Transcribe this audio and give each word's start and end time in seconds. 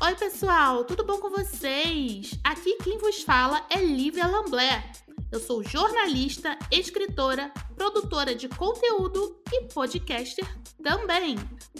Oi, 0.00 0.14
pessoal, 0.14 0.84
tudo 0.84 1.04
bom 1.04 1.18
com 1.18 1.28
vocês? 1.28 2.30
Aqui 2.44 2.76
quem 2.84 2.98
vos 2.98 3.22
fala 3.24 3.66
é 3.68 3.78
Lívia 3.78 4.28
Lamblé. 4.28 4.92
Eu 5.32 5.40
sou 5.40 5.60
jornalista, 5.64 6.56
escritora, 6.70 7.52
produtora 7.74 8.32
de 8.32 8.48
conteúdo 8.48 9.42
e 9.52 9.62
podcaster 9.64 10.46
também. 10.84 11.34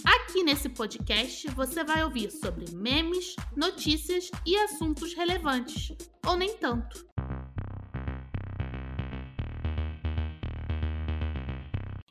Aqui 0.05 0.43
nesse 0.43 0.69
podcast 0.69 1.49
você 1.51 1.85
vai 1.85 2.03
ouvir 2.03 2.33
sobre 2.33 2.65
memes, 2.75 3.37
notícias 3.57 4.33
e 4.45 4.57
assuntos 4.57 5.15
relevantes, 5.15 5.93
ou 6.27 6.37
nem 6.37 6.57
tanto. 6.57 7.07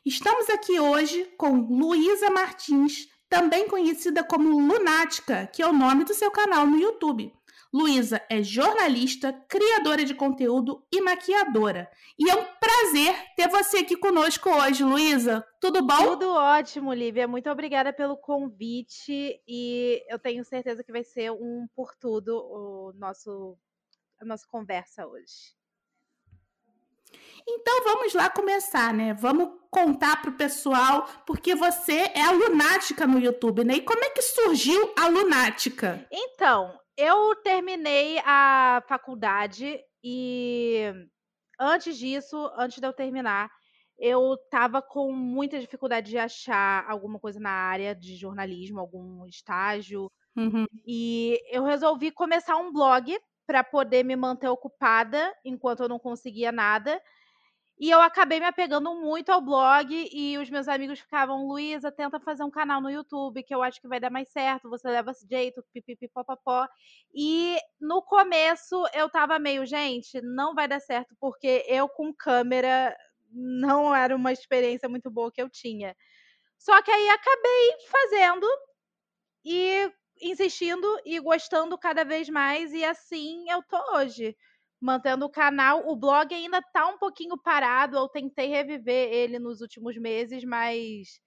Estamos 0.06 0.48
aqui 0.48 0.80
hoje 0.80 1.26
com 1.36 1.60
Luísa 1.68 2.30
Martins, 2.30 3.08
também 3.28 3.68
conhecida 3.68 4.24
como 4.24 4.58
Lunática, 4.58 5.46
que 5.48 5.62
é 5.62 5.66
o 5.66 5.72
nome 5.72 6.04
do 6.04 6.14
seu 6.14 6.30
canal 6.30 6.66
no 6.66 6.78
YouTube. 6.78 7.32
Luísa 7.72 8.22
é 8.30 8.42
jornalista, 8.42 9.32
criadora 9.46 10.02
de 10.02 10.14
conteúdo 10.14 10.86
e 10.90 11.02
maquiadora. 11.02 11.90
E 12.18 12.30
é 12.30 12.34
um 12.34 12.44
prazer 12.58 13.14
ter 13.36 13.48
você 13.48 13.78
aqui 13.78 13.94
conosco 13.94 14.48
hoje, 14.48 14.82
Luísa. 14.82 15.44
Tudo 15.60 15.86
bom? 15.86 16.12
Tudo 16.12 16.30
ótimo, 16.30 16.94
Lívia. 16.94 17.28
Muito 17.28 17.50
obrigada 17.50 17.92
pelo 17.92 18.16
convite 18.16 19.38
e 19.46 20.02
eu 20.08 20.18
tenho 20.18 20.44
certeza 20.44 20.82
que 20.82 20.92
vai 20.92 21.04
ser 21.04 21.30
um 21.30 21.68
por 21.76 21.94
tudo 21.96 22.38
o 22.38 22.92
nosso 22.94 23.58
a 24.20 24.24
nossa 24.24 24.46
conversa 24.48 25.06
hoje. 25.06 25.57
Então 27.46 27.84
vamos 27.84 28.12
lá 28.14 28.28
começar, 28.28 28.92
né? 28.92 29.14
Vamos 29.14 29.50
contar 29.70 30.20
pro 30.20 30.32
pessoal, 30.32 31.06
porque 31.26 31.54
você 31.54 32.10
é 32.14 32.22
a 32.22 32.30
lunática 32.30 33.06
no 33.06 33.18
YouTube, 33.18 33.64
né? 33.64 33.74
E 33.74 33.80
como 33.82 34.04
é 34.04 34.10
que 34.10 34.22
surgiu 34.22 34.92
a 34.98 35.08
lunática? 35.08 36.06
Então, 36.10 36.78
eu 36.96 37.34
terminei 37.36 38.18
a 38.24 38.82
faculdade 38.88 39.80
e 40.02 40.92
antes 41.58 41.96
disso, 41.96 42.50
antes 42.56 42.78
de 42.78 42.86
eu 42.86 42.92
terminar, 42.92 43.50
eu 43.98 44.36
tava 44.50 44.80
com 44.80 45.12
muita 45.12 45.58
dificuldade 45.58 46.10
de 46.10 46.18
achar 46.18 46.88
alguma 46.88 47.18
coisa 47.18 47.40
na 47.40 47.50
área 47.50 47.94
de 47.94 48.16
jornalismo, 48.16 48.78
algum 48.78 49.26
estágio. 49.26 50.10
Uhum. 50.36 50.66
E 50.86 51.36
eu 51.50 51.64
resolvi 51.64 52.12
começar 52.12 52.56
um 52.56 52.72
blog 52.72 53.18
para 53.48 53.64
poder 53.64 54.04
me 54.04 54.14
manter 54.14 54.46
ocupada 54.46 55.34
enquanto 55.42 55.80
eu 55.80 55.88
não 55.88 55.98
conseguia 55.98 56.52
nada. 56.52 57.02
E 57.80 57.88
eu 57.88 57.98
acabei 58.02 58.38
me 58.38 58.44
apegando 58.44 58.94
muito 58.96 59.30
ao 59.30 59.40
blog 59.40 59.88
e 60.12 60.36
os 60.36 60.50
meus 60.50 60.68
amigos 60.68 60.98
ficavam, 61.00 61.46
Luísa, 61.46 61.90
tenta 61.90 62.20
fazer 62.20 62.42
um 62.42 62.50
canal 62.50 62.78
no 62.78 62.90
YouTube 62.90 63.42
que 63.42 63.54
eu 63.54 63.62
acho 63.62 63.80
que 63.80 63.88
vai 63.88 63.98
dar 63.98 64.10
mais 64.10 64.28
certo, 64.28 64.68
você 64.68 64.90
leva 64.90 65.12
esse 65.12 65.26
jeito, 65.26 65.64
pipipipopopó. 65.72 66.68
E 67.14 67.56
no 67.80 68.02
começo 68.02 68.84
eu 68.92 69.08
tava 69.08 69.38
meio, 69.38 69.64
gente, 69.64 70.20
não 70.20 70.54
vai 70.54 70.68
dar 70.68 70.80
certo 70.80 71.16
porque 71.18 71.64
eu 71.66 71.88
com 71.88 72.12
câmera 72.12 72.94
não 73.30 73.94
era 73.94 74.14
uma 74.14 74.30
experiência 74.30 74.90
muito 74.90 75.10
boa 75.10 75.32
que 75.32 75.40
eu 75.40 75.48
tinha. 75.48 75.96
Só 76.58 76.82
que 76.82 76.90
aí 76.90 77.08
acabei 77.08 77.76
fazendo 77.88 78.46
e 79.42 79.90
insistindo 80.20 80.86
e 81.04 81.18
gostando 81.20 81.76
cada 81.78 82.04
vez 82.04 82.28
mais 82.28 82.72
e 82.72 82.84
assim 82.84 83.48
eu 83.50 83.62
tô 83.62 83.76
hoje 83.96 84.36
mantendo 84.80 85.26
o 85.26 85.30
canal. 85.30 85.88
O 85.88 85.96
blog 85.96 86.34
ainda 86.34 86.62
tá 86.62 86.86
um 86.86 86.98
pouquinho 86.98 87.36
parado. 87.36 87.96
Eu 87.96 88.08
tentei 88.08 88.48
reviver 88.48 89.12
ele 89.12 89.38
nos 89.38 89.60
últimos 89.60 89.96
meses, 89.96 90.44
mas 90.44 91.20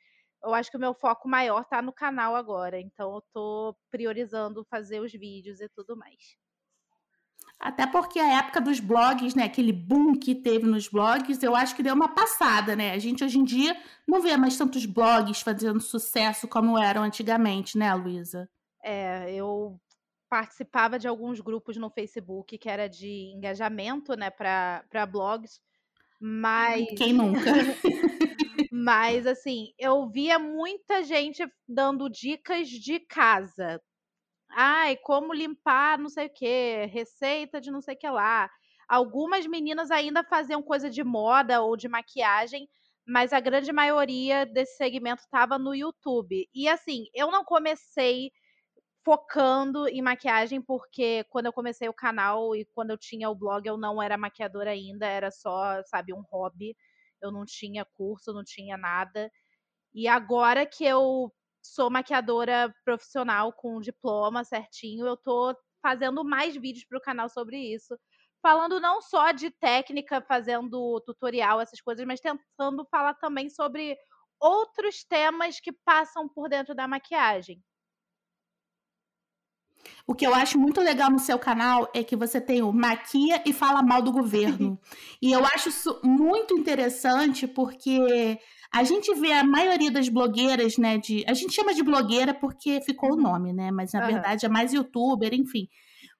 eu 0.43 0.53
acho 0.53 0.71
que 0.71 0.77
o 0.77 0.79
meu 0.79 0.93
foco 0.93 1.27
maior 1.27 1.65
tá 1.65 1.81
no 1.81 1.93
canal 1.93 2.35
agora. 2.35 2.79
Então 2.79 3.15
eu 3.15 3.23
tô 3.33 3.75
priorizando 3.89 4.65
fazer 4.69 4.99
os 4.99 5.11
vídeos 5.11 5.61
e 5.61 5.69
tudo 5.69 5.95
mais. 5.97 6.37
Até 7.59 7.85
porque 7.85 8.19
a 8.19 8.39
época 8.39 8.59
dos 8.59 8.79
blogs, 8.79 9.35
né, 9.35 9.43
aquele 9.43 9.71
boom 9.71 10.17
que 10.17 10.33
teve 10.33 10.65
nos 10.65 10.87
blogs, 10.87 11.43
eu 11.43 11.55
acho 11.55 11.75
que 11.75 11.83
deu 11.83 11.93
uma 11.93 12.07
passada, 12.07 12.75
né? 12.75 12.91
A 12.91 12.97
gente 12.97 13.23
hoje 13.23 13.37
em 13.37 13.43
dia 13.43 13.79
não 14.07 14.19
vê 14.19 14.35
mais 14.35 14.57
tantos 14.57 14.83
blogs 14.83 15.41
fazendo 15.41 15.79
sucesso 15.79 16.47
como 16.47 16.75
eram 16.75 17.03
antigamente, 17.03 17.77
né, 17.77 17.93
Luísa? 17.93 18.49
É, 18.83 19.33
eu 19.33 19.79
participava 20.29 20.97
de 20.97 21.07
alguns 21.07 21.41
grupos 21.41 21.75
no 21.75 21.89
Facebook 21.89 22.57
que 22.57 22.69
era 22.69 22.87
de 22.87 23.33
engajamento, 23.35 24.15
né, 24.15 24.29
para 24.29 25.05
blogs, 25.05 25.59
mas 26.19 26.87
quem 26.97 27.11
nunca? 27.13 27.41
mas 28.71 29.27
assim, 29.27 29.73
eu 29.77 30.07
via 30.07 30.39
muita 30.39 31.03
gente 31.03 31.43
dando 31.67 32.07
dicas 32.09 32.69
de 32.69 32.99
casa. 32.99 33.81
Ai, 34.51 34.95
como 34.97 35.33
limpar, 35.33 35.97
não 35.97 36.09
sei 36.09 36.27
o 36.27 36.33
que, 36.33 36.85
receita 36.85 37.59
de 37.59 37.71
não 37.71 37.81
sei 37.81 37.95
o 37.95 37.97
que 37.97 38.09
lá. 38.09 38.49
Algumas 38.87 39.47
meninas 39.47 39.89
ainda 39.89 40.23
faziam 40.23 40.61
coisa 40.61 40.89
de 40.89 41.03
moda 41.03 41.61
ou 41.61 41.75
de 41.75 41.87
maquiagem, 41.87 42.69
mas 43.07 43.33
a 43.33 43.39
grande 43.39 43.71
maioria 43.71 44.45
desse 44.45 44.77
segmento 44.77 45.23
estava 45.23 45.57
no 45.57 45.73
YouTube. 45.73 46.47
E 46.53 46.67
assim, 46.67 47.05
eu 47.13 47.31
não 47.31 47.43
comecei 47.43 48.31
focando 49.03 49.87
em 49.87 50.01
maquiagem, 50.01 50.61
porque 50.61 51.23
quando 51.29 51.47
eu 51.47 51.53
comecei 51.53 51.89
o 51.89 51.93
canal 51.93 52.55
e 52.55 52.65
quando 52.75 52.91
eu 52.91 52.97
tinha 52.97 53.29
o 53.29 53.35
blog, 53.35 53.65
eu 53.67 53.77
não 53.77 54.01
era 54.01 54.17
maquiadora 54.17 54.71
ainda, 54.71 55.05
era 55.07 55.31
só, 55.31 55.81
sabe, 55.85 56.13
um 56.13 56.21
hobby. 56.31 56.75
Eu 57.21 57.31
não 57.31 57.45
tinha 57.45 57.85
curso, 57.85 58.33
não 58.33 58.43
tinha 58.43 58.77
nada. 58.77 59.31
E 59.93 60.07
agora 60.07 60.65
que 60.65 60.85
eu 60.85 61.31
sou 61.63 61.89
maquiadora 61.89 62.73
profissional 62.85 63.53
com 63.53 63.79
diploma 63.81 64.43
certinho, 64.43 65.05
eu 65.07 65.17
tô 65.17 65.55
fazendo 65.81 66.23
mais 66.23 66.55
vídeos 66.55 66.85
para 66.85 66.97
o 66.97 67.01
canal 67.01 67.29
sobre 67.29 67.57
isso. 67.59 67.97
Falando 68.41 68.79
não 68.79 69.01
só 69.01 69.31
de 69.31 69.51
técnica, 69.51 70.21
fazendo 70.21 70.99
tutorial, 71.05 71.61
essas 71.61 71.81
coisas, 71.81 72.05
mas 72.05 72.19
tentando 72.21 72.85
falar 72.89 73.13
também 73.15 73.49
sobre 73.49 73.97
outros 74.39 75.03
temas 75.03 75.59
que 75.59 75.71
passam 75.71 76.27
por 76.29 76.49
dentro 76.49 76.73
da 76.75 76.87
maquiagem. 76.87 77.61
O 80.05 80.13
que 80.13 80.25
eu 80.25 80.33
acho 80.33 80.59
muito 80.59 80.81
legal 80.81 81.09
no 81.09 81.19
seu 81.19 81.37
canal 81.39 81.89
é 81.93 82.03
que 82.03 82.15
você 82.15 82.41
tem 82.41 82.61
o 82.61 82.71
maquia 82.71 83.41
e 83.45 83.53
fala 83.53 83.81
mal 83.81 84.01
do 84.01 84.11
governo. 84.11 84.79
e 85.21 85.31
eu 85.31 85.45
acho 85.45 85.69
isso 85.69 85.99
muito 86.03 86.53
interessante 86.53 87.47
porque 87.47 88.39
a 88.73 88.83
gente 88.83 89.13
vê 89.15 89.33
a 89.33 89.43
maioria 89.43 89.91
das 89.91 90.07
blogueiras, 90.07 90.77
né, 90.77 90.97
de, 90.97 91.25
a 91.27 91.33
gente 91.33 91.53
chama 91.53 91.73
de 91.73 91.83
blogueira 91.83 92.33
porque 92.33 92.81
ficou 92.81 93.11
o 93.11 93.15
uhum. 93.15 93.21
nome, 93.21 93.53
né, 93.53 93.69
mas 93.69 93.91
na 93.91 94.01
uhum. 94.01 94.07
verdade 94.07 94.45
é 94.45 94.49
mais 94.49 94.73
youtuber, 94.73 95.33
enfim. 95.33 95.67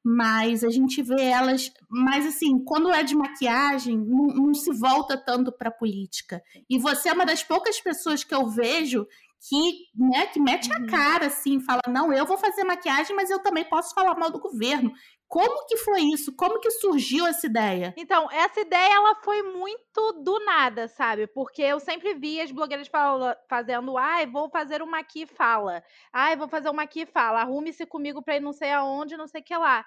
Mas 0.04 0.64
a 0.64 0.70
gente 0.70 1.02
vê 1.04 1.22
elas, 1.26 1.72
mas 1.88 2.26
assim, 2.26 2.58
quando 2.66 2.92
é 2.92 3.04
de 3.04 3.16
maquiagem, 3.16 3.98
não, 3.98 4.28
não 4.28 4.54
se 4.54 4.74
volta 4.74 5.16
tanto 5.16 5.52
para 5.52 5.70
política. 5.70 6.42
E 6.68 6.80
você 6.80 7.10
é 7.10 7.14
uma 7.14 7.26
das 7.26 7.44
poucas 7.44 7.80
pessoas 7.80 8.24
que 8.24 8.34
eu 8.34 8.48
vejo 8.48 9.06
que, 9.48 9.88
né, 9.96 10.28
que 10.28 10.40
mete 10.40 10.70
uhum. 10.70 10.86
a 10.86 10.88
cara, 10.88 11.26
assim, 11.26 11.60
fala, 11.60 11.82
não, 11.88 12.14
eu 12.14 12.26
vou 12.28 12.38
fazer 12.38 12.64
maquiagem, 12.64 13.16
mas 13.16 13.30
eu 13.32 13.42
também 13.42 13.66
posso 13.66 13.94
falar 13.96 14.16
mal 14.16 14.30
do 14.30 14.40
governo. 14.40 14.92
Como 15.28 15.66
que 15.66 15.78
foi 15.78 16.02
isso? 16.02 16.36
Como 16.36 16.60
que 16.60 16.70
surgiu 16.70 17.26
essa 17.26 17.48
ideia? 17.48 17.94
Então, 17.98 18.30
essa 18.32 18.60
ideia, 18.60 18.94
ela 18.94 19.16
foi 19.24 19.42
muito 19.42 20.12
do 20.24 20.40
nada, 20.46 20.88
sabe? 20.90 21.26
Porque 21.26 21.62
eu 21.62 21.80
sempre 21.80 22.14
vi 22.14 22.40
as 22.40 22.52
blogueiras 22.52 22.88
fala, 22.88 23.36
fazendo, 23.50 23.98
ai, 23.98 24.28
vou 24.28 24.50
fazer 24.50 24.82
uma 24.82 25.00
aqui 25.00 25.26
fala. 25.26 25.84
Ai, 26.14 26.36
vou 26.36 26.48
fazer 26.48 26.70
uma 26.70 26.84
aqui 26.84 27.06
fala. 27.06 27.42
Arrume-se 27.42 27.86
comigo 27.86 28.22
pra 28.22 28.36
ir 28.36 28.42
não 28.42 28.54
sei 28.54 28.72
aonde, 28.72 29.18
não 29.18 29.26
sei 29.26 29.42
o 29.42 29.44
que 29.44 29.56
lá. 29.56 29.86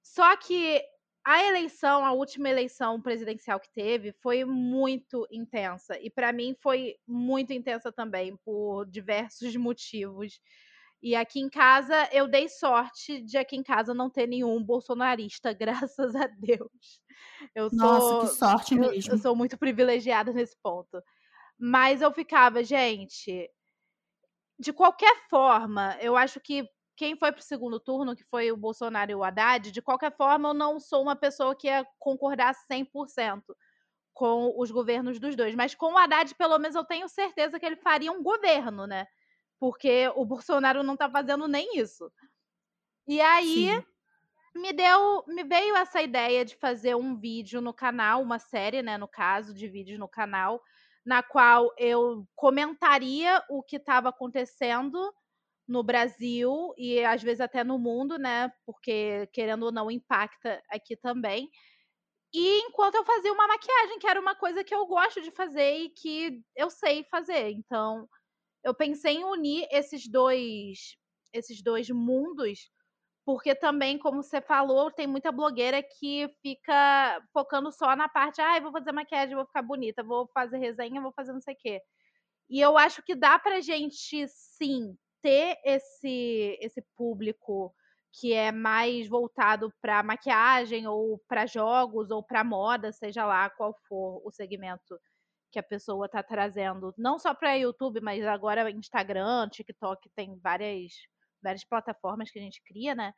Só 0.00 0.36
que 0.36 0.80
a 1.24 1.42
eleição, 1.42 2.04
a 2.04 2.12
última 2.12 2.50
eleição 2.50 3.00
presidencial 3.00 3.58
que 3.58 3.72
teve, 3.72 4.12
foi 4.12 4.44
muito 4.44 5.26
intensa. 5.30 5.98
E 5.98 6.10
para 6.10 6.32
mim 6.32 6.54
foi 6.60 6.96
muito 7.06 7.52
intensa 7.52 7.90
também, 7.90 8.36
por 8.44 8.84
diversos 8.86 9.54
motivos. 9.56 10.40
E 11.02 11.14
aqui 11.14 11.40
em 11.40 11.50
casa, 11.50 12.08
eu 12.12 12.26
dei 12.28 12.48
sorte 12.48 13.20
de 13.22 13.36
aqui 13.36 13.56
em 13.56 13.62
casa 13.62 13.92
não 13.92 14.10
ter 14.10 14.26
nenhum 14.26 14.62
bolsonarista, 14.62 15.52
graças 15.92 16.14
a 16.14 16.26
Deus. 16.26 17.00
Eu 17.54 17.70
sou, 17.70 17.78
Nossa, 17.78 18.26
que 18.26 18.38
sorte 18.38 18.74
mesmo. 18.74 19.12
Eu, 19.12 19.16
eu 19.16 19.18
sou 19.18 19.34
muito 19.34 19.56
privilegiada 19.56 20.32
nesse 20.32 20.56
ponto. 20.62 21.02
Mas 21.58 22.02
eu 22.02 22.12
ficava, 22.12 22.62
gente, 22.64 23.48
de 24.58 24.72
qualquer 24.72 25.28
forma, 25.28 25.96
eu 26.00 26.16
acho 26.16 26.40
que 26.40 26.68
quem 26.96 27.16
foi 27.16 27.32
para 27.32 27.40
o 27.40 27.42
segundo 27.42 27.80
turno, 27.80 28.14
que 28.14 28.24
foi 28.24 28.52
o 28.52 28.56
Bolsonaro 28.56 29.10
e 29.10 29.14
o 29.14 29.24
Haddad, 29.24 29.70
de 29.70 29.82
qualquer 29.82 30.14
forma, 30.16 30.50
eu 30.50 30.54
não 30.54 30.78
sou 30.78 31.02
uma 31.02 31.16
pessoa 31.16 31.54
que 31.54 31.66
ia 31.66 31.86
concordar 31.98 32.54
100% 32.70 33.42
com 34.12 34.54
os 34.56 34.70
governos 34.70 35.18
dos 35.18 35.34
dois. 35.34 35.54
Mas 35.54 35.74
com 35.74 35.92
o 35.92 35.98
Haddad, 35.98 36.34
pelo 36.36 36.58
menos, 36.58 36.76
eu 36.76 36.84
tenho 36.84 37.08
certeza 37.08 37.58
que 37.58 37.66
ele 37.66 37.76
faria 37.76 38.12
um 38.12 38.22
governo, 38.22 38.86
né? 38.86 39.06
Porque 39.58 40.10
o 40.14 40.24
Bolsonaro 40.24 40.82
não 40.82 40.94
está 40.94 41.10
fazendo 41.10 41.48
nem 41.48 41.78
isso. 41.78 42.10
E 43.06 43.20
aí. 43.20 43.70
Sim. 43.74 43.84
Me 44.56 44.72
deu, 44.72 45.24
me 45.26 45.42
veio 45.42 45.74
essa 45.74 46.00
ideia 46.00 46.44
de 46.44 46.54
fazer 46.54 46.94
um 46.94 47.16
vídeo 47.16 47.60
no 47.60 47.74
canal, 47.74 48.22
uma 48.22 48.38
série, 48.38 48.82
né, 48.82 48.96
no 48.96 49.08
caso, 49.08 49.52
de 49.52 49.66
vídeos 49.66 49.98
no 49.98 50.06
canal, 50.06 50.62
na 51.04 51.24
qual 51.24 51.74
eu 51.76 52.24
comentaria 52.36 53.42
o 53.50 53.64
que 53.64 53.74
estava 53.78 54.10
acontecendo 54.10 55.12
no 55.68 55.82
Brasil 55.82 56.72
e 56.76 57.04
às 57.04 57.22
vezes 57.22 57.40
até 57.40 57.64
no 57.64 57.78
mundo, 57.78 58.18
né? 58.18 58.52
Porque 58.66 59.26
querendo 59.32 59.64
ou 59.64 59.72
não 59.72 59.90
impacta 59.90 60.62
aqui 60.70 60.96
também. 60.96 61.50
E 62.34 62.60
enquanto 62.62 62.96
eu 62.96 63.04
fazia 63.04 63.32
uma 63.32 63.46
maquiagem, 63.46 63.98
que 63.98 64.08
era 64.08 64.20
uma 64.20 64.34
coisa 64.34 64.64
que 64.64 64.74
eu 64.74 64.86
gosto 64.86 65.22
de 65.22 65.30
fazer 65.30 65.76
e 65.78 65.90
que 65.90 66.42
eu 66.56 66.68
sei 66.70 67.04
fazer. 67.04 67.50
Então, 67.50 68.08
eu 68.64 68.74
pensei 68.74 69.14
em 69.16 69.24
unir 69.24 69.66
esses 69.72 70.08
dois 70.10 70.96
esses 71.32 71.62
dois 71.62 71.90
mundos, 71.90 72.70
porque 73.26 73.54
também, 73.54 73.98
como 73.98 74.22
você 74.22 74.40
falou, 74.42 74.90
tem 74.92 75.06
muita 75.06 75.32
blogueira 75.32 75.82
que 75.82 76.28
fica 76.42 77.22
focando 77.32 77.72
só 77.72 77.96
na 77.96 78.08
parte, 78.08 78.40
ah, 78.40 78.60
vou 78.60 78.72
fazer 78.72 78.92
maquiagem, 78.92 79.36
vou 79.36 79.46
ficar 79.46 79.62
bonita, 79.62 80.02
vou 80.04 80.28
fazer 80.34 80.58
resenha, 80.58 81.00
vou 81.02 81.12
fazer 81.12 81.32
não 81.32 81.40
sei 81.40 81.54
o 81.54 81.58
quê. 81.58 81.80
E 82.50 82.60
eu 82.60 82.78
acho 82.78 83.02
que 83.02 83.14
dá 83.14 83.38
pra 83.38 83.60
gente, 83.60 84.26
sim, 84.28 84.96
ter 85.24 85.58
esse, 85.64 86.58
esse 86.60 86.82
público 86.94 87.74
que 88.12 88.34
é 88.34 88.52
mais 88.52 89.08
voltado 89.08 89.72
para 89.80 90.02
maquiagem 90.02 90.86
ou 90.86 91.18
para 91.26 91.46
jogos 91.46 92.10
ou 92.10 92.22
para 92.22 92.44
moda, 92.44 92.92
seja 92.92 93.24
lá 93.24 93.48
qual 93.48 93.74
for 93.88 94.20
o 94.22 94.30
segmento 94.30 95.00
que 95.50 95.58
a 95.58 95.62
pessoa 95.62 96.04
está 96.04 96.22
trazendo, 96.22 96.92
não 96.98 97.18
só 97.18 97.32
para 97.32 97.54
YouTube, 97.54 98.00
mas 98.02 98.22
agora 98.26 98.70
Instagram, 98.70 99.48
TikTok, 99.48 100.10
tem 100.14 100.38
várias 100.40 100.92
várias 101.42 101.64
plataformas 101.64 102.30
que 102.30 102.38
a 102.38 102.42
gente 102.42 102.62
cria, 102.62 102.94
né? 102.94 103.12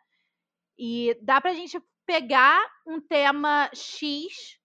E 0.78 1.18
dá 1.22 1.40
pra 1.40 1.54
gente 1.54 1.80
pegar 2.06 2.62
um 2.86 3.00
tema 3.00 3.68
X 3.74 4.58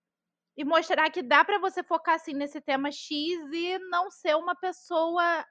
e 0.56 0.64
mostrar 0.64 1.10
que 1.10 1.24
dá 1.24 1.44
para 1.44 1.60
você 1.60 1.82
focar 1.82 2.16
assim 2.16 2.34
nesse 2.34 2.62
tema 2.62 2.92
X 2.92 3.10
e 3.52 3.80
não 3.90 4.12
ser 4.12 4.36
uma 4.36 4.56
pessoa 4.56 5.44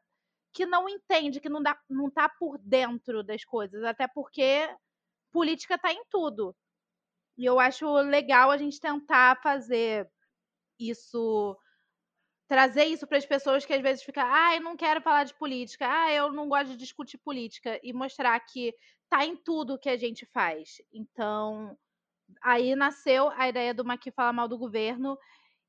que 0.52 0.66
não 0.66 0.88
entende, 0.88 1.40
que 1.40 1.48
não, 1.48 1.62
dá, 1.62 1.78
não 1.88 2.10
tá 2.10 2.28
por 2.28 2.58
dentro 2.58 3.22
das 3.22 3.44
coisas, 3.44 3.82
até 3.84 4.06
porque 4.08 4.68
política 5.32 5.78
tá 5.78 5.92
em 5.92 6.04
tudo. 6.10 6.54
E 7.36 7.44
eu 7.44 7.58
acho 7.58 7.90
legal 8.02 8.50
a 8.50 8.56
gente 8.56 8.80
tentar 8.80 9.40
fazer 9.42 10.08
isso, 10.78 11.56
trazer 12.48 12.84
isso 12.86 13.06
para 13.06 13.18
as 13.18 13.26
pessoas 13.26 13.64
que 13.64 13.72
às 13.72 13.82
vezes 13.82 14.02
ficam, 14.02 14.24
ah, 14.26 14.56
eu 14.56 14.60
não 14.60 14.76
quero 14.76 15.00
falar 15.00 15.24
de 15.24 15.34
política, 15.34 15.86
ah, 15.88 16.12
eu 16.12 16.32
não 16.32 16.48
gosto 16.48 16.70
de 16.70 16.76
discutir 16.76 17.18
política, 17.18 17.78
e 17.82 17.92
mostrar 17.92 18.38
que 18.40 18.74
tá 19.08 19.24
em 19.24 19.36
tudo 19.36 19.78
que 19.78 19.88
a 19.88 19.96
gente 19.96 20.26
faz. 20.26 20.82
Então, 20.92 21.76
aí 22.42 22.74
nasceu 22.74 23.30
a 23.30 23.48
ideia 23.48 23.74
do 23.74 23.84
Maqui 23.84 24.10
Fala 24.10 24.32
Mal 24.32 24.48
do 24.48 24.58
Governo, 24.58 25.18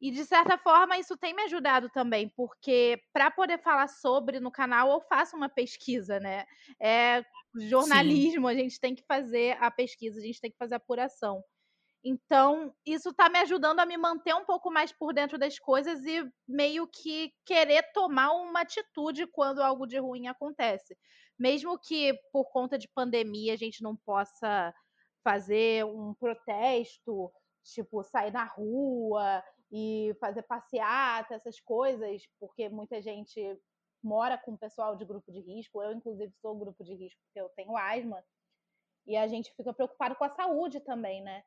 e 0.01 0.09
de 0.09 0.25
certa 0.25 0.57
forma 0.57 0.98
isso 0.98 1.15
tem 1.15 1.33
me 1.33 1.44
ajudado 1.44 1.88
também, 1.89 2.27
porque 2.30 3.00
para 3.13 3.30
poder 3.30 3.59
falar 3.59 3.88
sobre 3.88 4.39
no 4.39 4.51
canal 4.51 4.92
eu 4.92 5.00
faço 5.01 5.38
uma 5.38 5.48
pesquisa, 5.48 6.19
né? 6.19 6.45
É 6.81 7.24
jornalismo, 7.56 8.48
Sim. 8.48 8.53
a 8.53 8.57
gente 8.57 8.80
tem 8.80 8.95
que 8.95 9.03
fazer 9.03 9.56
a 9.59 9.69
pesquisa, 9.69 10.19
a 10.19 10.24
gente 10.24 10.42
tem 10.42 10.50
que 10.50 10.57
fazer 10.57 10.74
a 10.74 10.77
apuração. 10.77 11.44
Então, 12.03 12.74
isso 12.83 13.09
está 13.09 13.30
me 13.30 13.38
ajudando 13.39 13.80
a 13.80 13.86
me 13.86 13.95
manter 13.95 14.33
um 14.33 14.44
pouco 14.44 14.71
mais 14.71 14.92
por 14.92 15.13
dentro 15.13 15.38
das 15.38 15.59
coisas 15.59 16.03
e 16.03 16.27
meio 16.48 16.88
que 16.88 17.31
querer 17.45 17.83
tomar 17.94 18.31
uma 18.31 18.62
atitude 18.62 19.27
quando 19.27 19.62
algo 19.62 19.86
de 19.86 20.00
ruim 20.00 20.27
acontece. 20.27 20.98
Mesmo 21.38 21.77
que 21.77 22.13
por 22.33 22.45
conta 22.51 22.75
de 22.77 22.88
pandemia 22.88 23.53
a 23.53 23.57
gente 23.57 23.83
não 23.83 23.95
possa 23.95 24.74
fazer 25.24 25.86
um 25.86 26.15
protesto, 26.15 27.31
tipo, 27.63 28.01
sair 28.01 28.31
na 28.31 28.45
rua 28.45 29.44
e 29.71 30.15
fazer 30.19 30.41
passeata, 30.44 31.35
essas 31.35 31.59
coisas, 31.59 32.23
porque 32.39 32.68
muita 32.68 33.01
gente 33.01 33.57
mora 34.03 34.38
com 34.38 34.57
pessoal 34.57 34.95
de 34.95 35.06
grupo 35.06 35.31
de 35.31 35.39
risco. 35.39 35.81
Eu, 35.81 35.94
inclusive, 35.94 36.33
sou 36.41 36.57
grupo 36.57 36.83
de 36.83 36.94
risco 36.94 37.19
porque 37.25 37.39
eu 37.39 37.50
tenho 37.50 37.77
asma. 37.77 38.23
E 39.07 39.15
a 39.15 39.27
gente 39.27 39.53
fica 39.56 39.73
preocupado 39.73 40.15
com 40.15 40.23
a 40.23 40.29
saúde 40.29 40.79
também, 40.81 41.21
né? 41.23 41.44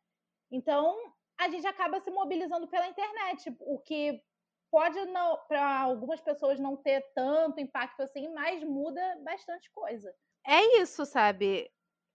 Então, 0.50 0.97
a 1.38 1.49
gente 1.49 1.67
acaba 1.67 2.00
se 2.00 2.11
mobilizando 2.11 2.67
pela 2.69 2.87
internet, 2.87 3.55
o 3.61 3.79
que 3.81 4.21
pode, 4.70 4.99
para 5.47 5.82
algumas 5.82 6.20
pessoas, 6.20 6.59
não 6.59 6.77
ter 6.77 7.00
tanto 7.15 7.61
impacto 7.61 8.00
assim, 8.03 8.29
mas 8.32 8.62
muda 8.65 9.00
bastante 9.23 9.70
coisa. 9.70 10.15
É 10.47 10.81
isso, 10.81 11.05
sabe? 11.06 11.70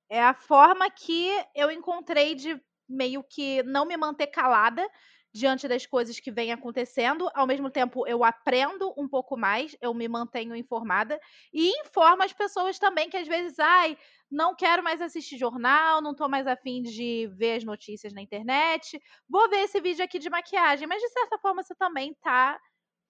É 0.09 0.21
a 0.21 0.33
forma 0.33 0.89
que 0.89 1.29
eu 1.55 1.71
encontrei 1.71 2.35
de 2.35 2.61
meio 2.87 3.23
que 3.23 3.61
não 3.63 3.85
me 3.85 3.95
manter 3.95 4.27
calada 4.27 4.85
diante 5.33 5.67
das 5.67 5.85
coisas 5.85 6.19
que 6.19 6.31
vêm 6.31 6.51
acontecendo. 6.51 7.29
Ao 7.33 7.45
mesmo 7.45 7.69
tempo, 7.69 8.07
eu 8.07 8.23
aprendo 8.23 8.93
um 8.97 9.07
pouco 9.07 9.37
mais, 9.37 9.75
eu 9.81 9.93
me 9.93 10.07
mantenho 10.07 10.55
informada 10.55 11.19
e 11.53 11.69
informo 11.81 12.23
as 12.23 12.33
pessoas 12.33 12.79
também 12.79 13.09
que 13.09 13.17
às 13.17 13.27
vezes, 13.27 13.59
ai, 13.59 13.97
não 14.29 14.55
quero 14.55 14.83
mais 14.83 15.01
assistir 15.01 15.37
jornal, 15.37 16.01
não 16.01 16.11
estou 16.11 16.29
mais 16.29 16.47
afim 16.47 16.81
de 16.81 17.29
ver 17.35 17.57
as 17.57 17.63
notícias 17.63 18.13
na 18.13 18.21
internet, 18.21 19.01
vou 19.27 19.49
ver 19.49 19.61
esse 19.61 19.79
vídeo 19.79 20.03
aqui 20.03 20.19
de 20.19 20.29
maquiagem, 20.29 20.87
mas 20.87 21.01
de 21.01 21.09
certa 21.09 21.37
forma 21.37 21.63
você 21.63 21.75
também 21.75 22.11
está 22.11 22.59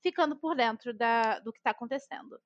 ficando 0.01 0.35
por 0.35 0.55
dentro 0.55 0.93
da, 0.93 1.39
do 1.39 1.51
que 1.51 1.59
está 1.59 1.71
acontecendo. 1.71 2.39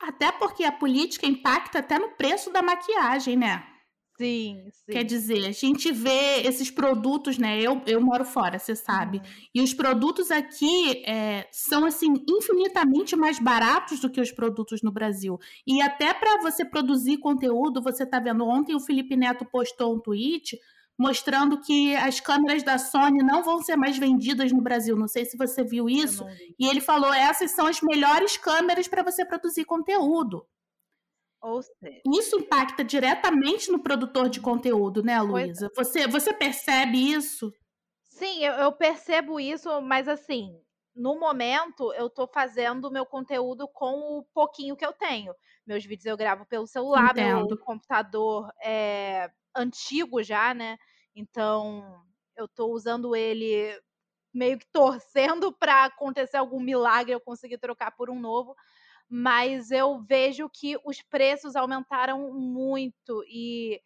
Até 0.00 0.30
porque 0.30 0.64
a 0.64 0.72
política 0.72 1.26
impacta 1.26 1.80
até 1.80 1.98
no 1.98 2.10
preço 2.10 2.52
da 2.52 2.62
maquiagem, 2.62 3.36
né? 3.36 3.77
Sim, 4.18 4.68
sim. 4.72 4.92
Quer 4.92 5.04
dizer, 5.04 5.46
a 5.46 5.52
gente 5.52 5.92
vê 5.92 6.42
esses 6.42 6.72
produtos, 6.72 7.38
né? 7.38 7.60
Eu, 7.62 7.80
eu 7.86 8.00
moro 8.00 8.24
fora, 8.24 8.58
você 8.58 8.74
sabe. 8.74 9.18
Uhum. 9.18 9.24
E 9.54 9.62
os 9.62 9.72
produtos 9.72 10.32
aqui 10.32 11.04
é, 11.06 11.46
são, 11.52 11.84
assim, 11.84 12.12
infinitamente 12.28 13.14
mais 13.14 13.38
baratos 13.38 14.00
do 14.00 14.10
que 14.10 14.20
os 14.20 14.32
produtos 14.32 14.82
no 14.82 14.90
Brasil. 14.90 15.38
E 15.64 15.80
até 15.80 16.12
para 16.12 16.40
você 16.42 16.64
produzir 16.64 17.18
conteúdo, 17.18 17.80
você 17.80 18.04
tá 18.04 18.18
vendo, 18.18 18.44
ontem 18.44 18.74
o 18.74 18.80
Felipe 18.80 19.14
Neto 19.14 19.44
postou 19.44 19.94
um 19.94 20.00
tweet 20.00 20.58
mostrando 20.98 21.60
que 21.60 21.94
as 21.94 22.18
câmeras 22.18 22.64
da 22.64 22.76
Sony 22.76 23.22
não 23.22 23.44
vão 23.44 23.62
ser 23.62 23.76
mais 23.76 23.96
vendidas 23.96 24.50
no 24.50 24.60
Brasil. 24.60 24.96
Não 24.96 25.06
sei 25.06 25.24
se 25.24 25.36
você 25.36 25.62
viu 25.62 25.88
isso. 25.88 26.26
E 26.58 26.66
ele 26.66 26.80
falou: 26.80 27.14
essas 27.14 27.52
são 27.52 27.66
as 27.66 27.80
melhores 27.80 28.36
câmeras 28.36 28.88
para 28.88 29.04
você 29.04 29.24
produzir 29.24 29.64
conteúdo. 29.64 30.44
Ou 31.40 31.62
seja, 31.62 32.02
isso 32.14 32.36
impacta 32.36 32.82
diretamente 32.84 33.70
no 33.70 33.82
produtor 33.82 34.28
de 34.28 34.40
conteúdo, 34.40 35.02
né, 35.02 35.14
é. 35.14 35.20
Luísa? 35.20 35.70
Você, 35.76 36.06
você 36.06 36.32
percebe 36.32 36.98
isso? 36.98 37.52
Sim, 38.02 38.44
eu, 38.44 38.54
eu, 38.54 38.72
percebo 38.72 39.38
isso, 39.38 39.80
mas 39.80 40.08
assim, 40.08 40.60
no 40.94 41.18
momento 41.20 41.92
eu 41.94 42.10
tô 42.10 42.26
fazendo 42.26 42.86
o 42.86 42.90
meu 42.90 43.06
conteúdo 43.06 43.68
com 43.68 44.18
o 44.18 44.24
pouquinho 44.34 44.76
que 44.76 44.84
eu 44.84 44.92
tenho. 44.92 45.32
Meus 45.64 45.84
vídeos 45.84 46.06
eu 46.06 46.16
gravo 46.16 46.44
pelo 46.44 46.66
celular, 46.66 47.12
Entendo. 47.12 47.46
meu 47.46 47.58
computador 47.58 48.50
é 48.60 49.30
antigo 49.54 50.22
já, 50.22 50.52
né? 50.52 50.76
Então 51.14 52.02
eu 52.36 52.48
tô 52.48 52.66
usando 52.72 53.14
ele 53.14 53.80
meio 54.34 54.58
que 54.58 54.66
torcendo 54.72 55.52
para 55.58 55.84
acontecer 55.84 56.36
algum 56.36 56.60
milagre 56.60 57.12
eu 57.12 57.20
conseguir 57.20 57.58
trocar 57.58 57.92
por 57.92 58.10
um 58.10 58.18
novo 58.18 58.56
mas 59.08 59.70
eu 59.70 60.00
vejo 60.00 60.48
que 60.50 60.76
os 60.84 61.02
preços 61.02 61.56
aumentaram 61.56 62.32
muito 62.34 63.24
e 63.26 63.80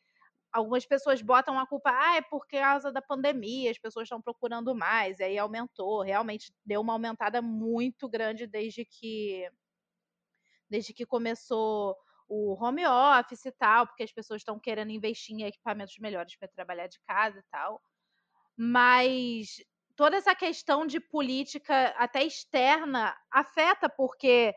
algumas 0.52 0.84
pessoas 0.86 1.22
botam 1.22 1.58
a 1.58 1.66
culpa, 1.66 1.90
ah, 1.90 2.16
é 2.16 2.22
por 2.22 2.46
causa 2.46 2.92
da 2.92 3.02
pandemia, 3.02 3.70
as 3.70 3.78
pessoas 3.78 4.04
estão 4.06 4.20
procurando 4.22 4.74
mais, 4.74 5.18
e 5.20 5.24
aí 5.24 5.38
aumentou, 5.38 6.02
realmente 6.02 6.52
deu 6.64 6.80
uma 6.82 6.92
aumentada 6.94 7.42
muito 7.42 8.08
grande 8.08 8.46
desde 8.46 8.84
que 8.84 9.48
desde 10.68 10.92
que 10.94 11.04
começou 11.06 11.96
o 12.28 12.54
home 12.62 12.84
office 12.86 13.44
e 13.44 13.52
tal, 13.52 13.86
porque 13.86 14.02
as 14.02 14.12
pessoas 14.12 14.40
estão 14.40 14.58
querendo 14.58 14.90
investir 14.90 15.36
em 15.36 15.42
equipamentos 15.44 15.98
melhores 15.98 16.34
para 16.36 16.48
trabalhar 16.48 16.86
de 16.86 16.98
casa 17.06 17.38
e 17.38 17.42
tal. 17.50 17.82
Mas 18.56 19.56
toda 19.96 20.16
essa 20.16 20.34
questão 20.34 20.86
de 20.86 21.00
política 21.00 21.88
até 21.98 22.24
externa 22.24 23.16
afeta 23.30 23.88
porque 23.88 24.54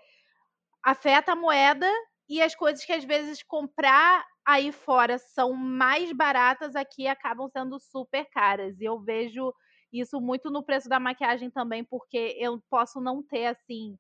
afeta 0.86 1.34
a 1.34 1.36
moeda 1.36 1.92
e 2.30 2.42
as 2.42 2.56
coisas 2.56 2.86
que 2.86 2.94
às 2.94 3.04
vezes 3.04 3.44
comprar 3.44 4.26
aí 4.48 4.72
fora 4.72 5.18
são 5.18 5.54
mais 5.54 6.12
baratas 6.12 6.76
aqui 6.76 7.08
acabam 7.08 7.50
sendo 7.50 7.80
super 7.80 8.26
caras. 8.30 8.80
E 8.80 8.86
eu 8.86 9.00
vejo 9.02 9.54
isso 9.92 10.22
muito 10.22 10.52
no 10.52 10.64
preço 10.64 10.90
da 10.90 11.00
maquiagem 11.00 11.50
também, 11.52 11.84
porque 11.84 12.36
eu 12.40 12.62
posso 12.70 13.02
não 13.02 13.24
ter 13.24 13.48
assim 13.48 13.98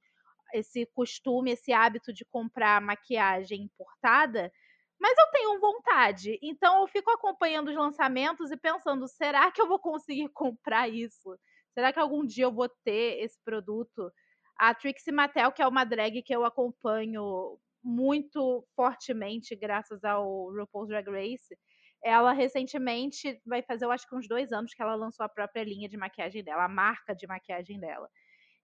esse 0.53 0.85
costume, 0.93 1.51
esse 1.51 1.73
hábito 1.73 2.13
de 2.13 2.25
comprar 2.25 2.81
maquiagem 2.81 3.63
importada, 3.63 4.51
mas 4.99 5.17
eu 5.17 5.27
tenho 5.31 5.59
vontade. 5.59 6.39
Então 6.41 6.81
eu 6.81 6.87
fico 6.87 7.11
acompanhando 7.11 7.69
os 7.69 7.75
lançamentos 7.75 8.51
e 8.51 8.57
pensando, 8.57 9.07
será 9.07 9.51
que 9.51 9.61
eu 9.61 9.67
vou 9.67 9.79
conseguir 9.79 10.29
comprar 10.33 10.89
isso? 10.89 11.37
Será 11.73 11.91
que 11.91 11.99
algum 11.99 12.25
dia 12.25 12.45
eu 12.45 12.53
vou 12.53 12.69
ter 12.85 13.19
esse 13.23 13.37
produto? 13.43 14.11
A 14.57 14.73
Trixie 14.73 15.11
Mattel, 15.11 15.51
que 15.51 15.61
é 15.61 15.67
uma 15.67 15.83
drag 15.83 16.21
que 16.21 16.35
eu 16.35 16.45
acompanho 16.45 17.59
muito 17.83 18.65
fortemente 18.75 19.55
graças 19.55 20.03
ao 20.03 20.49
RuPaul's 20.51 20.89
Drag 20.89 21.07
Race, 21.09 21.55
ela 22.03 22.31
recentemente 22.33 23.41
vai 23.45 23.61
fazer, 23.61 23.85
eu 23.85 23.91
acho 23.91 24.07
que 24.07 24.15
uns 24.15 24.27
dois 24.27 24.51
anos 24.51 24.73
que 24.73 24.81
ela 24.81 24.95
lançou 24.95 25.25
a 25.25 25.29
própria 25.29 25.63
linha 25.63 25.89
de 25.89 25.97
maquiagem 25.97 26.43
dela, 26.43 26.65
a 26.65 26.69
marca 26.69 27.15
de 27.15 27.27
maquiagem 27.27 27.79
dela. 27.79 28.09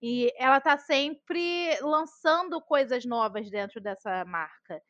E 0.01 0.31
ela 0.37 0.59
tá 0.59 0.77
sempre 0.77 1.77
lançando 1.81 2.59
coisas 2.61 3.05
novas 3.05 3.49
dentro 3.49 3.79
dessa 3.79 4.25
marca. 4.25 4.81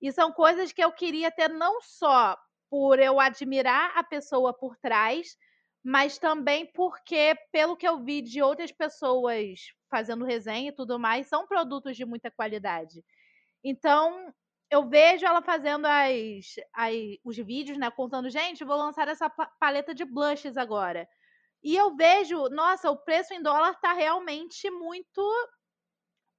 E 0.00 0.12
são 0.12 0.32
coisas 0.32 0.72
que 0.72 0.82
eu 0.82 0.92
queria 0.92 1.30
ter 1.30 1.48
não 1.48 1.80
só 1.80 2.36
por 2.70 2.98
eu 2.98 3.18
admirar 3.18 3.92
a 3.96 4.04
pessoa 4.04 4.52
por 4.52 4.76
trás, 4.76 5.36
mas 5.84 6.18
também 6.18 6.66
porque, 6.72 7.34
pelo 7.50 7.76
que 7.76 7.86
eu 7.86 8.02
vi 8.04 8.22
de 8.22 8.40
outras 8.40 8.70
pessoas 8.70 9.60
fazendo 9.90 10.24
resenha 10.24 10.70
e 10.70 10.74
tudo 10.74 10.98
mais, 10.98 11.26
são 11.26 11.46
produtos 11.46 11.96
de 11.96 12.04
muita 12.04 12.30
qualidade. 12.30 13.04
Então, 13.64 14.32
eu 14.70 14.88
vejo 14.88 15.26
ela 15.26 15.42
fazendo 15.42 15.86
as, 15.86 16.54
as, 16.72 16.94
os 17.24 17.36
vídeos, 17.36 17.78
né? 17.78 17.90
Contando, 17.90 18.30
gente, 18.30 18.64
vou 18.64 18.76
lançar 18.76 19.08
essa 19.08 19.28
paleta 19.60 19.94
de 19.94 20.04
blushes 20.04 20.56
agora. 20.56 21.08
E 21.62 21.76
eu 21.76 21.94
vejo, 21.96 22.48
nossa, 22.50 22.90
o 22.90 22.96
preço 22.96 23.34
em 23.34 23.42
dólar 23.42 23.74
tá 23.80 23.92
realmente 23.92 24.70
muito 24.70 25.20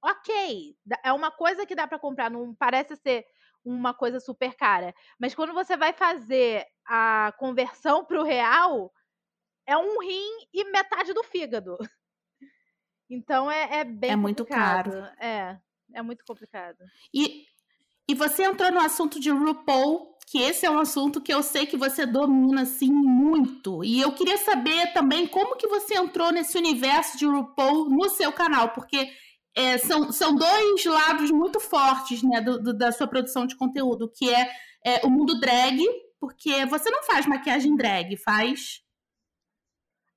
ok. 0.02 0.76
É 1.04 1.12
uma 1.12 1.30
coisa 1.30 1.66
que 1.66 1.74
dá 1.74 1.86
para 1.86 1.98
comprar, 1.98 2.30
não 2.30 2.54
parece 2.54 2.96
ser 2.96 3.24
uma 3.64 3.94
coisa 3.94 4.18
super 4.20 4.54
cara. 4.56 4.94
Mas 5.18 5.34
quando 5.34 5.52
você 5.52 5.76
vai 5.76 5.92
fazer 5.92 6.66
a 6.86 7.32
conversão 7.38 8.04
para 8.04 8.20
o 8.20 8.24
real, 8.24 8.92
é 9.66 9.76
um 9.76 10.00
rim 10.00 10.46
e 10.52 10.64
metade 10.64 11.12
do 11.14 11.22
fígado. 11.24 11.76
Então 13.12 13.50
é, 13.50 13.80
é 13.80 13.84
bem 13.84 14.10
É 14.10 14.16
muito 14.16 14.44
caro. 14.46 15.04
É, 15.20 15.58
é 15.92 16.02
muito 16.02 16.24
complicado. 16.24 16.78
E, 17.12 17.44
e 18.08 18.14
você 18.14 18.44
entrou 18.44 18.72
no 18.72 18.80
assunto 18.80 19.20
de 19.20 19.30
RuPaul, 19.30 20.16
que 20.26 20.38
esse 20.38 20.64
é 20.64 20.70
um 20.70 20.78
assunto 20.78 21.20
que 21.20 21.32
eu 21.32 21.42
sei 21.42 21.66
que 21.66 21.76
você 21.76 22.06
domina 22.06 22.62
assim 22.62 22.90
muito. 22.90 23.84
E 23.84 24.00
eu 24.00 24.12
queria 24.12 24.38
saber 24.38 24.94
também 24.94 25.26
como 25.26 25.56
que 25.56 25.68
você 25.68 25.94
entrou 25.94 26.32
nesse 26.32 26.56
universo 26.56 27.18
de 27.18 27.26
RuPaul 27.26 27.90
no 27.90 28.08
seu 28.08 28.32
canal, 28.32 28.70
porque 28.70 29.12
é, 29.54 29.76
são, 29.76 30.10
são 30.10 30.34
dois 30.34 30.84
lados 30.86 31.30
muito 31.30 31.60
fortes 31.60 32.22
né, 32.22 32.40
do, 32.40 32.62
do, 32.62 32.72
da 32.72 32.90
sua 32.90 33.06
produção 33.06 33.46
de 33.46 33.56
conteúdo, 33.56 34.10
que 34.10 34.32
é, 34.32 34.50
é, 34.86 35.06
o 35.06 35.10
mundo 35.10 35.38
drag, 35.38 35.78
porque 36.18 36.64
você 36.64 36.90
não 36.90 37.02
faz 37.02 37.26
maquiagem 37.26 37.76
drag, 37.76 38.16
faz 38.16 38.80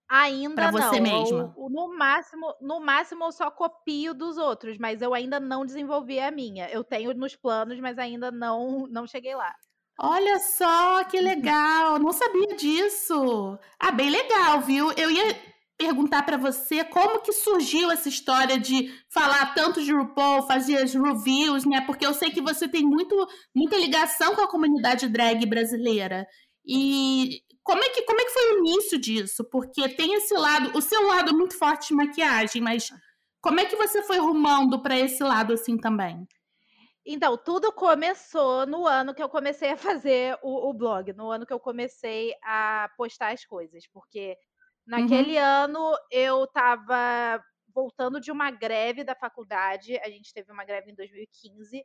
Ainda 0.08 0.56
pra 0.56 0.72
você 0.72 1.00
não. 1.00 1.22
mesma. 1.22 1.56
Eu, 1.58 1.70
no 1.70 1.98
máximo, 1.98 2.56
no 2.62 2.80
máximo 2.80 3.26
eu 3.26 3.32
só 3.32 3.50
copio 3.50 4.14
dos 4.14 4.38
outros, 4.38 4.78
mas 4.78 5.02
eu 5.02 5.14
ainda 5.14 5.40
não 5.40 5.66
desenvolvi 5.66 6.20
a 6.20 6.32
minha. 6.32 6.70
Eu 6.70 6.84
tenho 6.84 7.14
nos 7.14 7.36
planos, 7.36 7.80
mas 7.80 7.98
ainda 7.98 8.32
não 8.32 8.88
não 8.88 9.08
cheguei 9.08 9.36
lá. 9.36 9.54
Olha 10.00 10.40
só 10.40 11.04
que 11.06 11.20
legal, 11.20 11.98
não 11.98 12.12
sabia 12.12 12.56
disso. 12.56 13.58
Ah, 13.80 13.92
bem 13.92 14.10
legal, 14.10 14.62
viu? 14.62 14.92
Eu 14.92 15.10
ia 15.10 15.36
perguntar 15.78 16.24
para 16.24 16.38
você 16.38 16.84
como 16.84 17.22
que 17.22 17.32
surgiu 17.32 17.92
essa 17.92 18.08
história 18.08 18.60
de 18.60 18.94
falar 19.10 19.54
tanto 19.54 19.84
de 19.84 19.94
RuPaul, 19.94 20.44
fazer 20.44 20.78
as 20.78 20.94
reviews, 20.94 21.66
né? 21.66 21.82
Porque 21.82 22.06
eu 22.06 22.14
sei 22.14 22.30
que 22.32 22.42
você 22.42 22.68
tem 22.68 22.84
muito, 22.84 23.16
muita 23.56 23.78
ligação 23.78 24.36
com 24.36 24.42
a 24.42 24.48
comunidade 24.50 25.08
drag 25.08 25.46
brasileira. 25.46 26.26
E 26.66 27.42
como 27.66 27.84
é 27.84 27.90
que 27.90 28.04
como 28.04 28.22
é 28.22 28.24
que 28.24 28.32
foi 28.32 28.54
o 28.54 28.60
início 28.60 28.98
disso? 28.98 29.44
Porque 29.50 29.90
tem 29.90 30.14
esse 30.14 30.34
lado, 30.34 30.78
o 30.78 30.82
seu 30.82 31.06
lado 31.06 31.32
é 31.32 31.34
muito 31.34 31.58
forte 31.58 31.90
de 31.90 31.96
maquiagem, 31.96 32.62
mas 32.62 32.90
como 33.42 33.60
é 33.60 33.66
que 33.66 33.76
você 33.76 34.02
foi 34.04 34.20
rumando 34.20 34.82
para 34.82 34.98
esse 34.98 35.22
lado 35.22 35.54
assim 35.54 35.78
também? 35.78 36.26
Então, 37.06 37.38
tudo 37.38 37.72
começou 37.72 38.66
no 38.66 38.88
ano 38.88 39.14
que 39.14 39.22
eu 39.22 39.30
comecei 39.30 39.72
a 39.72 39.78
fazer 39.78 40.40
o, 40.42 40.70
o 40.70 40.74
blog, 40.74 41.12
no 41.14 41.30
ano 41.30 41.46
que 41.46 41.54
eu 41.54 41.60
comecei 41.60 42.34
a 42.44 42.90
postar 42.98 43.34
as 43.34 43.46
coisas, 43.46 43.84
porque 43.92 44.38
Uhum. 44.88 45.02
Naquele 45.02 45.38
uhum. 45.38 45.44
ano 45.44 45.98
eu 46.12 46.44
estava 46.44 47.44
voltando 47.74 48.22
de 48.22 48.32
uma 48.32 48.52
greve 48.52 49.04
da 49.04 49.16
faculdade, 49.16 49.98
a 49.98 50.10
gente 50.10 50.34
teve 50.34 50.52
uma 50.52 50.64
greve 50.64 50.92
em 50.92 50.96
2015, 50.96 51.84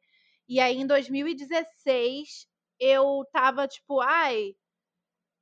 e 0.49 0.61
aí 0.61 0.77
em 0.77 0.87
2016 0.87 2.47
eu 2.79 3.25
tava 3.33 3.67
tipo, 3.67 4.01
ai, 4.01 4.55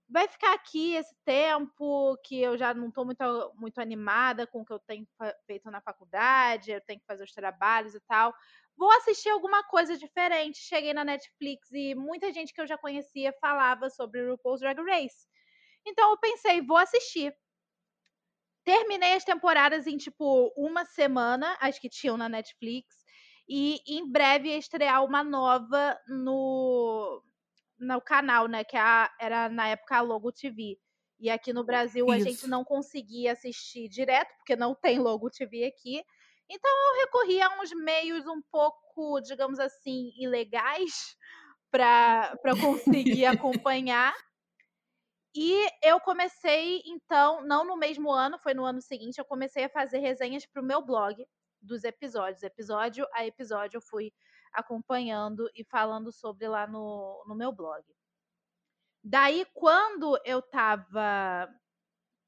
vai 0.09 0.27
ficar 0.27 0.55
aqui 0.55 0.95
esse 0.95 1.15
tempo 1.25 2.17
que 2.25 2.41
eu 2.41 2.57
já 2.57 2.73
não 2.73 2.89
estou 2.89 3.05
muito, 3.05 3.53
muito 3.57 3.81
animada 3.81 4.47
com 4.47 4.63
o 4.63 4.65
que 4.65 4.73
eu 4.73 4.79
tenho 4.81 5.07
feito 5.47 5.71
na 5.71 5.81
faculdade, 5.81 6.71
eu 6.71 6.81
tenho 6.81 6.99
que 6.99 7.07
fazer 7.07 7.25
os 7.25 7.33
trabalhos 7.33 7.95
e 7.95 8.01
tal. 8.01 8.35
Vou 8.77 8.91
assistir 8.93 9.29
alguma 9.29 9.63
coisa 9.65 9.99
diferente. 9.99 10.59
Cheguei 10.59 10.95
na 10.95 11.05
Netflix 11.05 11.71
e 11.73 11.95
muita 11.95 12.33
gente 12.33 12.55
que 12.55 12.61
eu 12.61 12.67
já 12.67 12.79
conhecia 12.79 13.35
falava 13.41 13.91
sobre 13.91 14.27
RuPaul's 14.31 14.61
Drag 14.61 14.81
Race. 14.81 15.27
Então 15.87 16.11
eu 16.11 16.19
pensei, 16.19 16.63
vou 16.63 16.77
assistir. 16.77 17.35
Terminei 18.65 19.15
as 19.15 19.25
temporadas 19.25 19.87
em, 19.87 19.97
tipo, 19.97 20.53
uma 20.57 20.85
semana, 20.85 21.57
as 21.61 21.79
que 21.79 21.89
tinham 21.89 22.17
na 22.17 22.29
Netflix. 22.29 23.05
E 23.49 23.81
em 23.87 24.11
breve 24.11 24.49
ia 24.49 24.59
estrear 24.59 25.05
uma 25.05 25.25
nova 25.25 25.99
no, 26.07 27.23
no 27.79 28.01
canal, 28.01 28.49
né? 28.49 28.65
Que 28.65 28.77
é 28.77 28.81
a, 28.81 29.11
era 29.21 29.49
na 29.49 29.69
época 29.69 29.97
a 29.97 30.01
Logo 30.01 30.33
TV. 30.33 30.79
E 31.21 31.31
aqui 31.31 31.53
no 31.53 31.65
Brasil 31.65 32.07
Isso. 32.07 32.15
a 32.15 32.19
gente 32.19 32.47
não 32.47 32.65
conseguia 32.65 33.33
assistir 33.33 33.89
direto, 33.89 34.33
porque 34.37 34.55
não 34.55 34.75
tem 34.75 34.99
Logo 34.99 35.31
TV 35.31 35.65
aqui. 35.65 36.03
Então 36.51 36.71
eu 36.71 37.01
recorri 37.01 37.43
a 37.43 37.61
uns 37.61 37.73
meios 37.73 38.27
um 38.27 38.41
pouco, 38.51 39.21
digamos 39.21 39.59
assim, 39.59 40.13
ilegais 40.19 41.17
para 41.71 42.39
conseguir 42.61 43.27
acompanhar. 43.27 44.15
E 45.35 45.69
eu 45.83 46.01
comecei, 46.01 46.83
então, 46.87 47.45
não 47.45 47.65
no 47.65 47.77
mesmo 47.77 48.11
ano, 48.11 48.39
foi 48.39 48.55
no 48.55 48.65
ano 48.65 48.81
seguinte, 48.81 49.19
eu 49.19 49.25
comecei 49.25 49.65
a 49.65 49.69
fazer 49.69 49.99
resenhas 49.99 50.47
para 50.47 50.63
o 50.63 50.65
meu 50.65 50.81
blog 50.81 51.25
dos 51.61 51.85
episódios. 51.85 52.43
Episódio 52.43 53.07
a 53.13 53.27
episódio 53.27 53.77
eu 53.77 53.83
fui 53.83 54.13
acompanhando 54.53 55.51
e 55.55 55.65
falando 55.65 56.13
sobre 56.13 56.49
lá 56.49 56.67
no, 56.67 57.25
no 57.27 57.35
meu 57.35 57.53
blog. 57.53 57.85
Daí, 59.03 59.47
quando 59.55 60.19
eu 60.25 60.41
estava 60.41 61.49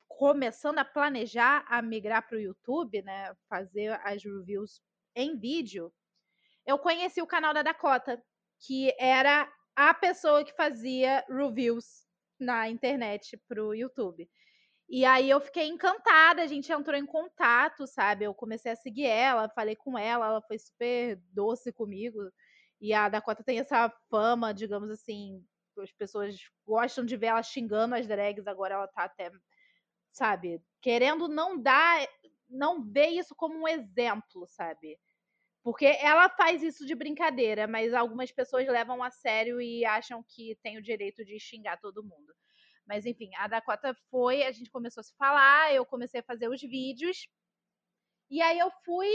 começando 0.09 0.79
a 0.79 0.85
planejar 0.85 1.65
a 1.69 1.81
migrar 1.83 2.27
para 2.27 2.37
o 2.37 2.41
YouTube, 2.41 3.03
né, 3.03 3.35
fazer 3.49 3.99
as 4.05 4.23
reviews 4.23 4.81
em 5.15 5.39
vídeo, 5.39 5.93
eu 6.67 6.79
conheci 6.79 7.21
o 7.21 7.27
canal 7.27 7.55
da 7.55 7.63
Dakota, 7.63 8.23
que 8.61 8.95
era 8.99 9.51
a 9.75 9.95
pessoa 9.95 10.45
que 10.45 10.55
fazia 10.55 11.25
reviews 11.29 12.07
na 12.39 12.69
internet 12.69 13.37
pro 13.49 13.75
YouTube. 13.75 14.29
E 14.91 15.05
aí 15.05 15.31
eu 15.31 15.41
fiquei 15.41 15.69
encantada, 15.69 16.43
a 16.43 16.47
gente 16.49 16.73
entrou 16.73 16.97
em 16.99 17.07
contato, 17.07 17.87
sabe? 17.87 18.25
Eu 18.25 18.35
comecei 18.35 18.73
a 18.73 18.77
seguir 18.77 19.07
ela, 19.07 19.49
falei 19.49 19.77
com 19.77 19.97
ela, 19.97 20.27
ela 20.27 20.43
foi 20.43 20.59
super 20.59 21.17
doce 21.33 21.73
comigo. 21.73 22.19
E 22.81 22.93
a 22.93 23.09
Dakota 23.09 23.45
tem 23.45 23.61
essa 23.61 23.89
fama, 24.11 24.53
digamos 24.53 24.91
assim, 24.91 25.45
as 25.79 25.93
pessoas 25.93 26.35
gostam 26.67 27.05
de 27.05 27.17
ver 27.17 27.27
ela 27.29 27.43
xingando 27.43 27.95
as 27.95 28.07
drags, 28.07 28.47
agora 28.49 28.75
ela 28.75 28.89
tá 28.89 29.05
até, 29.05 29.31
sabe, 30.13 30.63
querendo 30.83 31.29
não 31.29 31.61
dar, 31.61 32.07
não 32.49 32.83
ver 32.83 33.09
isso 33.09 33.35
como 33.37 33.61
um 33.63 33.69
exemplo, 33.69 34.47
sabe? 34.49 34.99
Porque 35.65 35.87
ela 35.87 36.29
faz 36.31 36.63
isso 36.63 36.87
de 36.87 36.95
brincadeira, 36.95 37.67
mas 37.69 37.95
algumas 37.95 38.33
pessoas 38.33 38.67
levam 38.69 39.03
a 39.03 39.11
sério 39.11 39.61
e 39.61 39.85
acham 39.85 40.25
que 40.29 40.57
tem 40.63 40.79
o 40.79 40.83
direito 40.83 41.25
de 41.25 41.39
xingar 41.41 41.79
todo 41.81 42.03
mundo. 42.05 42.35
Mas 42.91 43.07
enfim, 43.07 43.31
a 43.37 43.47
Dakota 43.47 43.95
foi, 44.11 44.43
a 44.43 44.51
gente 44.51 44.69
começou 44.69 45.01
a 45.01 45.05
se 45.05 45.15
falar, 45.17 45.73
eu 45.73 45.87
comecei 45.87 46.19
a 46.19 46.25
fazer 46.25 46.49
os 46.49 46.61
vídeos. 46.61 47.29
E 48.29 48.43
aí 48.43 48.59
eu 48.59 48.69
fui 48.85 49.09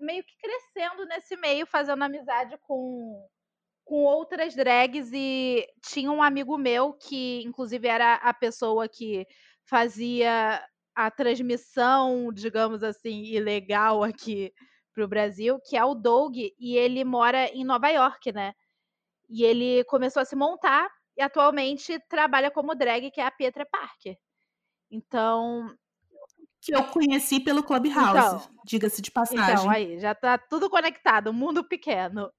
meio 0.00 0.24
que 0.24 0.34
crescendo 0.38 1.04
nesse 1.04 1.36
meio, 1.36 1.66
fazendo 1.66 2.02
amizade 2.02 2.56
com, 2.62 3.28
com 3.84 3.96
outras 4.04 4.54
drags. 4.54 5.10
E 5.12 5.68
tinha 5.84 6.10
um 6.10 6.22
amigo 6.22 6.56
meu 6.56 6.94
que, 6.94 7.42
inclusive, 7.42 7.86
era 7.86 8.14
a 8.14 8.32
pessoa 8.32 8.88
que 8.88 9.26
fazia 9.68 10.66
a 10.94 11.10
transmissão, 11.10 12.32
digamos 12.32 12.82
assim, 12.82 13.24
ilegal 13.24 14.02
aqui 14.02 14.54
para 14.94 15.04
o 15.04 15.08
Brasil, 15.08 15.60
que 15.60 15.76
é 15.76 15.84
o 15.84 15.94
Doug, 15.94 16.36
e 16.36 16.78
ele 16.78 17.04
mora 17.04 17.44
em 17.48 17.62
Nova 17.62 17.90
York, 17.90 18.32
né? 18.32 18.54
E 19.28 19.44
ele 19.44 19.84
começou 19.84 20.22
a 20.22 20.24
se 20.24 20.34
montar 20.34 20.88
e 21.16 21.22
atualmente 21.22 21.98
trabalha 22.08 22.50
como 22.50 22.74
drag, 22.74 23.10
que 23.10 23.20
é 23.20 23.26
a 23.26 23.30
Pietra 23.30 23.66
Parker. 23.66 24.16
Então. 24.90 25.74
Que 26.60 26.74
eu 26.76 26.84
conheci 26.84 27.40
pelo 27.40 27.64
Clubhouse, 27.64 28.10
então, 28.10 28.42
diga-se 28.64 29.02
de 29.02 29.10
então, 29.10 29.22
passagem. 29.22 29.54
Então, 29.54 29.70
aí, 29.70 29.98
já 29.98 30.14
tá 30.14 30.38
tudo 30.38 30.70
conectado, 30.70 31.32
mundo 31.32 31.64
pequeno. 31.64 32.32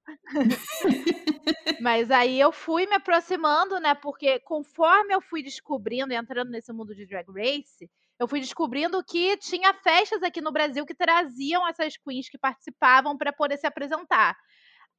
Mas 1.82 2.10
aí 2.10 2.40
eu 2.40 2.50
fui 2.50 2.86
me 2.88 2.96
aproximando, 2.96 3.82
né? 3.82 3.94
Porque 3.94 4.40
conforme 4.40 5.14
eu 5.14 5.20
fui 5.20 5.44
descobrindo, 5.44 6.14
entrando 6.14 6.52
nesse 6.52 6.72
mundo 6.72 6.96
de 6.96 7.06
drag 7.06 7.26
race, 7.28 7.92
eu 8.18 8.26
fui 8.26 8.40
descobrindo 8.40 9.04
que 9.04 9.36
tinha 9.36 9.74
festas 9.74 10.24
aqui 10.24 10.40
no 10.40 10.54
Brasil 10.54 10.86
que 10.86 10.96
traziam 10.96 11.68
essas 11.68 11.98
queens 11.98 12.30
que 12.30 12.38
participavam 12.38 13.18
para 13.18 13.34
poder 13.34 13.58
se 13.58 13.68
apresentar. 13.68 14.38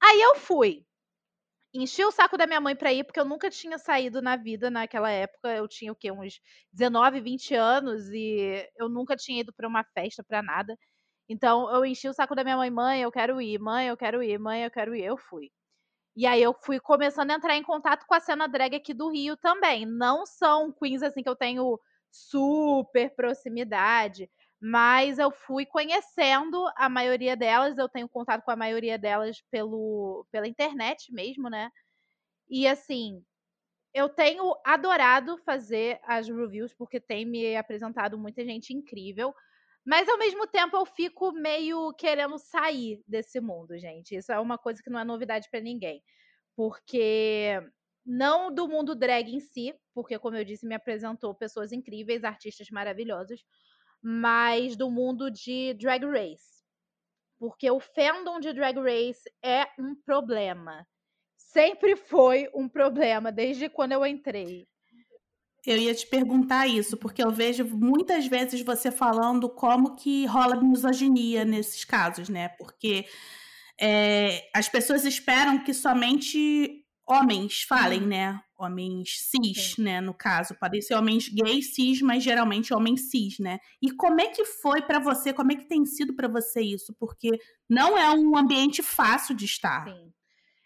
Aí 0.03 0.21
eu 0.21 0.35
fui. 0.35 0.85
Enchi 1.75 2.05
o 2.05 2.11
saco 2.13 2.37
da 2.39 2.47
minha 2.47 2.61
mãe 2.61 2.77
para 2.77 2.93
ir, 2.93 3.03
porque 3.05 3.19
eu 3.19 3.25
nunca 3.25 3.51
tinha 3.51 3.79
saído 3.79 4.23
na 4.23 4.37
vida 4.37 4.71
naquela 4.71 5.11
época. 5.11 5.49
Eu 5.57 5.67
tinha 5.67 5.91
o 5.93 5.97
quê? 5.97 6.13
Uns 6.13 6.41
19, 6.73 7.21
20 7.21 7.53
anos 7.55 8.09
e 8.11 8.65
eu 8.77 8.89
nunca 8.89 9.17
tinha 9.17 9.41
ido 9.41 9.53
para 9.53 9.67
uma 9.67 9.83
festa, 9.85 10.23
para 10.23 10.41
nada. 10.43 10.79
Então 11.29 11.69
eu 11.75 11.85
enchi 11.85 12.09
o 12.09 12.15
saco 12.15 12.35
da 12.37 12.45
minha 12.45 12.57
mãe, 12.57 12.71
mãe, 12.71 13.03
eu 13.03 13.11
quero 13.13 13.41
ir, 13.41 13.59
mãe, 13.61 13.89
eu 13.89 13.97
quero 13.97 14.23
ir, 14.23 14.39
mãe, 14.39 14.63
eu 14.65 14.71
quero 14.71 14.95
ir. 14.95 15.05
Eu 15.05 15.17
fui. 15.17 15.51
E 16.17 16.27
aí 16.27 16.43
eu 16.43 16.55
fui 16.65 16.81
começando 16.81 17.31
a 17.33 17.35
entrar 17.35 17.57
em 17.57 17.63
contato 17.63 18.07
com 18.07 18.15
a 18.15 18.21
cena 18.21 18.49
drag 18.49 18.77
aqui 18.77 18.95
do 18.95 19.11
Rio 19.11 19.37
também. 19.37 19.87
Não 19.87 20.27
são 20.27 20.73
queens 20.73 21.03
assim 21.03 21.23
que 21.23 21.29
eu 21.29 21.37
tenho 21.37 21.79
super 22.11 23.15
proximidade, 23.17 24.31
mas 24.67 25.19
eu 25.19 25.31
fui 25.31 25.67
conhecendo 25.67 26.67
a 26.75 26.89
maioria 26.89 27.37
delas, 27.37 27.77
eu 27.77 27.87
tenho 27.87 28.09
contato 28.09 28.43
com 28.43 28.51
a 28.51 28.57
maioria 28.57 28.99
delas 28.99 29.43
pelo, 29.51 30.27
pela 30.33 30.49
internet 30.49 31.13
mesmo, 31.13 31.51
né? 31.51 31.69
E 32.49 32.67
assim, 32.67 33.23
eu 33.93 34.09
tenho 34.09 34.55
adorado 34.65 35.37
fazer 35.45 36.01
as 36.03 36.29
reviews, 36.29 36.73
porque 36.73 36.99
tem 36.99 37.27
me 37.27 37.55
apresentado 37.57 38.19
muita 38.19 38.43
gente 38.43 38.73
incrível. 38.73 39.35
Mas 39.85 40.09
ao 40.09 40.17
mesmo 40.17 40.47
tempo 40.47 40.79
eu 40.79 40.87
fico 40.87 41.31
meio 41.33 41.93
querendo 41.93 42.39
sair 42.39 43.03
desse 43.07 43.43
mundo, 43.43 43.79
gente. 43.79 44.17
Isso 44.17 44.33
é 44.33 44.41
uma 44.41 44.57
coisa 44.57 44.83
que 44.83 44.89
não 44.89 44.99
é 44.99 45.05
novidade 45.05 45.47
para 45.51 45.61
ninguém. 45.61 46.03
Porque 46.57 47.61
não 48.07 48.51
do 48.51 48.67
mundo 48.67 48.95
drag 48.95 49.31
em 49.31 49.41
si, 49.41 49.75
porque 49.95 50.19
como 50.19 50.39
eu 50.39 50.45
disse, 50.45 50.67
me 50.67 50.75
apresentou 50.75 51.35
pessoas 51.35 51.71
incríveis, 51.71 52.25
artistas 52.25 52.71
maravilhosos, 52.71 53.45
mas 54.07 54.77
do 54.77 54.91
mundo 54.91 55.31
de 55.31 55.73
Drag 55.75 56.05
Race. 56.05 56.63
Porque 57.39 57.71
o 57.71 57.81
fandom 57.81 58.39
de 58.39 58.53
Drag 58.53 58.77
Race 58.79 59.23
é 59.43 59.67
um 59.79 59.95
problema. 59.95 60.87
Sempre 61.39 61.97
foi 61.97 62.51
um 62.55 62.69
problema, 62.69 63.33
desde 63.33 63.71
quando 63.71 63.93
eu 63.93 64.05
entrei. 64.05 64.69
Eu 65.65 65.79
ia 65.79 65.95
te 65.95 66.07
perguntar 66.07 66.67
isso, 66.67 66.99
porque 66.99 67.25
eu 67.25 67.31
vejo 67.31 67.65
muitas 67.65 68.27
vezes 68.27 68.61
você 68.61 68.93
falando 68.93 69.49
como 69.49 69.97
que 69.97 70.27
rola 70.27 70.61
misoginia 70.61 71.43
nesses 71.43 71.83
casos, 71.83 72.29
né? 72.29 72.49
Porque 72.59 73.07
é, 73.81 74.51
as 74.53 74.69
pessoas 74.69 75.07
esperam 75.07 75.65
que 75.65 75.73
somente 75.73 76.84
homens 77.07 77.63
falem, 77.63 78.03
uhum. 78.03 78.09
né? 78.09 78.41
Homens 78.59 79.21
cis, 79.31 79.75
Sim. 79.75 79.83
né? 79.83 80.01
No 80.01 80.15
caso, 80.15 80.55
podem 80.59 80.81
ser 80.81 80.95
homens 80.95 81.29
gays 81.29 81.75
cis, 81.75 82.01
mas 82.01 82.23
geralmente 82.23 82.73
homens 82.73 83.11
cis, 83.11 83.39
né? 83.39 83.59
E 83.83 83.91
como 83.91 84.21
é 84.21 84.29
que 84.29 84.45
foi 84.45 84.83
para 84.83 84.99
você? 84.99 85.33
Como 85.33 85.53
é 85.53 85.57
que 85.57 85.67
tem 85.67 85.85
sido 85.85 86.15
para 86.15 86.29
você 86.29 86.61
isso? 86.61 86.95
Porque 86.99 87.31
não 87.69 87.97
é 87.99 88.11
um 88.11 88.37
ambiente 88.37 88.83
fácil 88.83 89.35
de 89.35 89.45
estar. 89.45 89.85
Sim. 89.85 90.13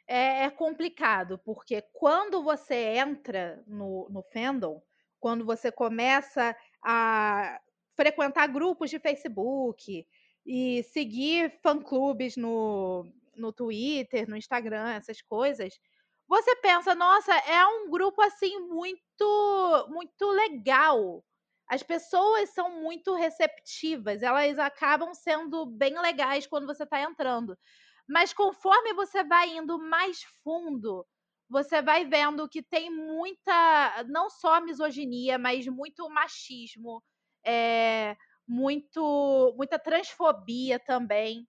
É, 0.07 0.45
é 0.45 0.51
complicado, 0.51 1.39
porque 1.45 1.83
quando 1.93 2.43
você 2.43 2.97
entra 2.97 3.63
no, 3.67 4.09
no 4.09 4.23
fandom, 4.23 4.83
quando 5.21 5.45
você 5.45 5.71
começa 5.71 6.57
a 6.83 7.61
frequentar 7.95 8.47
grupos 8.47 8.89
de 8.89 8.99
Facebook 8.99 10.07
e 10.47 10.83
seguir 10.85 11.53
fã-clubes 11.63 12.37
no, 12.37 13.05
no 13.37 13.53
Twitter, 13.53 14.29
no 14.31 14.37
Instagram, 14.37 14.93
essas 14.93 15.21
coisas, 15.21 15.79
você 16.29 16.55
pensa, 16.57 16.95
nossa, 16.95 17.35
é 17.35 17.67
um 17.67 17.91
grupo 17.91 18.21
assim 18.23 18.59
muito 18.61 19.87
muito 19.89 20.29
legal. 20.31 21.25
As 21.69 21.83
pessoas 21.83 22.51
são 22.51 22.81
muito 22.81 23.15
receptivas, 23.15 24.23
elas 24.23 24.59
acabam 24.59 25.13
sendo 25.15 25.67
bem 25.67 25.99
legais 26.01 26.47
quando 26.47 26.67
você 26.67 26.85
está 26.85 27.01
entrando. 27.03 27.57
Mas 28.09 28.33
conforme 28.33 28.95
você 28.95 29.23
vai 29.25 29.51
indo 29.57 29.79
mais 29.79 30.23
fundo, 30.43 31.07
você 31.49 31.83
vai 31.83 32.05
vendo 32.07 32.49
que 32.49 32.63
tem 32.63 32.91
muita, 32.91 34.05
não 34.09 34.31
só 34.31 34.61
misoginia, 34.61 35.39
mas 35.39 35.67
muito 35.67 36.09
machismo, 36.09 37.03
é, 37.45 38.17
muito, 38.47 39.55
muita 39.57 39.79
transfobia 39.79 40.79
também 40.79 41.47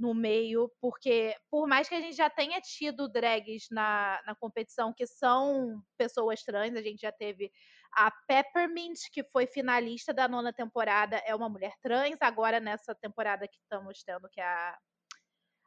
no 0.00 0.14
meio, 0.14 0.72
porque 0.80 1.36
por 1.50 1.68
mais 1.68 1.88
que 1.88 1.94
a 1.94 2.00
gente 2.00 2.16
já 2.16 2.30
tenha 2.30 2.58
tido 2.60 3.06
drags 3.06 3.66
na, 3.70 4.18
na 4.26 4.34
competição 4.34 4.94
que 4.96 5.06
são 5.06 5.82
pessoas 5.98 6.42
trans, 6.42 6.74
a 6.74 6.80
gente 6.80 7.02
já 7.02 7.12
teve 7.12 7.52
a 7.92 8.10
Peppermint, 8.26 8.98
que 9.12 9.22
foi 9.24 9.46
finalista 9.46 10.14
da 10.14 10.26
nona 10.26 10.52
temporada, 10.52 11.16
é 11.26 11.34
uma 11.34 11.50
mulher 11.50 11.74
trans, 11.82 12.16
agora 12.20 12.58
nessa 12.58 12.94
temporada 12.94 13.46
que 13.46 13.58
estamos 13.58 14.02
tendo, 14.02 14.28
que 14.30 14.40
é 14.40 14.44
a, 14.44 14.78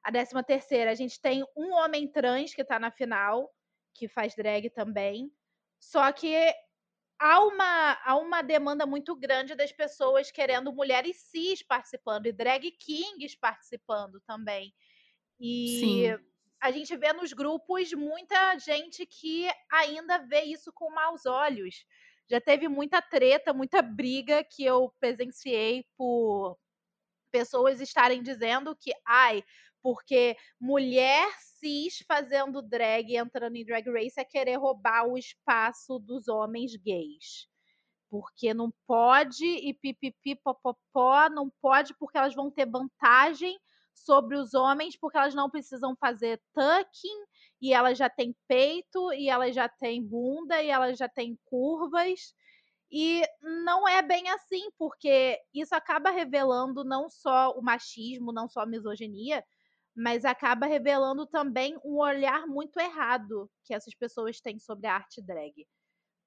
a 0.04 0.12
décima 0.12 0.44
terceira, 0.44 0.90
a 0.90 0.96
gente 0.96 1.22
tem 1.22 1.44
um 1.56 1.72
homem 1.74 2.12
trans 2.12 2.56
que 2.56 2.64
está 2.64 2.80
na 2.80 2.90
final, 2.90 3.54
que 3.94 4.08
faz 4.08 4.34
drag 4.36 4.70
também, 4.72 5.32
só 5.80 6.12
que 6.12 6.52
há 7.24 7.40
uma, 7.40 7.98
há 8.04 8.18
uma 8.18 8.42
demanda 8.42 8.86
muito 8.86 9.16
grande 9.16 9.56
das 9.56 9.72
pessoas 9.72 10.30
querendo 10.30 10.74
mulheres 10.74 11.16
cis 11.32 11.64
participando 11.64 12.26
e 12.26 12.34
drag 12.34 12.70
kings 12.72 13.38
participando 13.40 14.20
também. 14.28 14.74
E 15.40 15.80
Sim. 15.80 16.26
a 16.62 16.70
gente 16.70 16.98
vê 16.98 17.14
nos 17.14 17.32
grupos 17.32 17.94
muita 17.94 18.60
gente 18.60 19.06
que 19.06 19.50
ainda 19.72 20.18
vê 20.18 20.42
isso 20.42 20.74
com 20.74 20.94
maus 20.94 21.26
olhos. 21.26 21.86
Já 22.30 22.42
teve 22.42 22.68
muita 22.68 23.02
treta, 23.02 23.54
muita 23.54 23.82
briga 23.82 24.44
que 24.44 24.66
eu 24.66 24.94
presenciei 25.00 25.86
por 25.96 26.58
pessoas 27.32 27.80
estarem 27.80 28.22
dizendo 28.22 28.76
que, 28.76 28.92
ai, 29.08 29.46
porque 29.84 30.38
mulher 30.60 31.28
cis 31.60 32.04
fazendo 32.08 32.62
drag, 32.62 33.18
entrando 33.18 33.58
em 33.58 33.66
drag 33.66 33.88
race, 33.92 34.18
é 34.20 34.24
querer 34.24 34.56
roubar 34.56 35.06
o 35.06 35.18
espaço 35.18 36.00
dos 36.00 36.30
homens 36.30 36.74
gays. 36.78 37.48
Porque 38.10 38.54
não 38.54 38.72
pode, 38.88 39.46
e 39.46 39.74
pipipi, 39.74 40.36
popopó, 40.36 41.30
não 41.30 41.52
pode 41.62 41.94
porque 41.96 42.18
elas 42.18 42.34
vão 42.34 42.50
ter 42.50 42.66
vantagem 42.66 43.60
sobre 43.94 44.38
os 44.38 44.54
homens, 44.54 44.98
porque 44.98 45.18
elas 45.18 45.36
não 45.36 45.50
precisam 45.50 45.96
fazer 45.98 46.42
tucking, 46.54 47.26
e 47.62 47.74
elas 47.74 47.98
já 47.98 48.10
têm 48.10 48.36
peito, 48.48 49.12
e 49.14 49.30
elas 49.30 49.54
já 49.54 49.68
têm 49.68 50.02
bunda, 50.02 50.62
e 50.62 50.70
elas 50.70 50.98
já 50.98 51.10
têm 51.10 51.38
curvas. 51.46 52.34
E 52.92 53.24
não 53.66 53.88
é 53.88 54.02
bem 54.02 54.30
assim, 54.30 54.70
porque 54.78 55.40
isso 55.54 55.74
acaba 55.76 56.12
revelando 56.12 56.84
não 56.84 57.10
só 57.10 57.52
o 57.58 57.62
machismo, 57.62 58.32
não 58.32 58.48
só 58.48 58.62
a 58.62 58.66
misoginia, 58.68 59.44
mas 59.96 60.26
acaba 60.26 60.66
revelando 60.66 61.26
também 61.26 61.78
um 61.84 61.98
olhar 61.98 62.48
muito 62.48 62.80
errado 62.80 63.50
que 63.64 63.74
essas 63.74 63.94
pessoas 63.94 64.42
têm 64.42 64.60
sobre 64.60 64.88
a 64.88 64.96
arte 64.96 65.22
drag. 65.22 65.68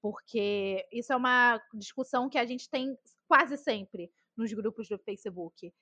Porque 0.00 0.86
isso 0.92 1.12
é 1.12 1.16
uma 1.16 1.60
discussão 1.74 2.28
que 2.28 2.38
a 2.38 2.46
gente 2.46 2.70
tem 2.70 2.96
quase 3.26 3.56
sempre 3.56 4.10
nos 4.36 4.52
grupos 4.52 4.88
do 4.88 4.98
Facebook. 4.98 5.72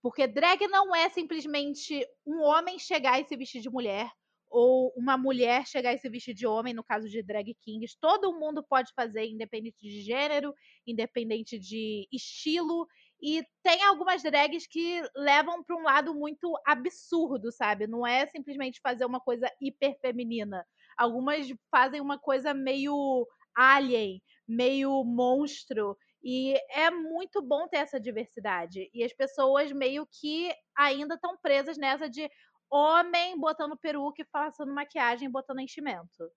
Porque 0.00 0.26
drag 0.26 0.66
não 0.68 0.94
é 0.94 1.08
simplesmente 1.08 2.06
um 2.26 2.42
homem 2.42 2.78
chegar 2.78 3.20
e 3.20 3.24
se 3.24 3.36
vestir 3.36 3.60
de 3.60 3.70
mulher, 3.70 4.10
ou 4.52 4.92
uma 4.94 5.16
mulher 5.16 5.66
chegar 5.66 5.94
e 5.94 5.98
se 5.98 6.08
vestir 6.10 6.34
de 6.34 6.46
homem, 6.46 6.74
no 6.74 6.84
caso 6.84 7.08
de 7.08 7.22
drag 7.22 7.54
kings. 7.54 7.96
Todo 7.98 8.38
mundo 8.38 8.62
pode 8.62 8.92
fazer, 8.94 9.24
independente 9.26 9.78
de 9.80 10.02
gênero, 10.02 10.54
independente 10.86 11.58
de 11.58 12.06
estilo 12.12 12.86
e 13.22 13.44
tem 13.62 13.82
algumas 13.84 14.22
drags 14.22 14.66
que 14.66 15.00
levam 15.16 15.62
para 15.62 15.76
um 15.76 15.82
lado 15.84 16.12
muito 16.14 16.52
absurdo, 16.66 17.52
sabe? 17.52 17.86
Não 17.86 18.04
é 18.06 18.26
simplesmente 18.26 18.80
fazer 18.82 19.04
uma 19.04 19.20
coisa 19.20 19.48
hiper 19.60 19.96
feminina. 20.00 20.66
Algumas 20.98 21.46
fazem 21.70 22.00
uma 22.00 22.18
coisa 22.18 22.52
meio 22.52 23.26
alien, 23.54 24.20
meio 24.48 25.04
monstro. 25.04 25.96
E 26.24 26.54
é 26.70 26.90
muito 26.90 27.40
bom 27.40 27.68
ter 27.68 27.78
essa 27.78 28.00
diversidade. 28.00 28.90
E 28.92 29.04
as 29.04 29.12
pessoas 29.12 29.70
meio 29.72 30.06
que 30.20 30.52
ainda 30.76 31.14
estão 31.14 31.36
presas 31.40 31.78
nessa 31.78 32.08
de 32.10 32.28
homem 32.70 33.38
botando 33.38 33.76
peruca 33.76 34.22
e 34.22 34.26
passando 34.32 34.74
maquiagem 34.74 35.30
botando 35.30 35.60
enchimento. 35.60 36.28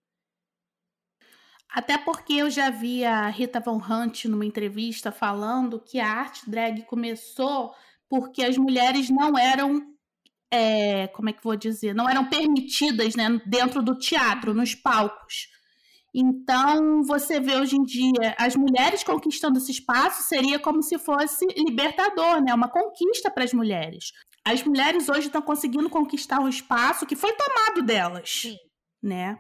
Até 1.70 1.98
porque 1.98 2.34
eu 2.34 2.50
já 2.50 2.70
vi 2.70 3.04
a 3.04 3.28
Rita 3.28 3.60
Von 3.60 3.78
Hunt 3.78 4.26
numa 4.26 4.46
entrevista 4.46 5.12
falando 5.12 5.80
que 5.80 6.00
a 6.00 6.10
arte 6.10 6.50
drag 6.50 6.84
começou 6.84 7.74
porque 8.10 8.44
as 8.44 8.58
mulheres 8.58 9.10
não 9.10 9.38
eram, 9.38 9.82
é, 10.52 11.08
como 11.08 11.30
é 11.30 11.34
que 11.34 11.44
vou 11.44 11.56
dizer, 11.56 11.94
não 11.94 12.10
eram 12.10 12.30
permitidas 12.30 13.16
né, 13.16 13.42
dentro 13.46 13.82
do 13.82 13.98
teatro, 13.98 14.54
nos 14.54 14.74
palcos. 14.76 15.50
Então, 16.18 17.04
você 17.04 17.42
vê 17.42 17.58
hoje 17.58 17.76
em 17.76 17.84
dia 17.84 18.34
as 18.38 18.56
mulheres 18.56 19.04
conquistando 19.04 19.58
esse 19.58 19.72
espaço 19.72 20.24
seria 20.24 20.58
como 20.58 20.82
se 20.82 20.98
fosse 20.98 21.46
libertador, 21.58 22.42
né? 22.42 22.54
Uma 22.54 22.70
conquista 22.70 23.30
para 23.30 23.44
as 23.44 23.52
mulheres. 23.52 24.14
As 24.46 24.64
mulheres 24.64 25.10
hoje 25.10 25.28
estão 25.28 25.42
conseguindo 25.42 25.90
conquistar 25.90 26.40
um 26.40 26.48
espaço 26.48 27.06
que 27.06 27.18
foi 27.18 27.34
tomado 27.34 27.82
delas, 27.82 28.30
Sim. 28.30 28.56
né? 29.04 29.38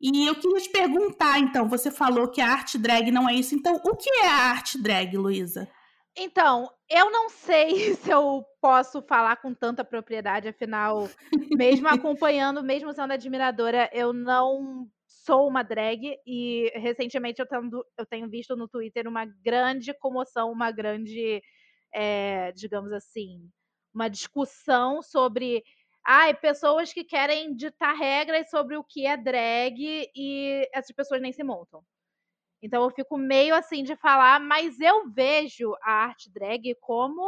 E 0.00 0.26
eu 0.26 0.34
queria 0.34 0.60
te 0.60 0.70
perguntar, 0.70 1.38
então, 1.38 1.68
você 1.68 1.90
falou 1.90 2.28
que 2.28 2.40
a 2.40 2.48
arte 2.48 2.78
drag 2.78 3.10
não 3.10 3.28
é 3.28 3.34
isso. 3.34 3.54
Então, 3.54 3.80
o 3.84 3.94
que 3.96 4.08
é 4.10 4.26
a 4.26 4.50
arte 4.50 4.80
drag, 4.80 5.16
Luísa? 5.16 5.68
Então, 6.16 6.70
eu 6.88 7.10
não 7.10 7.28
sei 7.28 7.94
se 7.96 8.10
eu 8.10 8.44
posso 8.60 9.02
falar 9.02 9.36
com 9.36 9.54
tanta 9.54 9.84
propriedade, 9.84 10.48
afinal, 10.48 11.08
mesmo 11.56 11.88
acompanhando, 11.88 12.62
mesmo 12.62 12.92
sendo 12.92 13.12
admiradora, 13.12 13.90
eu 13.92 14.12
não 14.12 14.88
sou 15.06 15.46
uma 15.46 15.62
drag 15.62 16.16
e 16.26 16.70
recentemente 16.74 17.40
eu, 17.40 17.46
tendo, 17.46 17.84
eu 17.98 18.06
tenho 18.06 18.28
visto 18.28 18.56
no 18.56 18.68
Twitter 18.68 19.06
uma 19.06 19.26
grande 19.26 19.92
comoção, 19.98 20.50
uma 20.50 20.70
grande 20.70 21.42
é, 21.92 22.52
digamos 22.52 22.92
assim, 22.92 23.50
uma 23.94 24.08
discussão 24.08 25.02
sobre 25.02 25.62
ai, 26.04 26.34
pessoas 26.34 26.92
que 26.92 27.04
querem 27.04 27.54
ditar 27.54 27.94
regras 27.94 28.50
sobre 28.50 28.76
o 28.76 28.84
que 28.84 29.06
é 29.06 29.16
drag 29.16 30.10
e 30.14 30.68
essas 30.72 30.94
pessoas 30.94 31.20
nem 31.20 31.32
se 31.32 31.44
montam. 31.44 31.82
Então 32.62 32.82
eu 32.84 32.90
fico 32.90 33.16
meio 33.16 33.54
assim 33.54 33.82
de 33.82 33.96
falar, 33.96 34.40
mas 34.40 34.78
eu 34.80 35.10
vejo 35.10 35.74
a 35.82 35.92
arte 35.92 36.30
drag 36.30 36.74
como 36.80 37.22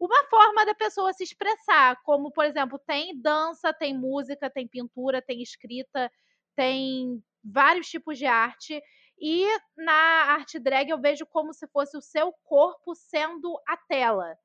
uma 0.00 0.24
forma 0.28 0.64
da 0.66 0.74
pessoa 0.74 1.12
se 1.12 1.22
expressar, 1.24 2.00
como 2.04 2.32
por 2.32 2.44
exemplo, 2.44 2.78
tem 2.86 3.20
dança, 3.20 3.72
tem 3.72 3.96
música, 3.96 4.50
tem 4.50 4.66
pintura, 4.66 5.22
tem 5.22 5.42
escrita, 5.42 6.10
tem 6.56 7.22
vários 7.44 7.88
tipos 7.88 8.18
de 8.18 8.26
arte. 8.26 8.82
E 9.20 9.46
na 9.76 9.92
arte 10.32 10.58
drag 10.58 10.88
eu 10.90 11.00
vejo 11.00 11.26
como 11.26 11.52
se 11.52 11.66
fosse 11.68 11.96
o 11.96 12.02
seu 12.02 12.32
corpo 12.44 12.94
sendo 12.94 13.56
a 13.68 13.76
tela, 13.76 14.36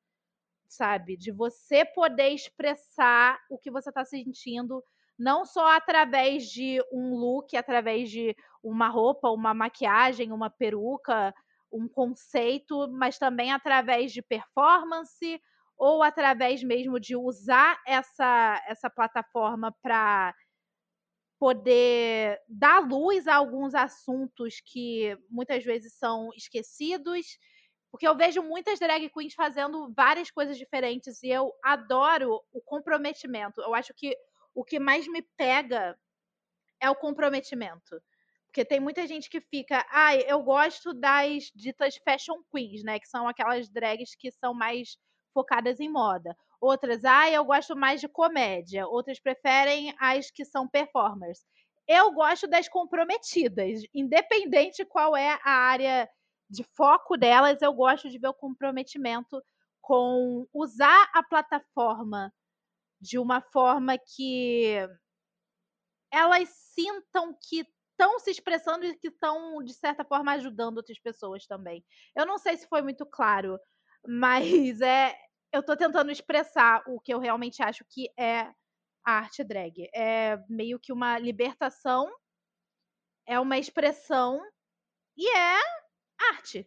sabe? 0.68 1.16
De 1.16 1.30
você 1.32 1.84
poder 1.84 2.28
expressar 2.30 3.38
o 3.50 3.58
que 3.58 3.70
você 3.70 3.88
está 3.90 4.04
sentindo 4.04 4.82
não 5.18 5.44
só 5.44 5.74
através 5.76 6.44
de 6.44 6.80
um 6.92 7.16
look, 7.16 7.56
através 7.56 8.08
de 8.10 8.36
uma 8.62 8.88
roupa, 8.88 9.28
uma 9.30 9.52
maquiagem, 9.52 10.30
uma 10.32 10.48
peruca, 10.48 11.34
um 11.72 11.88
conceito, 11.88 12.88
mas 12.92 13.18
também 13.18 13.52
através 13.52 14.12
de 14.12 14.22
performance 14.22 15.40
ou 15.76 16.02
através 16.02 16.62
mesmo 16.62 16.98
de 17.00 17.16
usar 17.16 17.80
essa, 17.86 18.62
essa 18.68 18.88
plataforma 18.88 19.74
para 19.82 20.34
poder 21.38 22.40
dar 22.48 22.80
luz 22.80 23.26
a 23.28 23.36
alguns 23.36 23.74
assuntos 23.74 24.60
que 24.60 25.16
muitas 25.30 25.64
vezes 25.64 25.94
são 25.94 26.30
esquecidos. 26.36 27.26
Porque 27.90 28.06
eu 28.06 28.16
vejo 28.16 28.42
muitas 28.42 28.78
drag 28.78 29.08
queens 29.10 29.34
fazendo 29.34 29.92
várias 29.94 30.30
coisas 30.30 30.58
diferentes 30.58 31.22
e 31.22 31.28
eu 31.28 31.52
adoro 31.62 32.42
o 32.52 32.60
comprometimento. 32.60 33.60
Eu 33.60 33.74
acho 33.74 33.94
que 33.94 34.16
o 34.54 34.64
que 34.64 34.78
mais 34.78 35.06
me 35.08 35.22
pega 35.36 35.98
é 36.80 36.90
o 36.90 36.96
comprometimento. 36.96 38.00
Porque 38.46 38.64
tem 38.64 38.80
muita 38.80 39.06
gente 39.06 39.28
que 39.28 39.40
fica, 39.40 39.86
ah, 39.90 40.16
eu 40.16 40.42
gosto 40.42 40.94
das 40.94 41.50
ditas 41.54 41.96
fashion 41.96 42.42
queens, 42.50 42.82
né? 42.82 42.98
Que 42.98 43.08
são 43.08 43.28
aquelas 43.28 43.68
drags 43.68 44.14
que 44.14 44.30
são 44.32 44.54
mais 44.54 44.96
focadas 45.34 45.80
em 45.80 45.88
moda. 45.88 46.36
Outras, 46.60 47.04
ah, 47.04 47.30
eu 47.30 47.44
gosto 47.44 47.76
mais 47.76 48.00
de 48.00 48.08
comédia. 48.08 48.86
Outras 48.86 49.20
preferem 49.20 49.94
as 49.98 50.30
que 50.30 50.44
são 50.44 50.66
performers. 50.66 51.44
Eu 51.86 52.12
gosto 52.12 52.46
das 52.48 52.68
comprometidas, 52.68 53.82
independente 53.94 54.84
qual 54.84 55.16
é 55.16 55.38
a 55.44 55.50
área 55.50 56.08
de 56.48 56.64
foco 56.64 57.16
delas, 57.16 57.60
eu 57.62 57.72
gosto 57.72 58.08
de 58.08 58.18
ver 58.18 58.28
o 58.28 58.34
comprometimento 58.34 59.42
com 59.80 60.46
usar 60.52 61.10
a 61.14 61.22
plataforma 61.22 62.32
de 63.00 63.18
uma 63.18 63.40
forma 63.40 63.96
que 63.98 64.74
elas 66.12 66.48
sintam 66.48 67.36
que 67.40 67.64
estão 67.90 68.18
se 68.20 68.30
expressando 68.30 68.84
e 68.86 68.96
que 68.96 69.08
estão, 69.08 69.62
de 69.62 69.74
certa 69.74 70.04
forma, 70.04 70.32
ajudando 70.32 70.78
outras 70.78 70.98
pessoas 70.98 71.46
também. 71.46 71.84
Eu 72.14 72.24
não 72.24 72.38
sei 72.38 72.56
se 72.56 72.68
foi 72.68 72.80
muito 72.82 73.04
claro, 73.04 73.58
mas 74.06 74.80
é. 74.80 75.14
Eu 75.50 75.60
estou 75.60 75.74
tentando 75.74 76.10
expressar 76.12 76.82
o 76.86 77.00
que 77.00 77.12
eu 77.12 77.18
realmente 77.18 77.62
acho 77.62 77.82
que 77.88 78.10
é 78.18 78.40
a 79.02 79.12
arte 79.12 79.42
drag. 79.42 79.88
É 79.94 80.36
meio 80.46 80.78
que 80.78 80.92
uma 80.92 81.18
libertação, 81.18 82.06
é 83.26 83.40
uma 83.40 83.56
expressão 83.56 84.38
e 85.16 85.26
é 85.34 85.58
arte, 86.32 86.66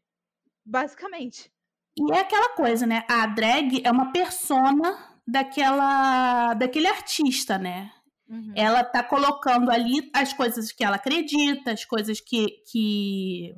basicamente. 0.65 1.51
E 1.97 2.13
é 2.13 2.19
aquela 2.19 2.49
coisa, 2.49 2.85
né? 2.85 3.03
A 3.09 3.25
drag 3.27 3.81
é 3.83 3.91
uma 3.91 4.11
persona 4.11 4.97
daquela 5.27 6.53
daquele 6.53 6.87
artista, 6.87 7.57
né? 7.57 7.91
Uhum. 8.29 8.53
Ela 8.55 8.83
tá 8.83 9.03
colocando 9.03 9.69
ali 9.69 10.09
as 10.13 10.31
coisas 10.31 10.71
que 10.71 10.83
ela 10.83 10.95
acredita, 10.95 11.71
as 11.71 11.83
coisas 11.83 12.21
que, 12.21 12.47
que 12.71 13.53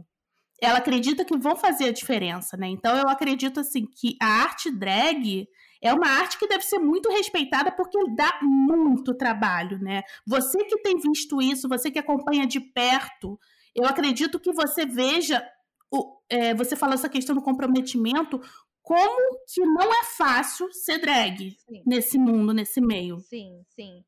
ela 0.60 0.80
acredita 0.80 1.24
que 1.24 1.38
vão 1.38 1.56
fazer 1.56 1.90
a 1.90 1.94
diferença, 1.94 2.58
né? 2.58 2.68
Então 2.68 2.98
eu 2.98 3.08
acredito 3.08 3.60
assim 3.60 3.86
que 3.86 4.18
a 4.20 4.26
arte 4.26 4.72
drag 4.72 5.48
é 5.80 5.94
uma 5.94 6.08
arte 6.08 6.40
que 6.40 6.48
deve 6.48 6.64
ser 6.64 6.80
muito 6.80 7.10
respeitada 7.10 7.72
porque 7.72 8.00
dá 8.16 8.40
muito 8.42 9.14
trabalho, 9.14 9.78
né? 9.78 10.02
Você 10.26 10.64
que 10.64 10.82
tem 10.82 10.98
visto 10.98 11.40
isso, 11.40 11.70
você 11.70 11.92
que 11.92 12.00
acompanha 12.00 12.48
de 12.48 12.60
perto, 12.60 13.38
eu 13.76 13.86
acredito 13.86 14.40
que 14.40 14.52
você 14.52 14.86
veja 14.86 15.46
o, 15.94 16.20
é, 16.28 16.56
você 16.56 16.76
falou 16.76 16.96
essa 16.96 17.08
questão 17.08 17.36
do 17.36 17.42
comprometimento, 17.42 18.42
como 18.82 19.40
que 19.48 19.62
não 19.62 19.94
é 19.94 20.04
fácil 20.18 20.72
ser 20.74 20.98
drag 20.98 21.52
sim. 21.52 21.84
nesse 21.86 22.18
mundo, 22.18 22.52
nesse 22.52 22.82
meio. 22.82 23.20
Sim, 23.20 23.64
sim. 23.70 24.04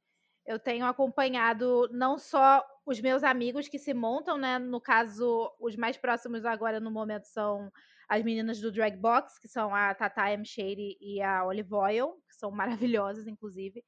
Eu 0.48 0.60
tenho 0.60 0.86
acompanhado 0.86 1.88
não 1.92 2.18
só 2.18 2.64
os 2.86 3.00
meus 3.00 3.24
amigos 3.24 3.68
que 3.68 3.78
se 3.78 3.94
montam, 3.94 4.38
né? 4.38 4.58
No 4.58 4.82
caso, 4.82 5.52
os 5.60 5.76
mais 5.76 5.96
próximos 5.96 6.44
agora 6.44 6.80
no 6.80 6.92
momento 6.92 7.26
são 7.26 7.72
as 8.10 8.24
meninas 8.24 8.60
do 8.60 8.72
Drag 8.72 8.98
Box, 8.98 9.40
que 9.40 9.48
são 9.48 9.74
a 9.74 9.94
Tata 9.94 10.30
M. 10.32 10.46
Shady 10.46 10.98
e 11.00 11.22
a 11.22 11.46
Olive 11.46 11.74
Oil, 11.74 12.14
que 12.28 12.36
são 12.36 12.50
maravilhosas, 12.52 13.28
inclusive. 13.28 13.84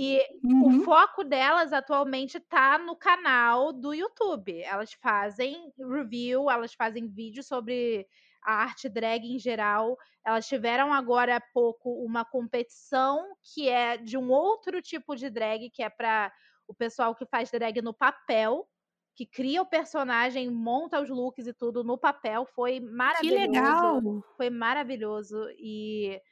E 0.00 0.24
uhum. 0.44 0.78
o 0.78 0.84
foco 0.84 1.24
delas 1.24 1.72
atualmente 1.72 2.36
está 2.38 2.78
no 2.78 2.94
canal 2.94 3.72
do 3.72 3.92
YouTube. 3.92 4.62
Elas 4.62 4.92
fazem 4.92 5.72
review, 5.76 6.48
elas 6.48 6.72
fazem 6.72 7.08
vídeos 7.08 7.48
sobre 7.48 8.06
a 8.44 8.62
arte 8.62 8.88
drag 8.88 9.26
em 9.26 9.40
geral. 9.40 9.98
Elas 10.24 10.46
tiveram 10.46 10.94
agora 10.94 11.34
há 11.34 11.40
pouco 11.40 11.90
uma 12.04 12.24
competição 12.24 13.20
que 13.52 13.68
é 13.68 13.96
de 13.96 14.16
um 14.16 14.30
outro 14.30 14.80
tipo 14.80 15.16
de 15.16 15.28
drag, 15.28 15.68
que 15.68 15.82
é 15.82 15.90
para 15.90 16.32
o 16.68 16.72
pessoal 16.72 17.12
que 17.12 17.26
faz 17.26 17.50
drag 17.50 17.82
no 17.82 17.92
papel, 17.92 18.68
que 19.16 19.26
cria 19.26 19.62
o 19.62 19.66
personagem, 19.66 20.48
monta 20.48 21.02
os 21.02 21.10
looks 21.10 21.48
e 21.48 21.52
tudo 21.52 21.82
no 21.82 21.98
papel. 21.98 22.46
Foi 22.54 22.78
maravilhoso. 22.78 23.36
Que 23.36 23.46
legal! 23.48 24.00
Foi 24.36 24.48
maravilhoso. 24.48 25.44
E 25.58 26.22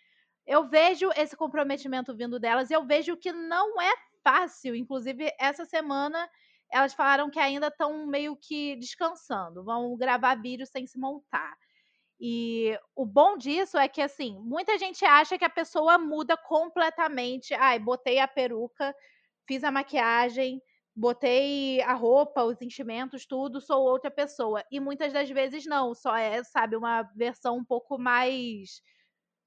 eu 0.46 0.68
vejo 0.68 1.10
esse 1.16 1.36
comprometimento 1.36 2.16
vindo 2.16 2.38
delas, 2.38 2.70
e 2.70 2.74
eu 2.74 2.84
vejo 2.86 3.16
que 3.16 3.32
não 3.32 3.80
é 3.80 3.92
fácil. 4.22 4.74
Inclusive, 4.74 5.32
essa 5.38 5.64
semana 5.64 6.28
elas 6.70 6.94
falaram 6.94 7.30
que 7.30 7.38
ainda 7.38 7.68
estão 7.68 8.06
meio 8.06 8.36
que 8.36 8.76
descansando, 8.76 9.64
vão 9.64 9.96
gravar 9.96 10.34
vídeo 10.40 10.66
sem 10.66 10.86
se 10.86 10.98
montar. 10.98 11.56
E 12.18 12.78
o 12.94 13.04
bom 13.04 13.36
disso 13.36 13.76
é 13.76 13.88
que, 13.88 14.00
assim, 14.00 14.38
muita 14.40 14.78
gente 14.78 15.04
acha 15.04 15.38
que 15.38 15.44
a 15.44 15.50
pessoa 15.50 15.98
muda 15.98 16.36
completamente. 16.36 17.52
Ai, 17.54 17.78
botei 17.78 18.18
a 18.18 18.26
peruca, 18.26 18.94
fiz 19.46 19.62
a 19.62 19.70
maquiagem, 19.70 20.62
botei 20.94 21.82
a 21.82 21.92
roupa, 21.92 22.42
os 22.42 22.60
enchimentos, 22.62 23.26
tudo, 23.26 23.60
sou 23.60 23.82
outra 23.82 24.10
pessoa. 24.10 24.64
E 24.70 24.80
muitas 24.80 25.12
das 25.12 25.28
vezes 25.28 25.66
não, 25.66 25.94
só 25.94 26.16
é, 26.16 26.42
sabe, 26.42 26.74
uma 26.74 27.02
versão 27.14 27.58
um 27.58 27.64
pouco 27.64 27.98
mais, 27.98 28.80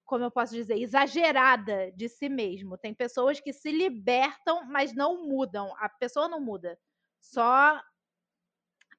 como 0.10 0.24
eu 0.24 0.32
posso 0.32 0.56
dizer, 0.56 0.80
exagerada 0.80 1.91
de 1.91 2.10
si 2.10 2.28
mesmo. 2.28 2.80
Tem 2.80 2.95
pessoas 2.95 3.39
que 3.39 3.54
se 3.54 3.72
libertam, 3.72 4.65
mas 4.65 4.91
não 4.91 5.28
mudam. 5.28 5.72
A 5.78 5.88
pessoa 5.88 6.28
não 6.28 6.41
muda, 6.41 6.80
só 7.22 7.80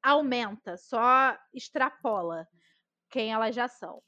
aumenta, 0.01 0.77
só 0.77 1.37
extrapola 1.53 2.47
quem 3.11 3.33
elas 3.33 3.57
já 3.57 3.67
são. 3.67 4.01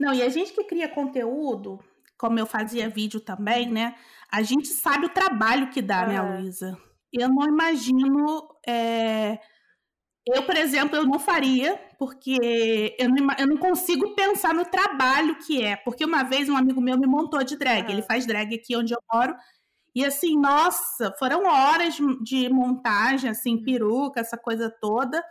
Não, 0.00 0.14
e 0.14 0.22
a 0.22 0.30
gente 0.30 0.54
que 0.54 0.64
cria 0.64 0.88
conteúdo, 0.88 1.78
como 2.16 2.38
eu 2.38 2.46
fazia 2.46 2.88
vídeo 2.88 3.20
também, 3.20 3.70
né? 3.70 3.94
A 4.32 4.42
gente 4.42 4.68
sabe 4.68 5.04
o 5.04 5.12
trabalho 5.12 5.68
que 5.68 5.82
dá, 5.82 6.06
né, 6.06 6.22
Luísa? 6.22 6.74
Eu 7.12 7.28
não 7.28 7.46
imagino. 7.46 8.48
É... 8.66 9.38
Eu, 10.26 10.42
por 10.46 10.56
exemplo, 10.56 10.96
eu 10.96 11.04
não 11.04 11.18
faria, 11.18 11.78
porque 11.98 12.96
eu 12.98 13.08
não, 13.08 13.34
eu 13.38 13.46
não, 13.46 13.56
consigo 13.56 14.14
pensar 14.14 14.54
no 14.54 14.64
trabalho 14.64 15.36
que 15.46 15.62
é. 15.62 15.76
Porque 15.76 16.04
uma 16.04 16.22
vez 16.22 16.48
um 16.48 16.56
amigo 16.56 16.80
meu 16.80 16.98
me 16.98 17.06
montou 17.06 17.42
de 17.42 17.56
drag. 17.56 17.90
Ele 17.90 18.02
faz 18.02 18.26
drag 18.26 18.54
aqui 18.54 18.76
onde 18.76 18.94
eu 18.94 18.98
moro. 19.12 19.34
E 19.94 20.04
assim, 20.04 20.38
nossa, 20.38 21.12
foram 21.18 21.46
horas 21.46 21.96
de 22.22 22.48
montagem, 22.50 23.30
assim, 23.30 23.56
uhum. 23.56 23.64
peruca, 23.64 24.20
essa 24.20 24.36
coisa 24.36 24.70
toda. 24.80 25.24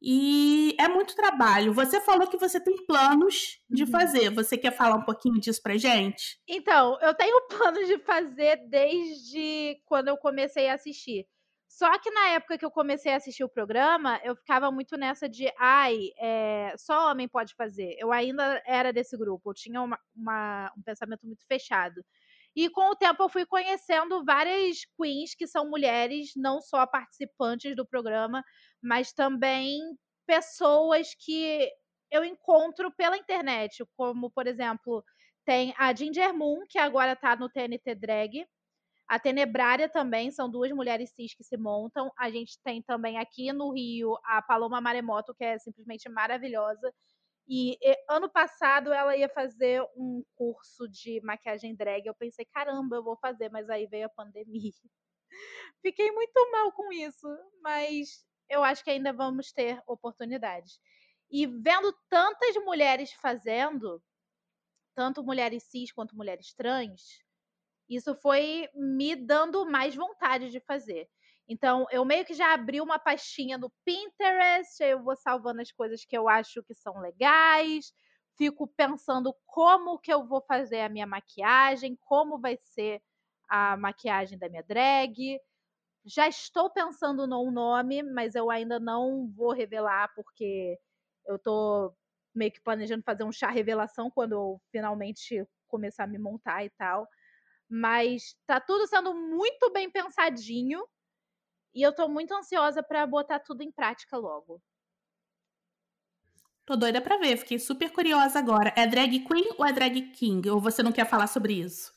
E 0.00 0.76
é 0.78 0.88
muito 0.88 1.16
trabalho. 1.16 1.72
Você 1.72 2.00
falou 2.00 2.28
que 2.28 2.36
você 2.36 2.60
tem 2.60 2.84
planos 2.86 3.58
de 3.68 3.82
uhum. 3.82 3.90
fazer. 3.90 4.30
Você 4.30 4.56
quer 4.56 4.70
falar 4.70 4.96
um 4.96 5.04
pouquinho 5.04 5.40
disso 5.40 5.60
pra 5.62 5.76
gente? 5.76 6.38
Então, 6.46 6.98
eu 7.00 7.14
tenho 7.14 7.46
planos 7.48 7.86
de 7.88 7.98
fazer 7.98 8.68
desde 8.68 9.80
quando 9.86 10.08
eu 10.08 10.16
comecei 10.16 10.68
a 10.68 10.74
assistir. 10.74 11.26
Só 11.76 11.98
que 11.98 12.10
na 12.10 12.28
época 12.30 12.56
que 12.56 12.64
eu 12.64 12.70
comecei 12.70 13.12
a 13.12 13.16
assistir 13.16 13.44
o 13.44 13.50
programa, 13.50 14.18
eu 14.24 14.34
ficava 14.34 14.70
muito 14.70 14.96
nessa 14.96 15.28
de, 15.28 15.52
ai, 15.58 16.08
é, 16.18 16.74
só 16.78 17.10
homem 17.10 17.28
pode 17.28 17.54
fazer. 17.54 17.94
Eu 17.98 18.10
ainda 18.12 18.62
era 18.66 18.90
desse 18.94 19.14
grupo, 19.14 19.50
eu 19.50 19.54
tinha 19.54 19.82
uma, 19.82 19.98
uma, 20.14 20.72
um 20.74 20.82
pensamento 20.82 21.26
muito 21.26 21.44
fechado. 21.46 22.02
E 22.54 22.70
com 22.70 22.90
o 22.92 22.96
tempo 22.96 23.22
eu 23.22 23.28
fui 23.28 23.44
conhecendo 23.44 24.24
várias 24.24 24.86
queens 24.96 25.34
que 25.34 25.46
são 25.46 25.68
mulheres, 25.68 26.32
não 26.34 26.62
só 26.62 26.86
participantes 26.86 27.76
do 27.76 27.86
programa, 27.86 28.42
mas 28.82 29.12
também 29.12 29.78
pessoas 30.26 31.14
que 31.14 31.70
eu 32.10 32.24
encontro 32.24 32.90
pela 32.96 33.18
internet, 33.18 33.84
como, 33.98 34.30
por 34.30 34.46
exemplo, 34.46 35.04
Tem 35.44 35.74
a 35.78 35.94
Ginger 35.94 36.34
Moon, 36.34 36.64
que 36.68 36.78
agora 36.78 37.16
tá 37.16 37.36
no 37.36 37.50
TNT 37.50 37.94
Drag. 37.96 38.46
A 39.08 39.18
Tenebrária 39.20 39.88
também, 39.88 40.30
são 40.32 40.50
duas 40.50 40.70
mulheres 40.72 41.10
cis 41.10 41.34
que 41.34 41.44
se 41.44 41.56
montam. 41.56 42.10
A 42.18 42.30
gente 42.30 42.58
tem 42.62 42.82
também 42.82 43.18
aqui 43.18 43.52
no 43.52 43.72
Rio 43.72 44.16
a 44.24 44.42
Paloma 44.42 44.80
Maremoto, 44.80 45.34
que 45.34 45.44
é 45.44 45.58
simplesmente 45.58 46.08
maravilhosa. 46.08 46.92
E, 47.48 47.78
e, 47.80 47.96
ano 48.08 48.28
passado 48.28 48.92
ela 48.92 49.16
ia 49.16 49.28
fazer 49.28 49.80
um 49.96 50.24
curso 50.34 50.88
de 50.88 51.20
maquiagem 51.22 51.76
drag. 51.76 52.06
Eu 52.06 52.14
pensei, 52.14 52.44
caramba, 52.46 52.96
eu 52.96 53.04
vou 53.04 53.16
fazer, 53.18 53.48
mas 53.50 53.70
aí 53.70 53.86
veio 53.86 54.06
a 54.06 54.10
pandemia. 54.10 54.72
Fiquei 55.82 56.10
muito 56.10 56.50
mal 56.50 56.72
com 56.72 56.92
isso, 56.92 57.28
mas 57.62 58.24
eu 58.48 58.64
acho 58.64 58.82
que 58.82 58.90
ainda 58.90 59.12
vamos 59.12 59.52
ter 59.52 59.80
oportunidades. 59.86 60.80
E 61.30 61.46
vendo 61.46 61.92
tantas 62.08 62.56
mulheres 62.64 63.12
fazendo, 63.12 64.02
tanto 64.96 65.22
mulheres 65.22 65.64
cis 65.64 65.92
quanto 65.92 66.16
mulheres 66.16 66.52
trans, 66.54 67.24
isso 67.88 68.14
foi 68.16 68.68
me 68.74 69.14
dando 69.16 69.64
mais 69.70 69.94
vontade 69.94 70.50
de 70.50 70.60
fazer. 70.60 71.08
Então, 71.48 71.86
eu 71.90 72.04
meio 72.04 72.24
que 72.24 72.34
já 72.34 72.52
abri 72.52 72.80
uma 72.80 72.98
pastinha 72.98 73.56
no 73.56 73.70
Pinterest, 73.84 74.82
eu 74.82 75.02
vou 75.02 75.14
salvando 75.16 75.60
as 75.60 75.70
coisas 75.70 76.04
que 76.04 76.16
eu 76.16 76.28
acho 76.28 76.62
que 76.64 76.74
são 76.74 76.98
legais, 76.98 77.92
fico 78.36 78.66
pensando 78.76 79.34
como 79.46 79.98
que 79.98 80.12
eu 80.12 80.26
vou 80.26 80.42
fazer 80.42 80.80
a 80.80 80.88
minha 80.88 81.06
maquiagem, 81.06 81.96
como 82.02 82.40
vai 82.40 82.58
ser 82.62 83.00
a 83.48 83.76
maquiagem 83.76 84.38
da 84.38 84.48
minha 84.48 84.62
drag. 84.62 85.38
Já 86.04 86.28
estou 86.28 86.70
pensando 86.70 87.26
num 87.26 87.50
nome, 87.50 88.02
mas 88.02 88.34
eu 88.34 88.50
ainda 88.50 88.78
não 88.80 89.28
vou 89.36 89.52
revelar 89.52 90.12
porque 90.14 90.78
eu 91.26 91.38
tô 91.38 91.94
meio 92.34 92.52
que 92.52 92.60
planejando 92.60 93.02
fazer 93.04 93.24
um 93.24 93.32
chá 93.32 93.50
revelação 93.50 94.10
quando 94.10 94.32
eu 94.32 94.60
finalmente 94.70 95.44
começar 95.68 96.04
a 96.04 96.06
me 96.06 96.18
montar 96.18 96.64
e 96.64 96.70
tal. 96.70 97.08
Mas 97.68 98.36
tá 98.46 98.60
tudo 98.60 98.86
sendo 98.86 99.14
muito 99.14 99.72
bem 99.72 99.90
pensadinho 99.90 100.86
e 101.74 101.82
eu 101.82 101.94
tô 101.94 102.08
muito 102.08 102.34
ansiosa 102.34 102.82
para 102.82 103.06
botar 103.06 103.40
tudo 103.40 103.62
em 103.62 103.72
prática 103.72 104.16
logo. 104.16 104.62
Tô 106.64 106.74
doida 106.74 107.00
pra 107.00 107.16
ver, 107.16 107.36
fiquei 107.36 107.58
super 107.58 107.92
curiosa 107.92 108.38
agora. 108.38 108.72
É 108.76 108.86
drag 108.86 109.20
queen 109.20 109.54
ou 109.56 109.64
é 109.64 109.72
drag 109.72 110.10
king? 110.10 110.48
Ou 110.50 110.60
você 110.60 110.82
não 110.82 110.90
quer 110.92 111.06
falar 111.06 111.28
sobre 111.28 111.54
isso? 111.54 111.92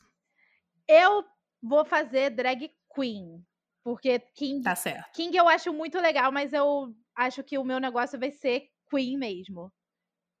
Eu 0.86 1.24
vou 1.62 1.84
fazer 1.84 2.30
drag 2.30 2.70
queen. 2.94 3.44
Porque 3.82 4.18
King, 4.34 4.62
tá 4.62 4.76
certo. 4.76 5.10
King 5.14 5.36
eu 5.36 5.48
acho 5.48 5.72
muito 5.72 5.98
legal, 5.98 6.30
mas 6.30 6.52
eu 6.52 6.94
acho 7.14 7.42
que 7.42 7.56
o 7.58 7.64
meu 7.64 7.80
negócio 7.80 8.18
vai 8.18 8.30
ser 8.30 8.68
queen 8.90 9.16
mesmo. 9.16 9.72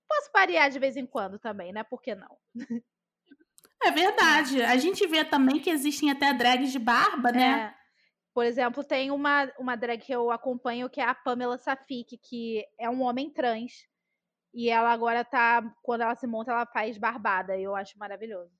Posso 0.08 0.30
variar 0.32 0.70
de 0.70 0.78
vez 0.78 0.96
em 0.96 1.06
quando 1.06 1.38
também, 1.38 1.72
né? 1.72 1.82
Por 1.84 2.02
que 2.02 2.14
não? 2.14 2.36
É 3.82 3.90
verdade. 3.90 4.62
A 4.62 4.76
gente 4.76 5.06
vê 5.06 5.24
também 5.24 5.58
que 5.58 5.70
existem 5.70 6.10
até 6.10 6.32
drags 6.32 6.70
de 6.70 6.78
barba, 6.78 7.32
né? 7.32 7.74
É. 7.74 7.80
Por 8.34 8.44
exemplo, 8.44 8.84
tem 8.84 9.10
uma, 9.10 9.50
uma 9.58 9.76
drag 9.76 10.00
que 10.00 10.12
eu 10.12 10.30
acompanho 10.30 10.88
que 10.88 11.00
é 11.00 11.04
a 11.04 11.14
Pamela 11.14 11.58
Safik, 11.58 12.18
que 12.18 12.64
é 12.78 12.88
um 12.88 13.02
homem 13.02 13.30
trans. 13.30 13.72
E 14.52 14.68
ela 14.68 14.92
agora 14.92 15.24
tá. 15.24 15.62
Quando 15.82 16.02
ela 16.02 16.14
se 16.14 16.26
monta, 16.26 16.50
ela 16.50 16.66
faz 16.66 16.98
barbada. 16.98 17.56
E 17.56 17.62
eu 17.62 17.74
acho 17.74 17.98
maravilhoso. 17.98 18.52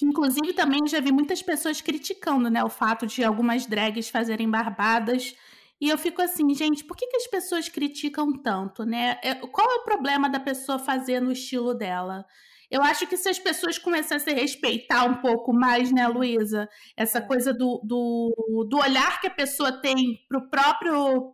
Inclusive, 0.00 0.52
também 0.52 0.86
já 0.86 1.00
vi 1.00 1.10
muitas 1.10 1.42
pessoas 1.42 1.80
criticando, 1.80 2.48
né? 2.48 2.62
O 2.62 2.68
fato 2.68 3.06
de 3.06 3.24
algumas 3.24 3.66
drags 3.66 4.08
fazerem 4.08 4.48
barbadas. 4.48 5.34
E 5.80 5.88
eu 5.88 5.98
fico 5.98 6.22
assim, 6.22 6.52
gente, 6.54 6.84
por 6.84 6.96
que, 6.96 7.06
que 7.06 7.16
as 7.16 7.26
pessoas 7.26 7.68
criticam 7.68 8.32
tanto, 8.32 8.84
né? 8.84 9.18
É, 9.22 9.34
qual 9.34 9.70
é 9.70 9.74
o 9.76 9.84
problema 9.84 10.28
da 10.28 10.40
pessoa 10.40 10.78
fazer 10.78 11.20
no 11.20 11.32
estilo 11.32 11.74
dela? 11.74 12.26
Eu 12.70 12.82
acho 12.82 13.06
que 13.06 13.16
se 13.16 13.28
as 13.28 13.38
pessoas 13.38 13.78
começassem 13.78 14.34
a 14.34 14.36
respeitar 14.36 15.04
um 15.04 15.20
pouco 15.20 15.52
mais, 15.52 15.90
né, 15.90 16.06
Luísa, 16.06 16.68
essa 16.96 17.18
é. 17.18 17.22
coisa 17.22 17.52
do, 17.52 17.80
do, 17.82 18.66
do, 18.68 18.78
olhar 18.78 19.20
que 19.20 19.26
a 19.26 19.34
pessoa 19.34 19.80
tem 19.80 20.24
para 20.28 20.38
o 20.38 20.50
próprio. 20.50 21.32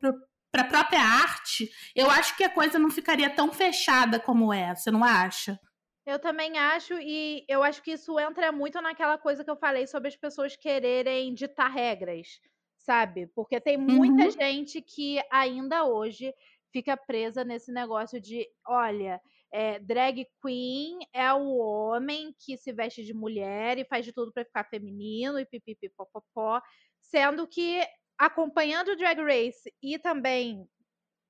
para 0.53 0.63
a 0.63 0.69
própria 0.69 1.01
arte, 1.01 1.69
eu 1.95 2.09
acho 2.09 2.37
que 2.37 2.45
a 2.45 2.49
coisa 2.51 2.79
não 2.79 2.91
ficaria 2.91 3.29
tão 3.29 3.53
fechada 3.53 4.21
como 4.21 4.53
é, 4.53 4.75
você 4.75 4.91
não 4.91 5.03
acha? 5.03 5.59
Eu 6.07 6.19
também 6.19 6.59
acho, 6.59 6.95
e 7.01 7.45
eu 7.49 7.63
acho 7.63 7.83
que 7.83 7.93
isso 7.93 8.21
entra 8.21 8.53
muito 8.53 8.81
naquela 8.81 9.17
coisa 9.17 9.43
que 9.43 9.51
eu 9.51 9.57
falei 9.57 9.87
sobre 9.87 10.09
as 10.09 10.17
pessoas 10.17 10.55
quererem 10.55 11.33
ditar 11.33 11.69
regras, 11.69 12.41
sabe? 12.77 13.27
Porque 13.35 13.59
tem 13.59 13.79
muita 13.79 14.25
uhum. 14.25 14.31
gente 14.31 14.83
que 14.83 15.21
ainda 15.33 15.85
hoje 15.85 16.33
fica 16.71 16.97
presa 16.97 17.43
nesse 17.43 17.73
negócio 17.73 18.21
de, 18.21 18.47
olha, 18.67 19.19
é, 19.57 19.79
drag 19.79 20.27
queen 20.43 20.99
é 21.13 21.33
o 21.33 21.59
homem 21.59 22.35
que 22.41 22.57
se 22.57 22.73
veste 22.73 23.05
de 23.05 23.15
mulher 23.15 23.79
e 23.79 23.85
faz 23.85 24.05
de 24.05 24.13
tudo 24.13 24.33
para 24.33 24.45
ficar 24.45 24.65
feminino 24.65 25.39
e 25.39 25.47
pipipipopopó, 25.47 26.61
sendo 27.01 27.47
que 27.47 27.81
acompanhando 28.19 28.89
o 28.89 28.97
Drag 28.97 29.21
Race 29.23 29.73
e 29.81 29.97
também 29.97 30.69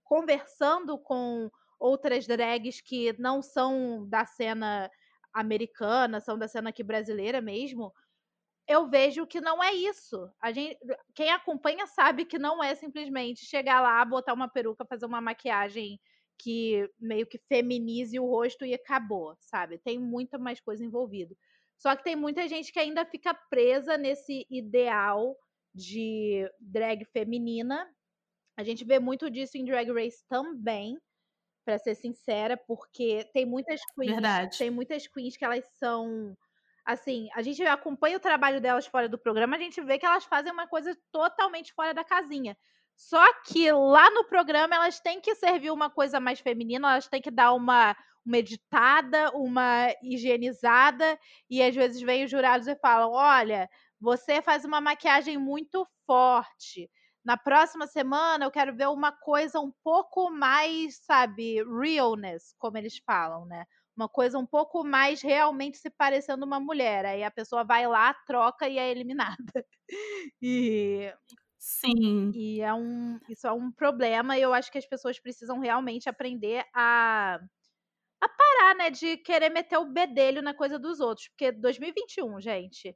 conversando 0.03 0.99
com 0.99 1.51
outras 1.79 2.27
drags 2.27 2.81
que 2.81 3.15
não 3.19 3.43
são 3.43 4.09
da 4.09 4.25
cena 4.25 4.91
americana, 5.31 6.19
são 6.19 6.39
da 6.39 6.49
cena 6.49 6.71
aqui 6.71 6.83
brasileira 6.83 7.43
mesmo, 7.43 7.93
eu 8.67 8.89
vejo 8.89 9.27
que 9.27 9.39
não 9.43 9.63
é 9.63 9.75
isso. 9.75 10.31
A 10.41 10.51
gente, 10.51 10.79
quem 11.15 11.31
acompanha 11.31 11.87
sabe 11.87 12.25
que 12.25 12.39
não 12.39 12.65
é 12.65 12.75
simplesmente 12.75 13.45
chegar 13.45 13.83
lá, 13.83 14.03
botar 14.03 14.33
uma 14.33 14.49
peruca, 14.49 14.87
fazer 14.87 15.05
uma 15.05 15.21
maquiagem 15.21 16.01
que 16.39 16.89
meio 16.99 17.27
que 17.27 17.39
feminize 17.39 18.19
o 18.19 18.27
rosto 18.27 18.65
e 18.65 18.75
acabou, 18.75 19.37
sabe? 19.41 19.79
Tem 19.79 19.99
muita 19.99 20.39
mais 20.39 20.61
coisa 20.61 20.85
envolvida. 20.85 21.35
Só 21.77 21.95
que 21.97 22.05
tem 22.05 22.17
muita 22.17 22.47
gente 22.49 22.73
que 22.73 22.79
ainda 22.79 23.05
fica 23.05 23.35
presa 23.35 23.97
nesse 23.97 24.47
ideal 24.51 25.37
de 25.75 26.49
drag 26.61 27.05
feminina. 27.07 27.87
A 28.57 28.63
gente 28.63 28.85
vê 28.85 28.99
muito 28.99 29.29
disso 29.29 29.59
em 29.59 29.65
Drag 29.65 29.91
Race 29.91 30.25
também, 30.29 30.97
para 31.65 31.79
ser 31.79 31.95
sincera, 31.95 32.57
porque 32.57 33.29
tem 33.33 33.45
muitas 33.45 33.81
queens, 33.95 34.13
Verdade. 34.13 34.59
tem 34.59 34.71
muitas 34.71 35.07
queens 35.09 35.37
que 35.37 35.45
elas 35.45 35.65
são 35.79 36.37
assim, 36.85 37.29
a 37.35 37.41
gente 37.41 37.63
acompanha 37.63 38.19
o 38.19 38.21
trabalho 38.21 38.61
delas 38.61 38.87
fora 38.87 39.09
do 39.09 39.19
programa, 39.19 39.57
a 39.57 39.59
gente 39.59 39.81
vê 39.81 39.99
que 39.99 40.05
elas 40.05 40.25
fazem 40.25 40.53
uma 40.53 40.69
coisa 40.69 40.97
totalmente 41.11 41.73
fora 41.73 41.95
da 41.95 42.05
casinha. 42.05 42.57
Só 42.97 43.23
que 43.43 43.71
lá 43.73 44.11
no 44.11 44.25
programa 44.25 44.75
elas 44.77 45.01
têm 45.01 45.21
que 45.21 45.35
servir 45.35 45.71
uma 45.71 45.91
coisa 45.91 46.21
mais 46.21 46.41
feminina, 46.41 46.93
elas 46.93 47.09
têm 47.09 47.21
que 47.21 47.31
dar 47.31 47.53
uma, 47.53 47.97
uma 48.25 48.39
editada, 48.39 49.31
uma 49.35 49.89
higienizada, 50.03 51.19
e 51.51 51.63
às 51.63 51.75
vezes 51.75 52.01
vem 52.03 52.25
os 52.25 52.31
jurados 52.31 52.67
e 52.69 52.77
falam: 52.77 53.11
olha, 53.13 53.69
você 54.01 54.41
faz 54.43 54.65
uma 54.65 54.81
maquiagem 54.81 55.37
muito 55.39 55.87
forte. 56.07 56.91
Na 57.25 57.37
próxima 57.39 57.87
semana 57.87 58.45
eu 58.45 58.51
quero 58.51 58.75
ver 58.77 58.89
uma 58.89 59.11
coisa 59.13 59.59
um 59.59 59.73
pouco 59.83 60.31
mais, 60.31 60.99
sabe, 61.05 61.63
realness, 61.65 62.55
como 62.59 62.77
eles 62.77 62.99
falam, 63.07 63.47
né? 63.47 63.65
Uma 63.97 64.09
coisa 64.09 64.39
um 64.39 64.45
pouco 64.47 64.85
mais 64.85 65.23
realmente 65.23 65.79
se 65.79 65.89
parecendo 65.89 66.45
uma 66.45 66.61
mulher. 66.61 67.07
Aí 67.07 67.23
a 67.23 67.31
pessoa 67.31 67.65
vai 67.65 67.87
lá, 67.87 68.13
troca 68.27 68.69
e 68.69 68.79
é 68.79 68.91
eliminada. 68.91 69.37
E 70.43 71.13
Sim. 71.67 72.31
E 72.35 72.61
é 72.61 72.75
um, 72.75 73.19
isso 73.27 73.47
é 73.47 73.53
um 73.53 73.73
problema 73.73 74.37
e 74.37 74.43
eu 74.43 74.53
acho 74.53 74.71
que 74.71 74.77
as 74.77 74.87
pessoas 74.87 75.19
precisam 75.19 75.59
realmente 75.61 76.11
aprender 76.11 76.63
a, 76.75 77.41
a 78.21 78.29
parar, 78.29 78.75
né, 78.77 78.91
de 78.91 79.17
querer 79.19 79.51
meter 79.51 79.79
o 79.79 79.87
bedelho 79.87 80.43
na 80.43 80.55
coisa 80.55 80.79
dos 80.79 81.01
outros. 81.01 81.29
Porque 81.29 81.53
2021, 81.53 82.41
gente, 82.41 82.95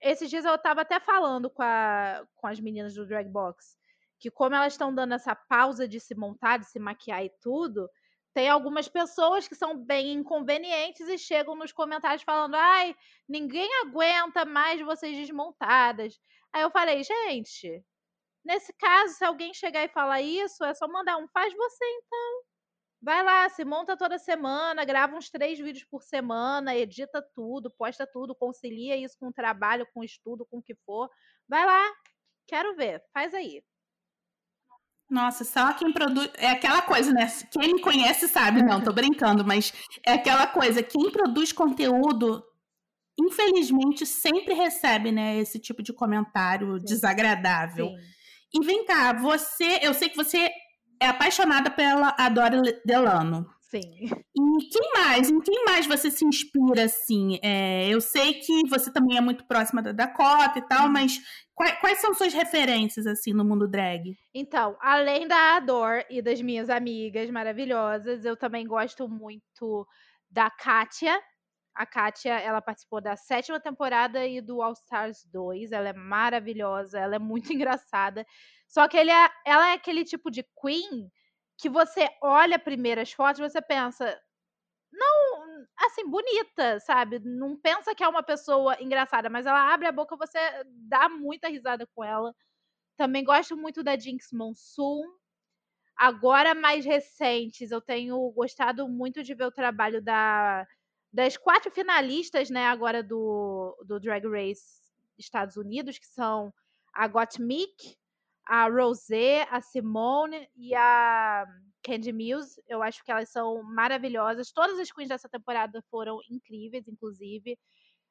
esses 0.00 0.30
dias 0.30 0.44
eu 0.44 0.58
tava 0.58 0.82
até 0.82 1.00
falando 1.00 1.50
com, 1.50 1.62
a, 1.62 2.24
com 2.36 2.46
as 2.46 2.60
meninas 2.60 2.94
do 2.94 3.06
Drag 3.06 3.28
Box 3.28 3.76
que 4.18 4.30
como 4.30 4.54
elas 4.54 4.72
estão 4.74 4.94
dando 4.94 5.14
essa 5.14 5.34
pausa 5.34 5.86
de 5.88 6.00
se 6.00 6.14
montar, 6.14 6.58
de 6.58 6.66
se 6.66 6.78
maquiar 6.78 7.24
e 7.24 7.30
tudo, 7.42 7.88
tem 8.34 8.48
algumas 8.48 8.88
pessoas 8.88 9.48
que 9.48 9.54
são 9.54 9.76
bem 9.84 10.12
inconvenientes 10.12 11.08
e 11.08 11.18
chegam 11.18 11.56
nos 11.56 11.72
comentários 11.72 12.22
falando: 12.22 12.54
ai, 12.54 12.94
ninguém 13.28 13.68
aguenta 13.82 14.44
mais 14.44 14.80
vocês 14.80 15.16
desmontadas. 15.16 16.18
Aí 16.52 16.62
eu 16.62 16.70
falei, 16.70 17.02
gente, 17.02 17.84
Nesse 18.46 18.72
caso, 18.74 19.14
se 19.14 19.24
alguém 19.24 19.52
chegar 19.52 19.84
e 19.84 19.88
falar 19.88 20.22
isso, 20.22 20.64
é 20.64 20.72
só 20.72 20.86
mandar 20.86 21.16
um 21.16 21.26
faz 21.26 21.52
você 21.52 21.84
então. 21.84 22.42
Vai 23.02 23.24
lá, 23.24 23.48
se 23.48 23.64
monta 23.64 23.96
toda 23.96 24.20
semana, 24.20 24.84
grava 24.84 25.16
uns 25.16 25.28
três 25.28 25.58
vídeos 25.58 25.84
por 25.84 26.00
semana, 26.00 26.76
edita 26.76 27.20
tudo, 27.34 27.72
posta 27.76 28.06
tudo, 28.06 28.36
concilia 28.36 28.96
isso 28.96 29.16
com 29.18 29.28
o 29.28 29.32
trabalho, 29.32 29.84
com 29.92 29.98
o 29.98 30.04
estudo, 30.04 30.46
com 30.46 30.58
o 30.58 30.62
que 30.62 30.76
for. 30.86 31.10
Vai 31.48 31.66
lá, 31.66 31.92
quero 32.46 32.76
ver, 32.76 33.02
faz 33.12 33.34
aí. 33.34 33.64
Nossa, 35.10 35.42
só 35.42 35.72
quem 35.72 35.92
produz. 35.92 36.30
É 36.34 36.50
aquela 36.50 36.82
coisa, 36.82 37.12
né? 37.12 37.26
Quem 37.50 37.74
me 37.74 37.82
conhece 37.82 38.28
sabe, 38.28 38.62
não, 38.62 38.80
tô 38.80 38.92
brincando, 38.92 39.44
mas 39.44 39.72
é 40.06 40.12
aquela 40.12 40.46
coisa, 40.46 40.84
quem 40.84 41.10
produz 41.10 41.52
conteúdo, 41.52 42.44
infelizmente, 43.18 44.06
sempre 44.06 44.54
recebe, 44.54 45.10
né, 45.10 45.36
esse 45.36 45.58
tipo 45.58 45.82
de 45.82 45.92
comentário 45.92 46.78
Sim. 46.78 46.84
desagradável. 46.84 47.88
Sim. 47.88 48.15
E 48.56 48.64
vem 48.64 48.84
cá, 48.86 49.12
você, 49.12 49.80
eu 49.82 49.92
sei 49.92 50.08
que 50.08 50.16
você 50.16 50.50
é 51.00 51.08
apaixonada 51.08 51.70
pela 51.70 52.14
Adore 52.18 52.80
Delano. 52.84 53.46
Sim. 53.60 53.80
E 54.34 54.68
quem 54.70 54.92
mais? 54.94 55.28
Em 55.28 55.40
quem 55.40 55.64
mais 55.64 55.86
você 55.86 56.10
se 56.10 56.24
inspira, 56.24 56.84
assim? 56.84 57.38
É, 57.42 57.88
eu 57.88 58.00
sei 58.00 58.34
que 58.34 58.66
você 58.68 58.92
também 58.92 59.18
é 59.18 59.20
muito 59.20 59.44
próxima 59.46 59.82
da 59.82 59.92
Dakota 59.92 60.58
e 60.58 60.62
tal, 60.62 60.86
uhum. 60.86 60.92
mas 60.92 61.18
quais, 61.54 61.78
quais, 61.80 61.98
são 61.98 62.14
suas 62.14 62.32
referências, 62.32 63.06
assim, 63.06 63.32
no 63.32 63.44
mundo 63.44 63.68
drag? 63.68 64.16
Então, 64.32 64.76
além 64.80 65.26
da 65.26 65.56
Ador 65.56 66.04
e 66.08 66.22
das 66.22 66.40
minhas 66.40 66.70
amigas 66.70 67.28
maravilhosas, 67.30 68.24
eu 68.24 68.36
também 68.36 68.66
gosto 68.66 69.08
muito 69.08 69.86
da 70.30 70.48
Kátia. 70.48 71.20
A 71.76 71.84
Kátia, 71.84 72.40
ela 72.40 72.62
participou 72.62 73.00
da 73.00 73.16
sétima 73.16 73.60
temporada 73.60 74.26
e 74.26 74.40
do 74.40 74.62
All 74.62 74.72
Stars 74.72 75.24
2. 75.26 75.72
Ela 75.72 75.90
é 75.90 75.92
maravilhosa, 75.92 76.98
ela 76.98 77.16
é 77.16 77.18
muito 77.18 77.52
engraçada. 77.54 78.26
Só 78.66 78.88
que 78.88 78.96
ele 78.96 79.10
é, 79.10 79.30
ela 79.44 79.68
é 79.70 79.72
aquele 79.74 80.04
tipo 80.04 80.30
de 80.30 80.42
queen 80.60 81.10
que 81.58 81.68
você 81.68 82.08
olha 82.22 82.58
primeiro 82.58 83.00
as 83.00 83.12
fotos 83.12 83.40
e 83.40 83.48
você 83.48 83.62
pensa, 83.62 84.18
não, 84.92 85.66
assim, 85.86 86.08
bonita, 86.08 86.80
sabe? 86.80 87.18
Não 87.20 87.56
pensa 87.56 87.94
que 87.94 88.02
é 88.04 88.08
uma 88.08 88.22
pessoa 88.22 88.76
engraçada, 88.80 89.28
mas 89.28 89.46
ela 89.46 89.72
abre 89.72 89.86
a 89.86 89.92
boca, 89.92 90.16
você 90.16 90.38
dá 90.88 91.08
muita 91.08 91.48
risada 91.48 91.86
com 91.94 92.02
ela. 92.04 92.34
Também 92.96 93.24
gosto 93.24 93.56
muito 93.56 93.82
da 93.82 93.98
Jinx 93.98 94.30
Monsoon. 94.32 95.04
Agora, 95.96 96.54
mais 96.54 96.84
recentes, 96.84 97.70
eu 97.70 97.80
tenho 97.80 98.30
gostado 98.32 98.88
muito 98.88 99.22
de 99.22 99.34
ver 99.34 99.46
o 99.46 99.52
trabalho 99.52 100.02
da, 100.02 100.66
das 101.16 101.34
quatro 101.34 101.70
finalistas, 101.70 102.50
né, 102.50 102.66
agora 102.66 103.02
do, 103.02 103.74
do 103.86 103.98
Drag 103.98 104.22
Race 104.26 104.82
Estados 105.18 105.56
Unidos, 105.56 105.98
que 105.98 106.06
são 106.06 106.52
a 106.92 107.08
Gottmik, 107.08 107.96
a 108.46 108.68
Rosé, 108.68 109.48
a 109.50 109.62
Simone 109.62 110.46
e 110.54 110.74
a 110.74 111.46
Candy 111.82 112.12
Mills. 112.12 112.60
Eu 112.68 112.82
acho 112.82 113.02
que 113.02 113.10
elas 113.10 113.30
são 113.30 113.62
maravilhosas. 113.62 114.52
Todas 114.52 114.78
as 114.78 114.92
queens 114.92 115.08
dessa 115.08 115.26
temporada 115.26 115.82
foram 115.90 116.20
incríveis, 116.30 116.86
inclusive. 116.86 117.58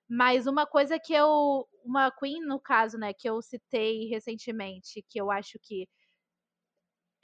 Mas 0.10 0.48
uma 0.48 0.66
coisa 0.66 0.98
que 0.98 1.14
eu. 1.14 1.68
Uma 1.84 2.10
queen, 2.10 2.42
no 2.42 2.60
caso, 2.60 2.98
né, 2.98 3.14
que 3.14 3.30
eu 3.30 3.40
citei 3.40 4.08
recentemente, 4.08 5.06
que 5.08 5.22
eu 5.22 5.30
acho 5.30 5.60
que. 5.62 5.88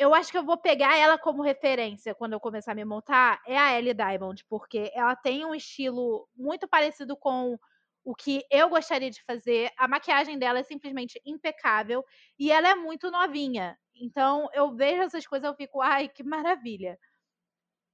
Eu 0.01 0.15
acho 0.15 0.31
que 0.31 0.37
eu 0.39 0.43
vou 0.43 0.57
pegar 0.57 0.97
ela 0.97 1.15
como 1.15 1.43
referência 1.43 2.15
quando 2.15 2.33
eu 2.33 2.39
começar 2.39 2.71
a 2.71 2.75
me 2.75 2.83
montar, 2.83 3.39
é 3.45 3.55
a 3.55 3.77
Ellie 3.77 3.93
Diamond, 3.93 4.43
porque 4.49 4.91
ela 4.95 5.15
tem 5.15 5.45
um 5.45 5.53
estilo 5.53 6.27
muito 6.35 6.67
parecido 6.67 7.15
com 7.15 7.55
o 8.03 8.15
que 8.15 8.43
eu 8.49 8.67
gostaria 8.67 9.11
de 9.11 9.23
fazer. 9.23 9.69
A 9.77 9.87
maquiagem 9.87 10.39
dela 10.39 10.57
é 10.57 10.63
simplesmente 10.63 11.21
impecável 11.23 12.03
e 12.39 12.51
ela 12.51 12.69
é 12.69 12.73
muito 12.73 13.11
novinha. 13.11 13.77
Então 13.93 14.49
eu 14.55 14.75
vejo 14.75 15.03
essas 15.03 15.27
coisas 15.27 15.47
eu 15.47 15.55
fico, 15.55 15.79
ai, 15.79 16.09
que 16.09 16.23
maravilha. 16.23 16.97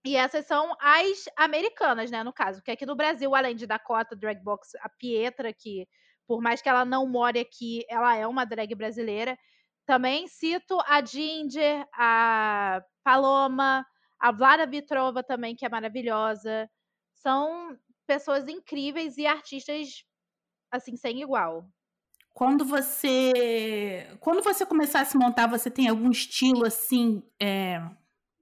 E 0.05 0.15
essas 0.15 0.45
são 0.45 0.73
as 0.79 1.25
americanas, 1.35 2.09
né, 2.09 2.23
no 2.23 2.31
caso. 2.31 2.61
Que 2.63 2.71
aqui 2.71 2.85
no 2.85 2.95
Brasil, 2.95 3.35
além 3.35 3.53
de 3.53 3.67
Dakota, 3.67 4.15
Dragbox, 4.15 4.75
a 4.75 4.87
Pietra, 4.87 5.51
que 5.51 5.85
por 6.25 6.41
mais 6.41 6.61
que 6.61 6.69
ela 6.69 6.85
não 6.85 7.05
more 7.05 7.37
aqui, 7.37 7.83
ela 7.89 8.15
é 8.15 8.25
uma 8.25 8.45
drag 8.45 8.73
brasileira. 8.75 9.37
Também 9.87 10.27
cito 10.27 10.77
a 10.85 11.03
Ginger, 11.03 11.87
a 11.93 12.83
Paloma, 13.05 13.87
a 14.19 14.31
Vlada 14.33 14.67
Vitrova 14.67 15.23
também, 15.23 15.55
que 15.55 15.65
é 15.65 15.69
maravilhosa. 15.69 16.69
São 17.13 17.77
pessoas 18.05 18.49
incríveis 18.49 19.17
e 19.17 19.25
artistas 19.25 20.03
assim 20.69 20.97
sem 20.97 21.21
igual. 21.21 21.65
Quando 22.33 22.65
você 22.65 24.05
quando 24.19 24.43
você 24.43 24.65
começar 24.65 25.01
a 25.01 25.05
se 25.05 25.17
montar, 25.17 25.47
você 25.47 25.71
tem 25.71 25.87
algum 25.87 26.11
estilo 26.11 26.65
assim? 26.65 27.23
É... 27.41 27.81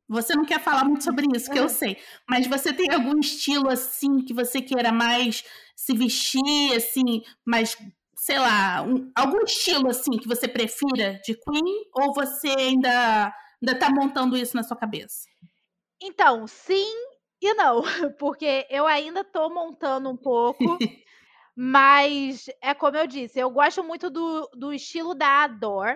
Você 0.08 0.36
não 0.36 0.46
quer 0.46 0.60
falar 0.60 0.84
muito 0.84 1.04
sobre 1.04 1.28
isso, 1.36 1.50
que 1.52 1.60
eu 1.60 1.70
sei. 1.70 1.98
Mas 2.28 2.48
você 2.48 2.74
tem 2.74 2.92
algum 2.92 3.20
estilo 3.20 3.70
assim 3.70 4.20
que 4.20 4.34
você 4.34 4.62
queira 4.62 4.92
mais 4.92 5.44
se 5.76 5.96
vestir, 5.96 6.74
assim, 6.76 7.24
mais, 7.46 7.78
sei 8.26 8.40
lá, 8.40 8.82
um, 8.82 9.12
algum 9.16 9.44
estilo 9.44 9.88
assim 9.88 10.18
que 10.18 10.28
você 10.28 10.48
prefira 10.48 11.22
de 11.24 11.36
Queen? 11.36 11.86
Ou 11.94 12.12
você 12.12 12.48
ainda 12.58 13.32
ainda 13.62 13.80
tá 13.80 13.88
montando 13.92 14.36
isso 14.36 14.56
na 14.56 14.64
sua 14.64 14.76
cabeça? 14.76 15.30
Então, 16.02 16.48
sim 16.48 16.92
e 17.40 17.54
não, 17.54 17.84
porque 18.18 18.66
eu 18.68 18.88
ainda 18.88 19.24
tô 19.24 19.48
montando 19.54 20.10
um 20.10 20.18
pouco, 20.18 20.58
mas 21.56 22.48
é 22.60 22.74
como 22.74 22.98
eu 22.98 23.06
disse, 23.06 23.38
eu 23.38 23.52
gosto 23.52 23.84
muito 23.84 24.10
do, 24.10 24.50
do 24.56 24.74
estilo 24.74 25.14
da 25.14 25.44
Ador, 25.44 25.96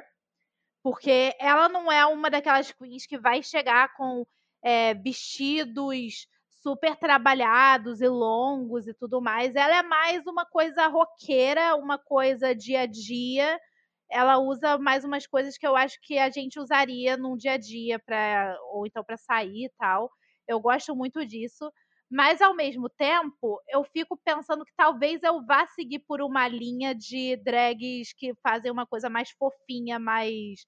porque 0.84 1.36
ela 1.40 1.68
não 1.68 1.92
é 1.92 2.06
uma 2.06 2.30
daquelas 2.30 2.72
queens 2.72 3.08
que 3.08 3.18
vai 3.18 3.42
chegar 3.42 3.96
com 3.96 4.24
é, 4.62 4.94
vestidos 4.94 6.28
super 6.62 6.96
trabalhados 6.98 8.02
e 8.02 8.08
longos 8.08 8.88
e 8.88 8.94
tudo 8.94 9.22
mais. 9.22 9.56
Ela 9.56 9.78
é 9.80 9.84
mais 9.84 10.26
uma 10.28 10.46
coisa 10.46 10.88
roqueira, 10.88 11.76
uma 11.76 11.98
coisa 11.98 12.56
dia 12.56 12.82
a 12.82 12.86
dia. 12.86 13.60
Ela 14.12 14.40
usa 14.40 14.78
mais 14.78 15.04
umas 15.06 15.28
coisas 15.28 15.58
que 15.58 15.68
eu 15.68 15.76
acho 15.76 15.98
que 16.02 16.18
a 16.18 16.30
gente 16.30 16.60
usaria 16.60 17.18
num 17.18 17.38
dia 17.38 17.54
a 17.54 17.58
dia 17.58 18.00
para 18.00 18.58
ou 18.74 18.86
então 18.88 19.04
para 19.04 19.18
sair 19.18 19.66
e 19.66 19.72
tal. 19.78 20.12
Eu 20.48 20.60
gosto 20.60 20.96
muito 20.96 21.26
disso. 21.26 21.72
Mas, 22.12 22.42
ao 22.42 22.56
mesmo 22.56 22.90
tempo, 22.90 23.62
eu 23.70 23.84
fico 23.84 24.18
pensando 24.26 24.66
que 24.66 24.74
talvez 24.76 25.22
eu 25.22 25.46
vá 25.46 25.68
seguir 25.68 26.00
por 26.00 26.22
uma 26.22 26.48
linha 26.48 26.94
de 26.96 27.36
drags 27.38 28.14
que 28.18 28.34
fazem 28.42 28.72
uma 28.72 28.86
coisa 28.88 29.10
mais 29.10 29.30
fofinha, 29.32 30.00
mais 30.00 30.66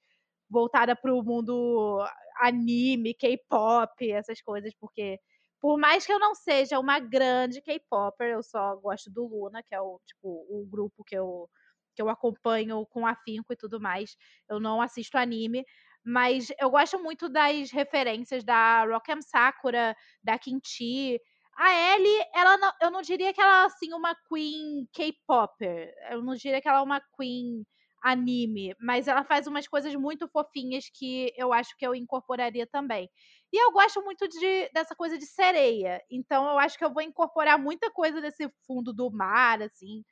voltada 0.50 0.96
para 0.96 1.14
o 1.14 1.24
mundo 1.24 2.06
anime, 2.38 3.14
K-pop, 3.16 4.12
essas 4.12 4.42
coisas, 4.42 4.72
porque 4.80 5.20
por 5.62 5.78
mais 5.80 6.06
que 6.06 6.12
eu 6.14 6.20
não 6.20 6.36
seja 6.36 6.80
uma 6.80 7.00
grande 7.00 7.62
K-popper, 7.62 8.30
eu 8.32 8.44
só 8.44 8.76
gosto 8.78 9.12
do 9.12 9.26
Luna, 9.28 9.64
que 9.64 9.76
é 9.76 9.82
o 9.82 10.00
tipo 10.08 10.28
o 10.50 10.66
grupo 10.70 11.04
que 11.06 11.16
eu 11.16 11.50
que 11.96 12.02
eu 12.02 12.10
acompanho 12.10 12.86
com 12.88 13.06
afinco 13.06 13.54
e 13.54 13.58
tudo 13.58 13.80
mais. 13.80 14.16
Eu 14.50 14.60
não 14.60 14.82
assisto 14.82 15.18
anime, 15.18 15.66
mas 16.06 16.48
eu 16.60 16.70
gosto 16.72 16.98
muito 17.00 17.30
das 17.30 17.70
referências 17.72 18.44
da 18.44 18.86
Rock'em 18.86 19.22
Sakura, 19.22 19.96
da 20.24 20.40
Kimchi. 20.40 21.20
A 21.58 21.74
Ellie, 21.96 22.26
ela 22.34 22.58
não, 22.58 22.72
eu 22.82 22.90
não 22.92 23.02
diria 23.02 23.34
que 23.34 23.42
ela 23.42 23.64
é 23.64 23.66
assim 23.66 23.94
uma 23.94 24.16
queen 24.30 24.88
K-popper. 24.94 25.94
Eu 26.10 26.24
não 26.24 26.34
diria 26.36 26.62
que 26.62 26.68
ela 26.68 26.80
é 26.80 26.82
uma 26.82 27.02
queen 27.18 27.64
anime, 28.04 28.74
mas 28.80 29.08
ela 29.08 29.24
faz 29.24 29.46
umas 29.48 29.68
coisas 29.68 29.94
muito 29.96 30.28
fofinhas 30.30 30.86
que 30.92 31.32
eu 31.38 31.54
acho 31.54 31.76
que 31.78 31.86
eu 31.86 31.94
incorporaria 31.94 32.66
também. 32.66 33.08
E 33.52 33.62
eu 33.62 33.72
gosto 33.72 34.02
muito 34.04 34.28
de, 34.28 34.70
dessa 34.74 34.96
coisa 34.96 35.18
de 35.18 35.26
sereia. 35.26 36.02
Então 36.10 36.46
eu 36.50 36.60
acho 36.60 36.78
que 36.78 36.86
eu 36.86 36.94
vou 36.94 37.02
incorporar 37.02 37.60
muita 37.60 37.92
coisa 37.92 38.22
desse 38.22 38.50
fundo 38.66 38.94
do 38.94 39.12
mar, 39.12 39.62
assim, 39.62 40.04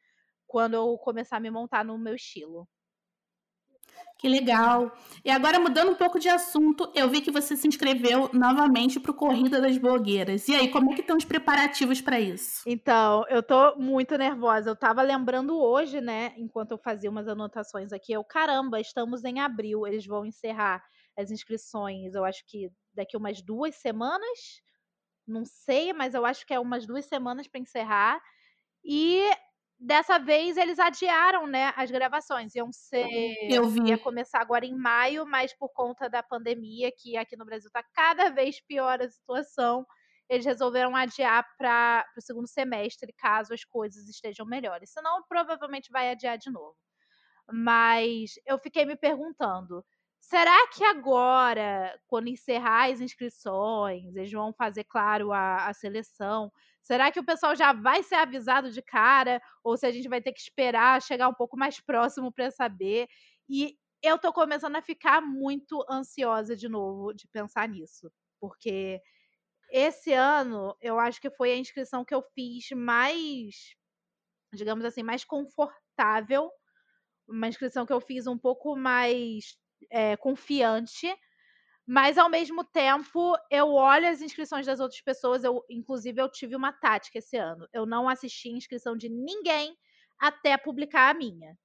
quando 0.46 0.74
eu 0.74 0.98
começar 0.98 1.38
a 1.38 1.40
me 1.40 1.50
montar 1.50 1.86
no 1.86 1.98
meu 1.98 2.16
estilo. 2.16 2.68
Que 4.20 4.28
legal. 4.28 4.92
E 5.24 5.32
agora, 5.32 5.62
mudando 5.62 5.92
um 5.92 5.96
pouco 5.96 6.20
de 6.20 6.28
assunto, 6.28 6.92
eu 6.94 7.08
vi 7.08 7.22
que 7.22 7.32
você 7.32 7.56
se 7.56 7.66
inscreveu 7.66 8.30
novamente 8.34 9.00
para 9.00 9.12
o 9.12 9.14
Corrida 9.14 9.62
das 9.62 9.78
Blogueiras. 9.78 10.50
E 10.50 10.56
aí, 10.56 10.70
como 10.70 10.92
é 10.92 10.96
que 10.96 11.00
estão 11.00 11.16
os 11.16 11.24
preparativos 11.24 12.02
para 12.02 12.20
isso? 12.20 12.62
Então, 12.68 13.24
eu 13.30 13.42
tô 13.42 13.78
muito 13.78 14.18
nervosa. 14.18 14.70
Eu 14.70 14.76
tava 14.76 15.02
lembrando 15.02 15.58
hoje, 15.58 16.02
né, 16.02 16.34
enquanto 16.36 16.72
eu 16.72 16.78
fazia 16.78 17.10
umas 17.10 17.30
anotações 17.30 17.94
aqui, 17.94 18.12
eu, 18.12 18.22
caramba, 18.22 18.82
estamos 18.82 19.24
em 19.24 19.40
abril, 19.40 19.88
eles 19.88 20.06
vão 20.06 20.26
encerrar 20.26 20.84
as 21.20 21.32
inscrições, 21.32 22.16
eu 22.16 22.24
acho 22.26 22.44
que 22.48 22.72
daqui 22.94 23.18
umas 23.18 23.42
duas 23.42 23.76
semanas. 23.76 24.62
Não 25.28 25.46
sei, 25.46 25.94
mas 25.94 26.14
eu 26.16 26.26
acho 26.26 26.46
que 26.46 26.54
é 26.54 26.60
umas 26.60 26.88
duas 26.88 27.06
semanas 27.06 27.48
para 27.48 27.62
encerrar. 27.62 28.22
E 28.84 29.30
dessa 29.80 30.18
vez 30.18 30.58
eles 30.58 30.80
adiaram, 30.80 31.48
né, 31.48 31.74
as 31.76 31.92
gravações. 31.92 32.56
Iam 32.56 32.72
ser. 32.72 33.08
Eu 33.50 33.70
vi. 33.70 33.82
Ia 33.90 33.98
começar 33.98 34.42
agora 34.42 34.66
em 34.66 34.76
maio, 34.76 35.26
mas 35.26 35.54
por 35.54 35.70
conta 35.70 36.10
da 36.10 36.24
pandemia, 36.24 36.92
que 36.98 37.16
aqui 37.18 37.38
no 37.38 37.46
Brasil 37.46 37.68
está 37.68 37.84
cada 37.94 38.30
vez 38.30 38.60
pior 38.66 39.02
a 39.02 39.10
situação, 39.10 39.86
eles 40.30 40.46
resolveram 40.46 40.96
adiar 40.96 41.46
para 41.58 42.06
o 42.18 42.22
segundo 42.22 42.48
semestre, 42.48 43.14
caso 43.18 43.54
as 43.54 43.64
coisas 43.64 44.08
estejam 44.08 44.46
melhores. 44.46 44.92
Senão, 44.92 45.24
provavelmente 45.28 45.92
vai 45.92 46.12
adiar 46.12 46.38
de 46.38 46.52
novo. 46.52 46.76
Mas 47.52 48.34
eu 48.46 48.60
fiquei 48.60 48.86
me 48.86 48.96
perguntando. 48.96 49.84
Será 50.30 50.68
que 50.68 50.84
agora, 50.84 52.00
quando 52.06 52.28
encerrar 52.28 52.92
as 52.92 53.02
inscrições, 53.02 54.16
eles 54.16 54.32
vão 54.32 54.54
fazer, 54.54 54.84
claro, 54.84 55.32
a, 55.32 55.68
a 55.68 55.74
seleção? 55.74 56.52
Será 56.84 57.12
que 57.12 57.20
o 57.20 57.26
pessoal 57.26 57.56
já 57.56 57.74
vai 57.74 58.04
ser 58.04 58.14
avisado 58.14 58.70
de 58.72 58.80
cara? 58.80 59.42
Ou 59.64 59.76
se 59.76 59.88
a 59.88 59.92
gente 59.92 60.08
vai 60.08 60.22
ter 60.22 60.32
que 60.32 60.40
esperar 60.40 61.02
chegar 61.02 61.28
um 61.30 61.34
pouco 61.34 61.58
mais 61.58 61.80
próximo 61.82 62.32
para 62.32 62.52
saber? 62.52 63.08
E 63.50 63.76
eu 64.04 64.20
tô 64.20 64.32
começando 64.32 64.76
a 64.76 64.84
ficar 64.84 65.20
muito 65.20 65.84
ansiosa 65.90 66.56
de 66.56 66.70
novo 66.70 67.12
de 67.12 67.28
pensar 67.30 67.68
nisso. 67.68 68.12
Porque 68.40 69.02
esse 69.72 70.14
ano 70.14 70.76
eu 70.80 71.00
acho 71.00 71.20
que 71.20 71.32
foi 71.32 71.54
a 71.54 71.58
inscrição 71.58 72.06
que 72.06 72.14
eu 72.14 72.22
fiz 72.36 72.70
mais, 72.76 73.76
digamos 74.54 74.86
assim, 74.86 75.02
mais 75.02 75.26
confortável. 75.26 76.52
Uma 77.28 77.48
inscrição 77.48 77.84
que 77.84 77.94
eu 77.94 78.02
fiz 78.02 78.28
um 78.28 78.38
pouco 78.38 78.76
mais 78.76 79.58
é, 79.92 80.18
confiante 80.18 81.08
Mas 81.88 82.18
ao 82.20 82.30
mesmo 82.30 82.64
tempo, 82.64 83.36
eu 83.52 83.74
olho 83.74 84.08
as 84.08 84.22
inscrições 84.22 84.66
das 84.66 84.80
outras 84.80 85.02
pessoas. 85.02 85.44
Eu, 85.44 85.66
inclusive, 85.70 86.22
eu 86.22 86.30
tive 86.32 86.56
uma 86.56 86.72
tática 86.72 87.18
esse 87.20 87.38
ano. 87.38 87.68
Eu 87.74 87.86
não 87.86 88.08
assisti 88.08 88.50
a 88.50 88.58
inscrição 88.58 88.96
de 88.96 89.10
ninguém 89.10 89.76
até 90.20 90.58
publicar 90.58 91.10
a 91.10 91.14
minha. 91.16 91.58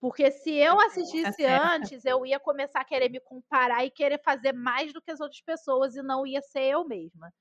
Porque 0.00 0.30
se 0.30 0.52
eu 0.52 0.76
tá 0.76 0.86
assistisse 0.86 1.44
antes, 1.44 2.04
eu 2.04 2.26
ia 2.26 2.40
começar 2.40 2.80
a 2.80 2.84
querer 2.84 3.10
me 3.10 3.20
comparar 3.20 3.84
e 3.84 3.90
querer 3.90 4.20
fazer 4.22 4.52
mais 4.52 4.92
do 4.92 5.02
que 5.02 5.10
as 5.10 5.20
outras 5.20 5.40
pessoas 5.42 5.96
e 5.96 6.02
não 6.02 6.26
ia 6.26 6.42
ser 6.42 6.62
eu 6.62 6.84
mesma. 6.86 7.32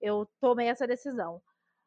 Eu 0.00 0.28
tomei 0.40 0.68
essa 0.68 0.86
decisão. 0.86 1.42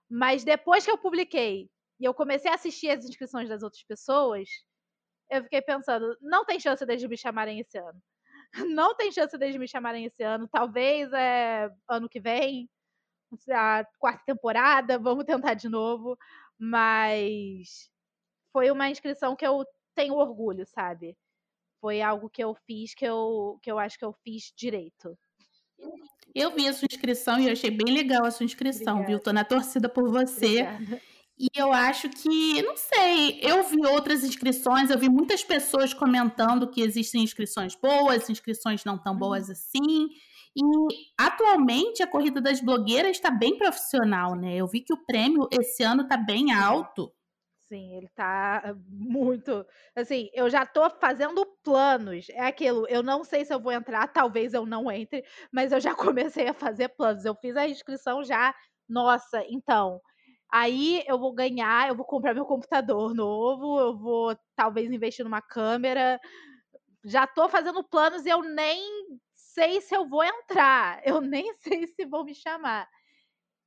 Mas 0.09 0.43
depois 0.43 0.85
que 0.85 0.91
eu 0.91 0.97
publiquei 0.97 1.69
e 1.99 2.05
eu 2.05 2.13
comecei 2.13 2.51
a 2.51 2.55
assistir 2.55 2.89
as 2.89 3.05
inscrições 3.05 3.49
das 3.49 3.63
outras 3.63 3.83
pessoas, 3.83 4.49
eu 5.30 5.43
fiquei 5.43 5.61
pensando, 5.61 6.17
não 6.21 6.45
tem 6.45 6.59
chance 6.59 6.86
deles 6.86 7.03
me 7.05 7.17
chamarem 7.17 7.59
esse 7.59 7.77
ano. 7.77 8.01
Não 8.75 8.95
tem 8.95 9.11
chance 9.11 9.38
deles 9.38 9.57
me 9.57 9.67
chamarem 9.67 10.05
esse 10.05 10.23
ano. 10.23 10.47
Talvez 10.47 11.13
é 11.13 11.69
ano 11.88 12.09
que 12.09 12.19
vem, 12.19 12.67
a 13.51 13.86
quarta 13.99 14.23
temporada, 14.25 14.97
vamos 14.97 15.23
tentar 15.23 15.53
de 15.53 15.69
novo. 15.69 16.17
Mas 16.57 17.91
foi 18.51 18.71
uma 18.71 18.89
inscrição 18.89 19.36
que 19.36 19.45
eu 19.45 19.63
tenho 19.93 20.15
orgulho, 20.15 20.65
sabe? 20.65 21.15
Foi 21.80 22.01
algo 22.01 22.30
que 22.30 22.43
eu 22.43 22.55
fiz 22.65 22.95
que 22.95 23.05
eu, 23.05 23.59
que 23.61 23.71
eu 23.71 23.77
acho 23.77 23.99
que 23.99 24.05
eu 24.05 24.13
fiz 24.23 24.51
direito. 24.55 25.17
Eu 26.36 26.51
vi 26.51 26.67
a 26.67 26.73
sua 26.73 26.88
inscrição 26.91 27.39
e 27.39 27.49
achei 27.49 27.71
bem 27.71 27.93
legal 27.93 28.25
a 28.25 28.32
sua 28.32 28.45
inscrição, 28.45 28.95
Obrigada. 28.95 29.07
viu? 29.07 29.19
Tô 29.19 29.32
na 29.32 29.45
torcida 29.45 29.88
por 29.88 30.09
você. 30.09 30.63
Obrigada. 30.63 31.01
E 31.39 31.47
eu 31.55 31.71
acho 31.71 32.09
que, 32.09 32.61
não 32.61 32.75
sei, 32.75 33.39
eu 33.41 33.63
vi 33.63 33.85
outras 33.85 34.25
inscrições, 34.25 34.89
eu 34.89 34.99
vi 34.99 35.07
muitas 35.07 35.41
pessoas 35.41 35.93
comentando 35.93 36.69
que 36.69 36.81
existem 36.81 37.23
inscrições 37.23 37.75
boas, 37.75 38.29
inscrições 38.29 38.83
não 38.83 38.97
tão 38.97 39.15
boas 39.15 39.45
uhum. 39.47 39.53
assim. 39.53 40.09
E 40.53 40.61
atualmente 41.17 42.03
a 42.03 42.07
corrida 42.07 42.41
das 42.41 42.59
blogueiras 42.59 43.11
está 43.11 43.31
bem 43.31 43.57
profissional, 43.57 44.35
né? 44.35 44.57
Eu 44.57 44.67
vi 44.67 44.81
que 44.81 44.93
o 44.93 45.05
prêmio 45.05 45.47
esse 45.51 45.81
ano 45.81 46.01
está 46.01 46.17
bem 46.17 46.51
alto. 46.51 47.09
Sim, 47.69 47.95
ele 47.95 48.09
tá 48.09 48.75
muito. 48.89 49.65
Assim, 49.95 50.29
eu 50.33 50.49
já 50.49 50.65
tô 50.65 50.89
fazendo 50.89 51.45
planos. 51.63 52.27
É 52.31 52.47
aquilo, 52.47 52.85
eu 52.89 53.03
não 53.03 53.23
sei 53.23 53.45
se 53.45 53.53
eu 53.53 53.59
vou 53.61 53.71
entrar, 53.71 54.07
talvez 54.07 54.53
eu 54.53 54.65
não 54.65 54.91
entre, 54.91 55.23
mas 55.53 55.71
eu 55.71 55.79
já 55.79 55.93
comecei 55.95 56.49
a 56.49 56.53
fazer 56.53 56.89
planos. 56.89 57.23
Eu 57.23 57.35
fiz 57.35 57.55
a 57.55 57.67
inscrição 57.67 58.23
já. 58.23 58.53
Nossa, 58.89 59.41
então. 59.47 60.01
Aí 60.51 61.03
eu 61.07 61.19
vou 61.19 61.33
ganhar, 61.33 61.89
eu 61.89 61.95
vou 61.95 62.05
comprar 62.05 62.33
meu 62.33 62.45
computador 62.45 63.13
novo, 63.13 63.79
eu 63.79 63.97
vou 63.97 64.35
talvez 64.55 64.91
investir 64.91 65.23
numa 65.23 65.41
câmera. 65.41 66.19
Já 67.05 67.27
tô 67.27 67.49
fazendo 67.49 67.83
planos 67.83 68.25
e 68.25 68.29
eu 68.29 68.41
nem 68.43 68.81
sei 69.35 69.81
se 69.81 69.95
eu 69.95 70.07
vou 70.07 70.23
entrar. 70.23 71.01
Eu 71.05 71.21
nem 71.21 71.53
sei 71.55 71.87
se 71.87 72.05
vão 72.05 72.23
me 72.25 72.35
chamar. 72.35 72.87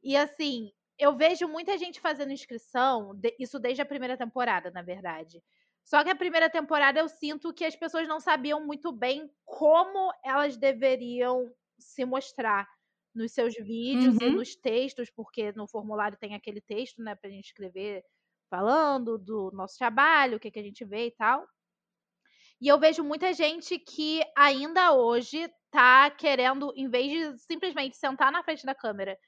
E 0.02 0.16
assim, 0.16 0.70
eu 0.98 1.16
vejo 1.16 1.48
muita 1.48 1.78
gente 1.78 2.00
fazendo 2.00 2.32
inscrição, 2.32 3.12
isso 3.38 3.58
desde 3.58 3.82
a 3.82 3.86
primeira 3.86 4.16
temporada, 4.16 4.70
na 4.70 4.82
verdade. 4.82 5.42
Só 5.84 6.04
que 6.04 6.10
a 6.10 6.16
primeira 6.16 6.48
temporada 6.50 7.00
eu 7.00 7.08
sinto 7.08 7.52
que 7.52 7.64
as 7.64 7.76
pessoas 7.76 8.06
não 8.08 8.20
sabiam 8.20 8.64
muito 8.64 8.92
bem 8.92 9.30
como 9.44 10.12
elas 10.24 10.56
deveriam 10.56 11.52
se 11.78 12.04
mostrar 12.04 12.68
nos 13.14 13.32
seus 13.32 13.54
vídeos 13.54 14.16
uhum. 14.16 14.28
e 14.28 14.30
nos 14.30 14.56
textos, 14.56 15.10
porque 15.10 15.52
no 15.52 15.68
formulário 15.68 16.18
tem 16.18 16.34
aquele 16.34 16.60
texto, 16.60 17.02
né, 17.02 17.14
pra 17.14 17.30
gente 17.30 17.46
escrever 17.46 18.02
falando 18.50 19.18
do 19.18 19.50
nosso 19.52 19.78
trabalho, 19.78 20.36
o 20.36 20.40
que, 20.40 20.50
que 20.50 20.58
a 20.58 20.62
gente 20.62 20.84
vê 20.84 21.06
e 21.06 21.10
tal. 21.12 21.46
E 22.60 22.68
eu 22.68 22.78
vejo 22.78 23.02
muita 23.02 23.32
gente 23.32 23.78
que 23.78 24.22
ainda 24.36 24.92
hoje 24.92 25.50
tá 25.70 26.10
querendo, 26.10 26.72
em 26.76 26.88
vez 26.88 27.10
de 27.10 27.38
simplesmente 27.42 27.96
sentar 27.96 28.30
na 28.30 28.42
frente 28.44 28.64
da 28.64 28.74
câmera 28.74 29.18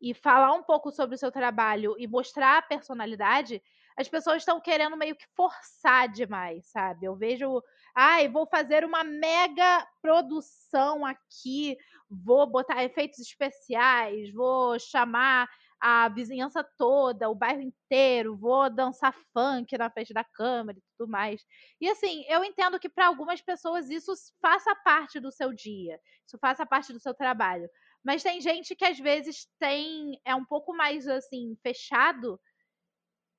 e 0.00 0.14
falar 0.14 0.52
um 0.52 0.62
pouco 0.62 0.90
sobre 0.90 1.16
o 1.16 1.18
seu 1.18 1.30
trabalho 1.30 1.96
e 1.98 2.06
mostrar 2.06 2.58
a 2.58 2.62
personalidade, 2.62 3.60
as 3.96 4.08
pessoas 4.08 4.38
estão 4.38 4.60
querendo 4.60 4.96
meio 4.96 5.16
que 5.16 5.26
forçar 5.34 6.08
demais, 6.08 6.68
sabe? 6.70 7.04
Eu 7.04 7.16
vejo, 7.16 7.60
ai, 7.94 8.28
vou 8.28 8.46
fazer 8.46 8.84
uma 8.84 9.02
mega 9.02 9.84
produção 10.00 11.04
aqui, 11.04 11.76
vou 12.10 12.46
botar 12.46 12.84
efeitos 12.84 13.18
especiais, 13.18 14.32
vou 14.32 14.78
chamar 14.78 15.48
a 15.80 16.08
vizinhança 16.08 16.64
toda, 16.76 17.28
o 17.30 17.34
bairro 17.34 17.60
inteiro, 17.62 18.36
vou 18.36 18.68
dançar 18.68 19.14
funk 19.32 19.76
na 19.78 19.90
frente 19.90 20.12
da 20.12 20.24
câmera 20.24 20.78
e 20.78 20.82
tudo 20.96 21.08
mais. 21.10 21.44
E 21.80 21.88
assim, 21.88 22.24
eu 22.28 22.44
entendo 22.44 22.80
que 22.80 22.88
para 22.88 23.06
algumas 23.06 23.40
pessoas 23.40 23.88
isso 23.88 24.12
faça 24.40 24.74
parte 24.84 25.20
do 25.20 25.30
seu 25.30 25.52
dia, 25.52 26.00
isso 26.26 26.36
faça 26.40 26.66
parte 26.66 26.92
do 26.92 27.00
seu 27.00 27.14
trabalho. 27.14 27.68
Mas 28.04 28.22
tem 28.22 28.40
gente 28.40 28.74
que 28.74 28.84
às 28.84 28.98
vezes 28.98 29.46
tem 29.58 30.20
é 30.24 30.34
um 30.34 30.44
pouco 30.44 30.74
mais 30.74 31.06
assim 31.06 31.56
fechado 31.62 32.40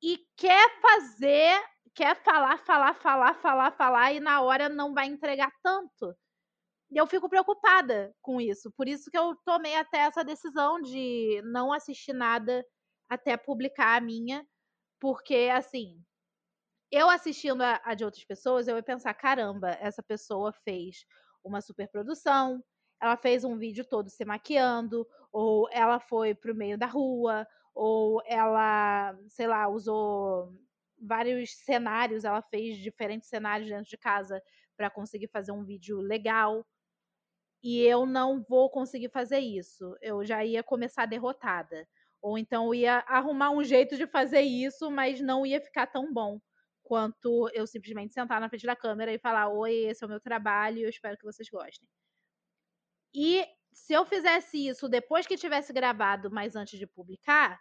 e 0.01 0.17
quer 0.37 0.81
fazer, 0.81 1.61
quer 1.93 2.15
falar, 2.23 2.57
falar, 2.59 2.93
falar, 2.95 3.33
falar, 3.35 3.71
falar 3.71 4.13
e 4.13 4.19
na 4.19 4.41
hora 4.41 4.69
não 4.69 4.93
vai 4.93 5.07
entregar 5.07 5.51
tanto. 5.61 6.15
Eu 6.91 7.05
fico 7.07 7.29
preocupada 7.29 8.13
com 8.21 8.41
isso. 8.41 8.71
Por 8.71 8.87
isso 8.87 9.09
que 9.11 9.17
eu 9.17 9.35
tomei 9.45 9.75
até 9.75 9.99
essa 9.99 10.23
decisão 10.23 10.81
de 10.81 11.41
não 11.45 11.71
assistir 11.71 12.13
nada 12.13 12.65
até 13.07 13.37
publicar 13.37 13.97
a 13.97 14.01
minha, 14.01 14.45
porque 14.99 15.49
assim, 15.53 16.03
eu 16.91 17.09
assistindo 17.09 17.61
a, 17.61 17.81
a 17.83 17.93
de 17.93 18.03
outras 18.03 18.23
pessoas, 18.25 18.67
eu 18.67 18.75
ia 18.75 18.83
pensar, 18.83 19.13
caramba, 19.13 19.69
essa 19.79 20.01
pessoa 20.01 20.51
fez 20.51 21.05
uma 21.43 21.61
superprodução, 21.61 22.63
ela 23.01 23.15
fez 23.15 23.43
um 23.43 23.57
vídeo 23.57 23.85
todo 23.85 24.09
se 24.09 24.25
maquiando, 24.25 25.07
ou 25.31 25.67
ela 25.71 25.99
foi 25.99 26.33
pro 26.35 26.55
meio 26.55 26.77
da 26.77 26.87
rua, 26.87 27.47
ou 27.73 28.21
ela, 28.25 29.15
sei 29.29 29.47
lá, 29.47 29.67
usou 29.69 30.53
vários 31.01 31.51
cenários, 31.63 32.25
ela 32.25 32.41
fez 32.41 32.77
diferentes 32.77 33.29
cenários 33.29 33.69
dentro 33.69 33.89
de 33.89 33.97
casa 33.97 34.41
para 34.75 34.89
conseguir 34.89 35.27
fazer 35.27 35.51
um 35.51 35.63
vídeo 35.63 35.99
legal. 36.01 36.65
E 37.61 37.81
eu 37.81 38.05
não 38.05 38.41
vou 38.41 38.69
conseguir 38.69 39.09
fazer 39.09 39.39
isso. 39.39 39.95
Eu 40.01 40.23
já 40.25 40.43
ia 40.45 40.63
começar 40.63 41.05
derrotada. 41.05 41.87
Ou 42.21 42.37
então 42.37 42.73
ia 42.73 42.97
arrumar 43.07 43.51
um 43.51 43.63
jeito 43.63 43.95
de 43.97 44.07
fazer 44.07 44.41
isso, 44.41 44.91
mas 44.91 45.21
não 45.21 45.45
ia 45.45 45.61
ficar 45.61 45.87
tão 45.87 46.13
bom 46.13 46.39
quanto 46.83 47.49
eu 47.53 47.67
simplesmente 47.67 48.13
sentar 48.13 48.41
na 48.41 48.49
frente 48.49 48.65
da 48.65 48.75
câmera 48.75 49.13
e 49.13 49.19
falar: 49.19 49.47
Oi, 49.49 49.73
esse 49.85 50.03
é 50.03 50.07
o 50.07 50.09
meu 50.09 50.19
trabalho, 50.19 50.79
eu 50.79 50.89
espero 50.89 51.17
que 51.17 51.25
vocês 51.25 51.49
gostem. 51.49 51.87
E 53.13 53.45
se 53.71 53.93
eu 53.93 54.05
fizesse 54.05 54.67
isso 54.67 54.89
depois 54.89 55.27
que 55.27 55.37
tivesse 55.37 55.71
gravado, 55.71 56.29
mas 56.31 56.55
antes 56.55 56.77
de 56.77 56.87
publicar, 56.87 57.59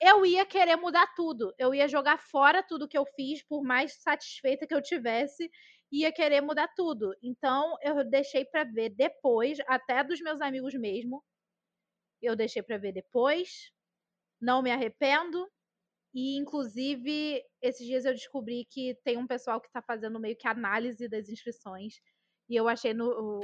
eu 0.00 0.24
ia 0.24 0.46
querer 0.46 0.76
mudar 0.76 1.06
tudo. 1.14 1.52
Eu 1.58 1.74
ia 1.74 1.88
jogar 1.88 2.18
fora 2.18 2.62
tudo 2.62 2.88
que 2.88 2.96
eu 2.96 3.04
fiz, 3.04 3.42
por 3.42 3.62
mais 3.62 3.94
satisfeita 3.94 4.66
que 4.66 4.74
eu 4.74 4.82
tivesse, 4.82 5.50
ia 5.90 6.12
querer 6.12 6.40
mudar 6.40 6.68
tudo. 6.76 7.14
Então 7.22 7.76
eu 7.82 8.04
deixei 8.08 8.44
para 8.44 8.64
ver 8.64 8.90
depois, 8.90 9.58
até 9.66 10.04
dos 10.04 10.20
meus 10.20 10.40
amigos 10.40 10.74
mesmo. 10.74 11.22
Eu 12.20 12.36
deixei 12.36 12.62
para 12.62 12.78
ver 12.78 12.92
depois. 12.92 13.70
Não 14.40 14.62
me 14.62 14.70
arrependo. 14.70 15.48
E 16.14 16.36
inclusive, 16.38 17.42
esses 17.62 17.86
dias 17.86 18.04
eu 18.04 18.12
descobri 18.12 18.66
que 18.70 18.96
tem 19.04 19.16
um 19.16 19.26
pessoal 19.26 19.60
que 19.60 19.70
tá 19.70 19.82
fazendo 19.82 20.18
meio 20.18 20.36
que 20.36 20.48
análise 20.48 21.08
das 21.08 21.28
inscrições. 21.28 21.94
E 22.48 22.56
eu 22.56 22.68
achei 22.68 22.94
no 22.94 23.40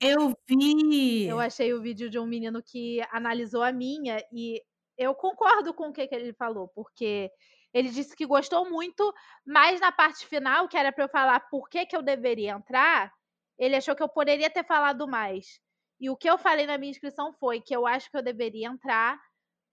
eu 0.00 0.32
vi. 0.48 1.26
Eu 1.26 1.40
achei 1.40 1.74
o 1.74 1.82
vídeo 1.82 2.08
de 2.08 2.18
um 2.18 2.26
menino 2.26 2.62
que 2.62 3.00
analisou 3.10 3.62
a 3.62 3.72
minha 3.72 4.22
e 4.32 4.62
eu 4.96 5.14
concordo 5.14 5.74
com 5.74 5.88
o 5.88 5.92
que, 5.92 6.06
que 6.06 6.14
ele 6.14 6.32
falou, 6.32 6.68
porque 6.68 7.30
ele 7.72 7.90
disse 7.90 8.16
que 8.16 8.26
gostou 8.26 8.68
muito, 8.68 9.14
mas 9.46 9.80
na 9.80 9.92
parte 9.92 10.26
final, 10.26 10.68
que 10.68 10.76
era 10.76 10.92
para 10.92 11.04
eu 11.04 11.08
falar 11.08 11.40
por 11.50 11.68
que, 11.68 11.86
que 11.86 11.96
eu 11.96 12.02
deveria 12.02 12.52
entrar, 12.52 13.12
ele 13.58 13.76
achou 13.76 13.94
que 13.94 14.02
eu 14.02 14.08
poderia 14.08 14.50
ter 14.50 14.64
falado 14.64 15.06
mais. 15.06 15.60
E 16.00 16.08
o 16.10 16.16
que 16.16 16.30
eu 16.30 16.38
falei 16.38 16.66
na 16.66 16.78
minha 16.78 16.90
inscrição 16.90 17.32
foi 17.34 17.60
que 17.60 17.74
eu 17.74 17.86
acho 17.86 18.10
que 18.10 18.16
eu 18.16 18.22
deveria 18.22 18.68
entrar, 18.68 19.20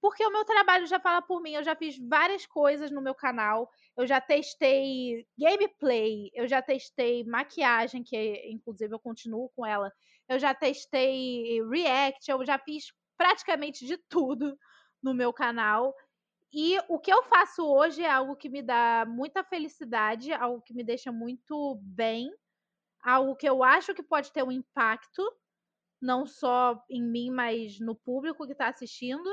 porque 0.02 0.26
o 0.26 0.32
meu 0.32 0.46
trabalho 0.46 0.86
já 0.88 1.00
fala 1.00 1.22
por 1.22 1.41
mim. 1.41 1.54
Eu 1.54 1.64
já 1.64 1.76
fiz 1.76 1.98
várias 1.98 2.46
coisas 2.46 2.91
no 2.91 3.02
meu 3.02 3.16
canal. 3.16 3.70
Eu 3.98 4.06
já 4.06 4.22
testei 4.22 5.26
gameplay, 5.38 6.30
eu 6.34 6.48
já 6.48 6.62
testei 6.62 7.24
maquiagem, 7.24 8.04
que 8.04 8.50
inclusive 8.52 8.93
eu 8.93 9.00
continuo 9.00 9.50
com 9.56 9.66
ela 9.66 9.91
eu 10.28 10.39
já 10.39 10.54
testei 10.54 11.62
React, 11.70 12.32
eu 12.32 12.46
já 12.46 12.58
fiz 12.58 12.86
praticamente 13.18 13.86
de 13.86 13.98
tudo 14.10 14.58
no 15.02 15.14
meu 15.14 15.32
canal. 15.32 15.93
E 16.54 16.80
o 16.88 17.00
que 17.00 17.12
eu 17.12 17.24
faço 17.24 17.66
hoje 17.66 18.02
é 18.04 18.10
algo 18.10 18.36
que 18.36 18.50
me 18.50 18.62
dá 18.62 19.06
muita 19.08 19.43
felicidade, 19.43 20.32
algo 20.32 20.62
que 20.62 20.74
me 20.74 20.84
deixa 20.84 21.12
muito 21.12 21.76
bem, 21.82 22.32
algo 23.04 23.36
que 23.36 23.48
eu 23.48 23.64
acho 23.64 23.93
que 23.93 24.04
pode 24.04 24.32
ter 24.32 24.43
um 24.43 24.52
impacto, 24.52 25.24
não 26.02 26.26
só 26.26 26.82
em 26.89 27.04
mim, 27.04 27.30
mas 27.32 27.80
no 27.80 27.96
público 27.96 28.46
que 28.46 28.54
está 28.54 28.68
assistindo. 28.70 29.30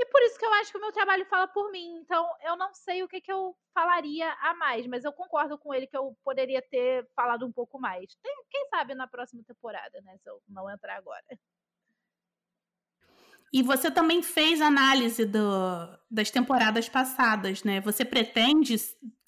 E 0.00 0.06
por 0.06 0.22
isso 0.22 0.38
que 0.38 0.46
eu 0.46 0.52
acho 0.54 0.70
que 0.70 0.78
o 0.78 0.80
meu 0.80 0.92
trabalho 0.92 1.26
fala 1.26 1.48
por 1.48 1.72
mim. 1.72 1.96
Então, 1.98 2.24
eu 2.42 2.56
não 2.56 2.72
sei 2.72 3.02
o 3.02 3.08
que, 3.08 3.20
que 3.20 3.32
eu 3.32 3.56
falaria 3.74 4.32
a 4.40 4.54
mais, 4.54 4.86
mas 4.86 5.04
eu 5.04 5.12
concordo 5.12 5.58
com 5.58 5.74
ele 5.74 5.88
que 5.88 5.96
eu 5.96 6.16
poderia 6.24 6.62
ter 6.62 7.08
falado 7.16 7.44
um 7.44 7.52
pouco 7.52 7.80
mais. 7.80 8.14
Tem, 8.22 8.44
quem 8.48 8.68
sabe 8.68 8.94
na 8.94 9.08
próxima 9.08 9.42
temporada, 9.44 10.00
né? 10.02 10.16
Se 10.18 10.30
eu 10.30 10.40
não 10.48 10.70
entrar 10.70 10.96
agora. 10.96 11.24
E 13.52 13.62
você 13.62 13.90
também 13.90 14.22
fez 14.22 14.60
análise 14.60 15.24
do, 15.24 15.40
das 16.10 16.30
temporadas 16.30 16.88
passadas, 16.88 17.64
né? 17.64 17.80
Você 17.80 18.04
pretende, 18.04 18.76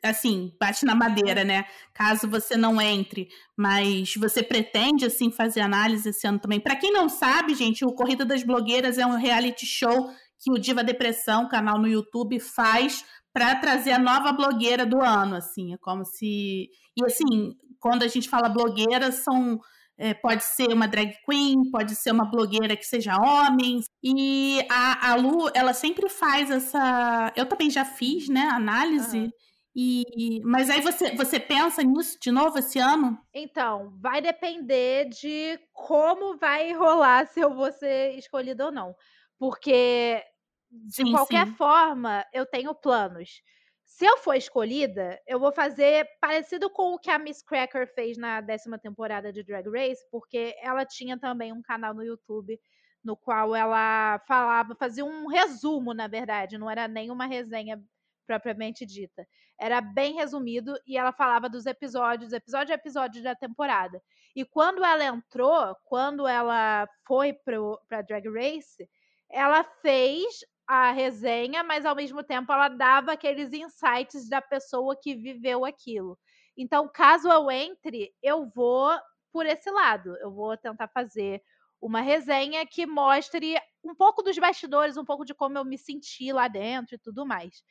assim, 0.02 0.52
bate 0.60 0.84
na 0.84 0.94
madeira, 0.94 1.42
né? 1.42 1.64
Caso 1.94 2.28
você 2.28 2.56
não 2.56 2.80
entre, 2.80 3.28
mas 3.56 4.14
você 4.14 4.42
pretende, 4.42 5.06
assim, 5.06 5.30
fazer 5.30 5.60
análise 5.60 6.08
esse 6.10 6.26
ano 6.26 6.38
também. 6.38 6.60
Para 6.60 6.76
quem 6.76 6.92
não 6.92 7.08
sabe, 7.08 7.54
gente, 7.54 7.84
o 7.84 7.94
Corrida 7.94 8.24
das 8.24 8.42
Blogueiras 8.42 8.98
é 8.98 9.06
um 9.06 9.16
reality 9.16 9.64
show 9.64 10.10
que 10.38 10.50
o 10.50 10.58
Diva 10.58 10.84
Depressão, 10.84 11.48
canal 11.48 11.78
no 11.78 11.88
YouTube, 11.88 12.40
faz 12.40 13.04
para 13.32 13.54
trazer 13.56 13.92
a 13.92 13.98
nova 13.98 14.32
blogueira 14.32 14.84
do 14.84 15.00
ano, 15.00 15.36
assim. 15.36 15.72
É 15.72 15.78
como 15.78 16.04
se. 16.04 16.68
E, 16.96 17.04
assim, 17.04 17.54
quando 17.78 18.02
a 18.02 18.08
gente 18.08 18.28
fala 18.28 18.48
blogueira, 18.48 19.12
são 19.12 19.60
é, 20.00 20.14
pode 20.14 20.42
ser 20.42 20.72
uma 20.72 20.88
drag 20.88 21.14
queen, 21.28 21.70
pode 21.70 21.94
ser 21.94 22.10
uma 22.10 22.24
blogueira 22.24 22.74
que 22.74 22.86
seja 22.86 23.20
homem. 23.20 23.80
E 24.02 24.66
a, 24.70 25.10
a 25.10 25.14
Lu, 25.14 25.50
ela 25.54 25.74
sempre 25.74 26.08
faz 26.08 26.50
essa. 26.50 27.30
Eu 27.36 27.44
também 27.44 27.68
já 27.68 27.84
fiz, 27.84 28.26
né, 28.26 28.48
análise. 28.50 29.18
Uhum. 29.18 29.30
E, 29.76 30.40
mas 30.42 30.70
aí 30.70 30.80
você, 30.80 31.14
você 31.14 31.38
pensa 31.38 31.82
nisso 31.82 32.18
de 32.20 32.30
novo 32.32 32.58
esse 32.58 32.78
ano? 32.78 33.18
Então, 33.32 33.92
vai 34.00 34.22
depender 34.22 35.10
de 35.10 35.60
como 35.72 36.38
vai 36.38 36.72
rolar 36.72 37.26
se 37.26 37.38
eu 37.38 37.54
vou 37.54 37.70
ser 37.70 38.16
escolhida 38.18 38.64
ou 38.64 38.72
não. 38.72 38.94
Porque, 39.38 40.24
de 40.70 40.96
sim, 40.96 41.12
qualquer 41.12 41.46
sim. 41.46 41.54
forma, 41.54 42.24
eu 42.32 42.46
tenho 42.46 42.74
planos. 42.74 43.42
Se 43.90 44.06
eu 44.06 44.16
for 44.18 44.34
escolhida, 44.34 45.20
eu 45.26 45.38
vou 45.40 45.50
fazer 45.50 46.08
parecido 46.20 46.70
com 46.70 46.94
o 46.94 46.98
que 46.98 47.10
a 47.10 47.18
Miss 47.18 47.42
Cracker 47.42 47.92
fez 47.92 48.16
na 48.16 48.40
décima 48.40 48.78
temporada 48.78 49.32
de 49.32 49.42
Drag 49.42 49.68
Race, 49.68 50.06
porque 50.12 50.54
ela 50.62 50.86
tinha 50.86 51.18
também 51.18 51.52
um 51.52 51.60
canal 51.60 51.92
no 51.92 52.04
YouTube 52.04 52.58
no 53.02 53.16
qual 53.16 53.54
ela 53.54 54.20
falava, 54.28 54.76
fazia 54.76 55.04
um 55.04 55.26
resumo, 55.26 55.92
na 55.92 56.06
verdade, 56.06 56.56
não 56.56 56.70
era 56.70 56.86
nem 56.86 57.10
uma 57.10 57.26
resenha 57.26 57.82
propriamente 58.28 58.86
dita. 58.86 59.26
Era 59.58 59.80
bem 59.80 60.14
resumido 60.14 60.72
e 60.86 60.96
ela 60.96 61.12
falava 61.12 61.48
dos 61.48 61.66
episódios, 61.66 62.32
episódio 62.32 62.72
a 62.72 62.76
episódio 62.76 63.20
da 63.24 63.34
temporada. 63.34 64.00
E 64.36 64.44
quando 64.44 64.84
ela 64.84 65.04
entrou, 65.04 65.76
quando 65.84 66.28
ela 66.28 66.88
foi 67.04 67.34
para 67.34 68.02
Drag 68.02 68.28
Race, 68.28 68.88
ela 69.28 69.64
fez 69.82 70.44
a 70.70 70.92
resenha, 70.92 71.64
mas 71.64 71.84
ao 71.84 71.96
mesmo 71.96 72.22
tempo 72.22 72.52
ela 72.52 72.68
dava 72.68 73.12
aqueles 73.12 73.52
insights 73.52 74.28
da 74.28 74.40
pessoa 74.40 74.96
que 75.00 75.14
viveu 75.16 75.64
aquilo. 75.64 76.18
Então, 76.56 76.88
caso 76.92 77.28
eu 77.28 77.50
entre, 77.50 78.12
eu 78.22 78.46
vou 78.54 78.90
por 79.32 79.46
esse 79.46 79.70
lado. 79.70 80.16
Eu 80.20 80.30
vou 80.32 80.56
tentar 80.56 80.88
fazer 80.88 81.42
uma 81.80 82.00
resenha 82.00 82.64
que 82.66 82.86
mostre 82.86 83.56
um 83.82 83.94
pouco 83.94 84.22
dos 84.22 84.38
bastidores, 84.38 84.96
um 84.96 85.04
pouco 85.04 85.24
de 85.24 85.34
como 85.34 85.58
eu 85.58 85.64
me 85.64 85.78
senti 85.78 86.32
lá 86.32 86.46
dentro 86.48 86.94
e 86.94 86.98
tudo 86.98 87.26
mais. 87.26 87.62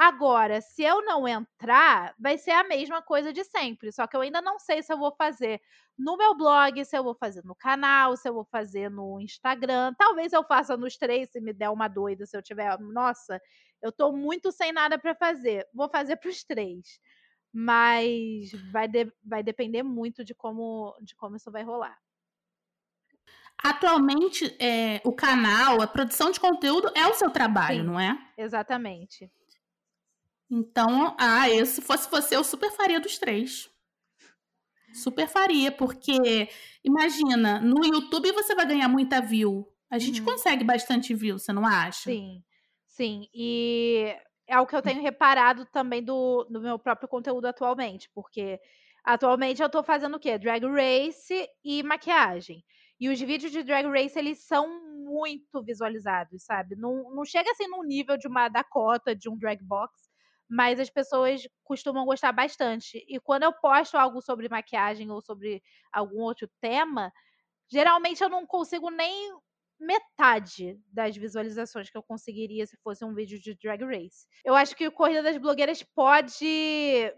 Agora, 0.00 0.60
se 0.60 0.84
eu 0.84 1.04
não 1.04 1.26
entrar, 1.26 2.14
vai 2.20 2.38
ser 2.38 2.52
a 2.52 2.62
mesma 2.62 3.02
coisa 3.02 3.32
de 3.32 3.42
sempre. 3.42 3.90
Só 3.90 4.06
que 4.06 4.16
eu 4.16 4.20
ainda 4.20 4.40
não 4.40 4.56
sei 4.56 4.80
se 4.80 4.92
eu 4.92 4.96
vou 4.96 5.12
fazer 5.12 5.60
no 5.98 6.16
meu 6.16 6.36
blog, 6.36 6.84
se 6.84 6.96
eu 6.96 7.02
vou 7.02 7.16
fazer 7.16 7.42
no 7.44 7.56
canal, 7.56 8.16
se 8.16 8.28
eu 8.28 8.32
vou 8.32 8.44
fazer 8.44 8.88
no 8.88 9.20
Instagram. 9.20 9.92
Talvez 9.98 10.32
eu 10.32 10.44
faça 10.44 10.76
nos 10.76 10.96
três, 10.96 11.32
se 11.32 11.40
me 11.40 11.52
der 11.52 11.68
uma 11.70 11.88
doida, 11.88 12.24
se 12.26 12.36
eu 12.36 12.40
tiver. 12.40 12.78
Nossa, 12.78 13.40
eu 13.82 13.90
tô 13.90 14.12
muito 14.12 14.52
sem 14.52 14.70
nada 14.70 14.96
para 15.00 15.16
fazer. 15.16 15.66
Vou 15.74 15.88
fazer 15.88 16.14
pros 16.14 16.44
três. 16.44 17.00
Mas 17.52 18.52
vai, 18.70 18.86
de, 18.86 19.12
vai 19.24 19.42
depender 19.42 19.82
muito 19.82 20.24
de 20.24 20.32
como, 20.32 20.96
de 21.02 21.16
como 21.16 21.34
isso 21.34 21.50
vai 21.50 21.64
rolar. 21.64 21.98
Atualmente, 23.60 24.56
é, 24.60 25.00
o 25.04 25.12
canal, 25.12 25.82
a 25.82 25.88
produção 25.88 26.30
de 26.30 26.38
conteúdo 26.38 26.88
é 26.94 27.04
o 27.08 27.14
seu 27.14 27.32
trabalho, 27.32 27.80
Sim, 27.80 27.86
não 27.88 27.98
é? 27.98 28.16
Exatamente. 28.38 29.28
Então, 30.50 31.14
ah, 31.18 31.48
eu, 31.50 31.66
se 31.66 31.82
fosse 31.82 32.10
você, 32.10 32.36
eu 32.36 32.44
super 32.44 32.70
faria 32.70 33.00
dos 33.00 33.18
três. 33.18 33.70
Super 34.94 35.28
faria, 35.28 35.70
porque 35.70 36.48
imagina, 36.82 37.60
no 37.60 37.84
YouTube 37.84 38.32
você 38.32 38.54
vai 38.54 38.66
ganhar 38.66 38.88
muita 38.88 39.20
view. 39.20 39.70
A 39.90 39.98
gente 39.98 40.20
uhum. 40.20 40.26
consegue 40.26 40.64
bastante 40.64 41.14
view, 41.14 41.38
você 41.38 41.52
não 41.52 41.66
acha? 41.66 42.10
Sim, 42.10 42.42
sim. 42.86 43.28
E 43.34 44.14
é 44.46 44.58
o 44.58 44.66
que 44.66 44.74
eu 44.74 44.82
tenho 44.82 45.02
reparado 45.02 45.66
também 45.66 46.02
do, 46.02 46.44
do 46.44 46.60
meu 46.60 46.78
próprio 46.78 47.08
conteúdo 47.08 47.46
atualmente, 47.46 48.10
porque 48.14 48.58
atualmente 49.04 49.62
eu 49.62 49.68
tô 49.68 49.82
fazendo 49.82 50.16
o 50.16 50.20
quê? 50.20 50.38
Drag 50.38 50.64
Race 50.64 51.48
e 51.62 51.82
maquiagem. 51.82 52.64
E 52.98 53.08
os 53.08 53.20
vídeos 53.20 53.52
de 53.52 53.62
Drag 53.62 53.86
Race, 53.86 54.18
eles 54.18 54.44
são 54.44 54.66
muito 55.04 55.62
visualizados, 55.62 56.44
sabe? 56.44 56.74
Não, 56.76 57.14
não 57.14 57.24
chega 57.24 57.50
assim 57.50 57.68
no 57.68 57.82
nível 57.84 58.16
de 58.16 58.26
uma 58.26 58.48
Dakota, 58.48 59.14
de 59.14 59.28
um 59.28 59.36
Drag 59.36 59.62
Box, 59.62 60.07
mas 60.48 60.80
as 60.80 60.88
pessoas 60.88 61.46
costumam 61.62 62.06
gostar 62.06 62.32
bastante. 62.32 63.04
E 63.08 63.20
quando 63.20 63.42
eu 63.42 63.52
posto 63.52 63.96
algo 63.96 64.20
sobre 64.22 64.48
maquiagem 64.48 65.10
ou 65.10 65.20
sobre 65.20 65.62
algum 65.92 66.20
outro 66.20 66.48
tema, 66.60 67.12
geralmente 67.70 68.22
eu 68.22 68.28
não 68.28 68.46
consigo 68.46 68.90
nem 68.90 69.36
metade 69.78 70.76
das 70.92 71.16
visualizações 71.16 71.88
que 71.88 71.96
eu 71.96 72.02
conseguiria 72.02 72.66
se 72.66 72.76
fosse 72.78 73.04
um 73.04 73.14
vídeo 73.14 73.40
de 73.40 73.54
Drag 73.54 73.84
Race. 73.84 74.26
Eu 74.44 74.54
acho 74.54 74.74
que 74.74 74.88
o 74.88 74.92
Corrida 74.92 75.22
das 75.22 75.36
Blogueiras 75.36 75.82
pode 75.82 77.12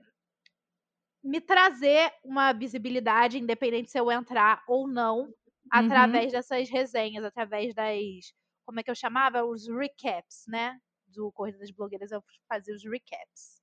me 1.22 1.40
trazer 1.40 2.12
uma 2.24 2.52
visibilidade, 2.52 3.38
independente 3.38 3.90
se 3.90 3.98
eu 3.98 4.10
entrar 4.10 4.62
ou 4.66 4.88
não, 4.88 5.20
uhum. 5.20 5.32
através 5.70 6.32
dessas 6.32 6.68
resenhas, 6.68 7.24
através 7.24 7.74
das. 7.74 8.34
Como 8.66 8.80
é 8.80 8.82
que 8.82 8.90
eu 8.90 8.94
chamava? 8.94 9.44
Os 9.44 9.66
recaps, 9.68 10.44
né? 10.46 10.78
Do 11.10 11.30
Corrida 11.32 11.58
das 11.58 11.70
Blogueiras 11.70 12.12
eu 12.12 12.22
fazia 12.48 12.74
os 12.74 12.84
recaps. 12.84 13.60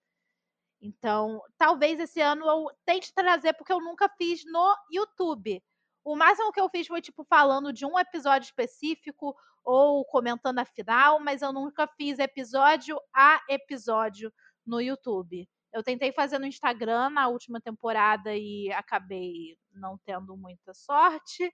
Então, 0.82 1.42
talvez 1.58 2.00
esse 2.00 2.22
ano 2.22 2.46
eu 2.46 2.72
tente 2.86 3.14
trazer, 3.14 3.54
porque 3.54 3.74
eu 3.74 3.80
nunca 3.80 4.08
fiz 4.10 4.44
no 4.46 4.76
YouTube. 4.92 5.64
O 6.04 6.16
máximo 6.16 6.52
que 6.52 6.62
eu 6.62 6.70
fiz 6.70 6.88
foi, 6.88 7.02
tipo, 7.02 7.24
falando 7.24 7.74
de 7.74 7.86
um 7.86 7.98
episódio 8.00 8.46
específico 8.46 9.36
ou 9.64 10.06
comentando 10.06 10.60
a 10.60 10.66
final, 10.66 11.20
mas 11.20 11.42
eu 11.42 11.52
nunca 11.52 11.88
fiz 11.88 12.20
episódio 12.20 12.98
a 13.14 13.42
episódio 13.50 14.32
no 14.66 14.80
YouTube. 14.80 15.50
Eu 15.74 15.84
tentei 15.84 16.12
fazer 16.14 16.40
no 16.40 16.46
Instagram 16.46 17.10
na 17.10 17.28
última 17.28 17.60
temporada 17.60 18.34
e 18.36 18.72
acabei 18.72 19.58
não 19.74 19.98
tendo 20.06 20.38
muita 20.38 20.74
sorte. 20.74 21.54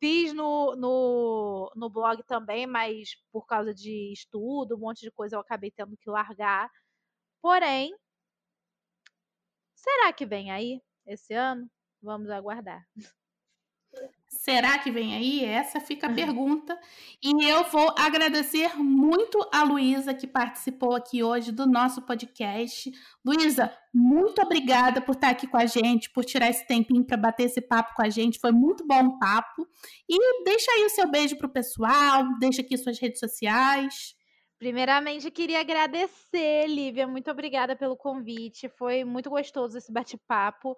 Fiz 0.00 0.32
no, 0.32 0.74
no, 0.76 1.72
no 1.76 1.90
blog 1.90 2.22
também, 2.24 2.66
mas 2.66 3.10
por 3.32 3.46
causa 3.46 3.74
de 3.74 4.12
estudo, 4.12 4.74
um 4.76 4.78
monte 4.78 5.00
de 5.02 5.10
coisa, 5.10 5.36
eu 5.36 5.40
acabei 5.40 5.70
tendo 5.70 5.96
que 5.96 6.08
largar. 6.10 6.70
Porém, 7.42 7.94
será 9.74 10.12
que 10.12 10.24
vem 10.26 10.50
aí 10.50 10.80
esse 11.06 11.34
ano? 11.34 11.68
Vamos 12.02 12.30
aguardar. 12.30 12.86
Será 14.30 14.78
que 14.78 14.92
vem 14.92 15.14
aí? 15.14 15.44
Essa 15.44 15.80
fica 15.80 16.06
a 16.06 16.14
pergunta. 16.14 16.78
E 17.20 17.44
eu 17.44 17.64
vou 17.64 17.92
agradecer 17.98 18.76
muito 18.78 19.38
a 19.52 19.64
Luísa 19.64 20.14
que 20.14 20.26
participou 20.26 20.94
aqui 20.94 21.20
hoje 21.20 21.50
do 21.50 21.66
nosso 21.66 22.02
podcast. 22.02 22.92
Luísa, 23.24 23.76
muito 23.92 24.40
obrigada 24.40 25.00
por 25.00 25.16
estar 25.16 25.30
aqui 25.30 25.48
com 25.48 25.56
a 25.56 25.66
gente, 25.66 26.10
por 26.10 26.24
tirar 26.24 26.48
esse 26.48 26.64
tempinho 26.64 27.04
para 27.04 27.16
bater 27.16 27.46
esse 27.46 27.60
papo 27.60 27.92
com 27.96 28.02
a 28.02 28.08
gente. 28.08 28.38
Foi 28.38 28.52
muito 28.52 28.86
bom 28.86 29.04
o 29.04 29.18
papo. 29.18 29.66
E 30.08 30.44
deixa 30.44 30.70
aí 30.70 30.84
o 30.84 30.90
seu 30.90 31.10
beijo 31.10 31.36
para 31.36 31.48
o 31.48 31.52
pessoal, 31.52 32.22
deixa 32.38 32.62
aqui 32.62 32.78
suas 32.78 33.00
redes 33.00 33.18
sociais. 33.18 34.14
Primeiramente, 34.60 35.30
queria 35.30 35.60
agradecer, 35.60 36.66
Lívia. 36.66 37.06
Muito 37.06 37.30
obrigada 37.30 37.74
pelo 37.74 37.96
convite. 37.96 38.68
Foi 38.68 39.04
muito 39.04 39.30
gostoso 39.30 39.78
esse 39.78 39.90
bate-papo. 39.90 40.76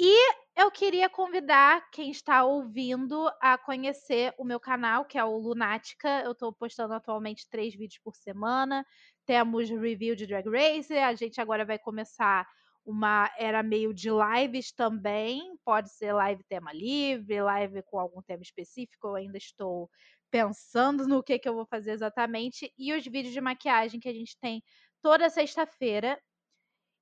E 0.00 0.32
eu 0.56 0.70
queria 0.70 1.10
convidar 1.10 1.90
quem 1.90 2.10
está 2.10 2.44
ouvindo 2.44 3.28
a 3.40 3.58
conhecer 3.58 4.32
o 4.38 4.44
meu 4.44 4.60
canal, 4.60 5.04
que 5.04 5.18
é 5.18 5.24
o 5.24 5.36
Lunática. 5.36 6.22
Eu 6.22 6.32
estou 6.32 6.52
postando 6.52 6.94
atualmente 6.94 7.48
três 7.50 7.74
vídeos 7.74 8.00
por 8.02 8.14
semana. 8.14 8.86
Temos 9.26 9.68
review 9.68 10.14
de 10.14 10.26
Drag 10.26 10.48
Race. 10.48 10.92
A 10.96 11.14
gente 11.14 11.40
agora 11.40 11.64
vai 11.64 11.78
começar 11.80 12.46
uma 12.84 13.28
era 13.36 13.60
meio 13.60 13.92
de 13.92 14.08
lives 14.08 14.72
também. 14.72 15.42
Pode 15.64 15.90
ser 15.90 16.12
live 16.12 16.44
tema 16.44 16.72
livre, 16.72 17.42
live 17.42 17.82
com 17.82 17.98
algum 17.98 18.22
tema 18.22 18.42
específico. 18.42 19.08
Eu 19.08 19.16
ainda 19.16 19.36
estou 19.36 19.90
pensando 20.30 21.08
no 21.08 21.22
que, 21.24 21.40
que 21.40 21.48
eu 21.48 21.54
vou 21.54 21.66
fazer 21.66 21.90
exatamente. 21.90 22.72
E 22.78 22.92
os 22.94 23.04
vídeos 23.04 23.34
de 23.34 23.40
maquiagem 23.40 23.98
que 23.98 24.08
a 24.08 24.14
gente 24.14 24.38
tem 24.40 24.62
toda 25.02 25.28
sexta-feira. 25.28 26.20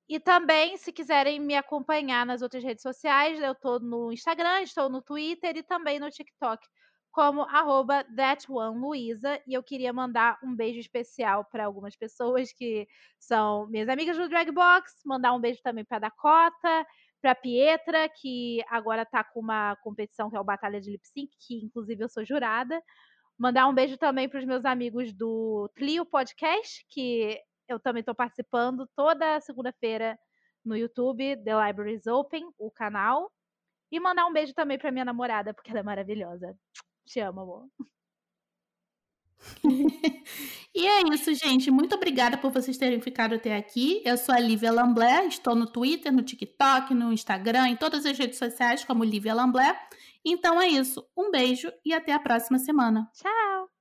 E 0.09 0.21
também, 0.21 0.77
se 0.77 0.93
quiserem 0.93 1.41
me 1.41 1.57
acompanhar 1.57 2.25
nas 2.25 2.41
outras 2.41 2.63
redes 2.63 2.83
sociais, 2.83 3.41
eu 3.41 3.53
estou 3.53 3.81
no 3.81 4.13
Instagram, 4.13 4.63
estou 4.63 4.89
no 4.89 5.03
Twitter 5.03 5.57
e 5.57 5.65
também 5.65 5.99
no 5.99 6.09
TikTok, 6.11 6.65
como 7.11 7.43
arroba 7.43 8.05
thatoneluisa. 8.05 9.41
E 9.49 9.55
eu 9.55 9.65
queria 9.65 9.93
mandar 9.93 10.39
um 10.45 10.55
beijo 10.55 10.79
especial 10.79 11.45
para 11.51 11.65
algumas 11.67 11.97
pessoas 11.97 12.53
que 12.53 12.87
são 13.19 13.67
minhas 13.67 13.89
amigas 13.89 14.17
do 14.17 14.29
Dragbox, 14.29 14.93
mandar 15.05 15.33
um 15.33 15.41
beijo 15.41 15.61
também 15.61 15.85
para 15.85 15.99
Dakota, 15.99 16.87
para 17.21 17.35
Pietra, 17.35 18.09
que 18.09 18.63
agora 18.69 19.03
está 19.03 19.25
com 19.25 19.41
uma 19.41 19.75
competição 19.83 20.31
que 20.31 20.37
é 20.37 20.41
o 20.41 20.45
Batalha 20.45 20.81
de 20.81 20.93
Lip 20.93 21.05
Sync, 21.09 21.33
que 21.41 21.65
inclusive 21.65 22.05
eu 22.05 22.09
sou 22.09 22.25
jurada. 22.25 22.81
Mandar 23.37 23.67
um 23.67 23.75
beijo 23.75 23.97
também 23.99 24.29
para 24.29 24.39
os 24.39 24.47
meus 24.47 24.65
amigos 24.65 25.13
do 25.13 25.69
Clio 25.75 26.07
Podcast, 26.07 26.87
que 26.89 27.41
eu 27.69 27.81
também 27.81 28.01
estou 28.01 28.15
participando 28.15 28.89
toda 28.95 29.41
segunda-feira 29.41 30.19
no 30.65 30.77
YouTube, 30.77 31.37
The 31.45 31.67
Libraries 31.67 32.07
Open, 32.07 32.49
o 32.59 32.71
canal. 32.71 33.31
E 33.91 34.01
mandar 34.01 34.27
um 34.27 34.33
beijo 34.33 34.53
também 34.53 34.79
para 34.79 34.91
minha 34.91 35.05
namorada, 35.05 35.55
porque 35.55 35.71
ela 35.71 35.81
é 35.81 35.83
maravilhosa. 35.83 36.57
Te 37.05 37.21
amo, 37.21 37.41
amor. 37.41 37.69
e 40.75 40.87
é 40.87 41.03
isso, 41.13 41.33
gente. 41.35 41.71
Muito 41.71 41.95
obrigada 41.95 42.37
por 42.37 42.51
vocês 42.51 42.77
terem 42.77 43.01
ficado 43.01 43.35
até 43.35 43.57
aqui. 43.57 44.03
Eu 44.05 44.17
sou 44.17 44.35
a 44.35 44.41
Lívia 44.41 44.73
Lamblé, 44.73 45.27
estou 45.27 45.55
no 45.55 45.67
Twitter, 45.67 46.13
no 46.13 46.23
TikTok, 46.23 46.95
no 46.95 47.13
Instagram, 47.13 47.69
em 47.69 47.77
todas 47.77 48.05
as 48.05 48.19
redes 48.19 48.39
sociais 48.39 48.85
como 48.85 49.05
Lívia 49.05 49.35
Lamblé. 49.35 49.79
Então 50.25 50.61
é 50.61 50.67
isso. 50.67 51.07
Um 51.17 51.31
beijo 51.31 51.73
e 51.85 51.93
até 51.93 52.13
a 52.13 52.19
próxima 52.19 52.59
semana. 52.59 53.09
Tchau! 53.15 53.76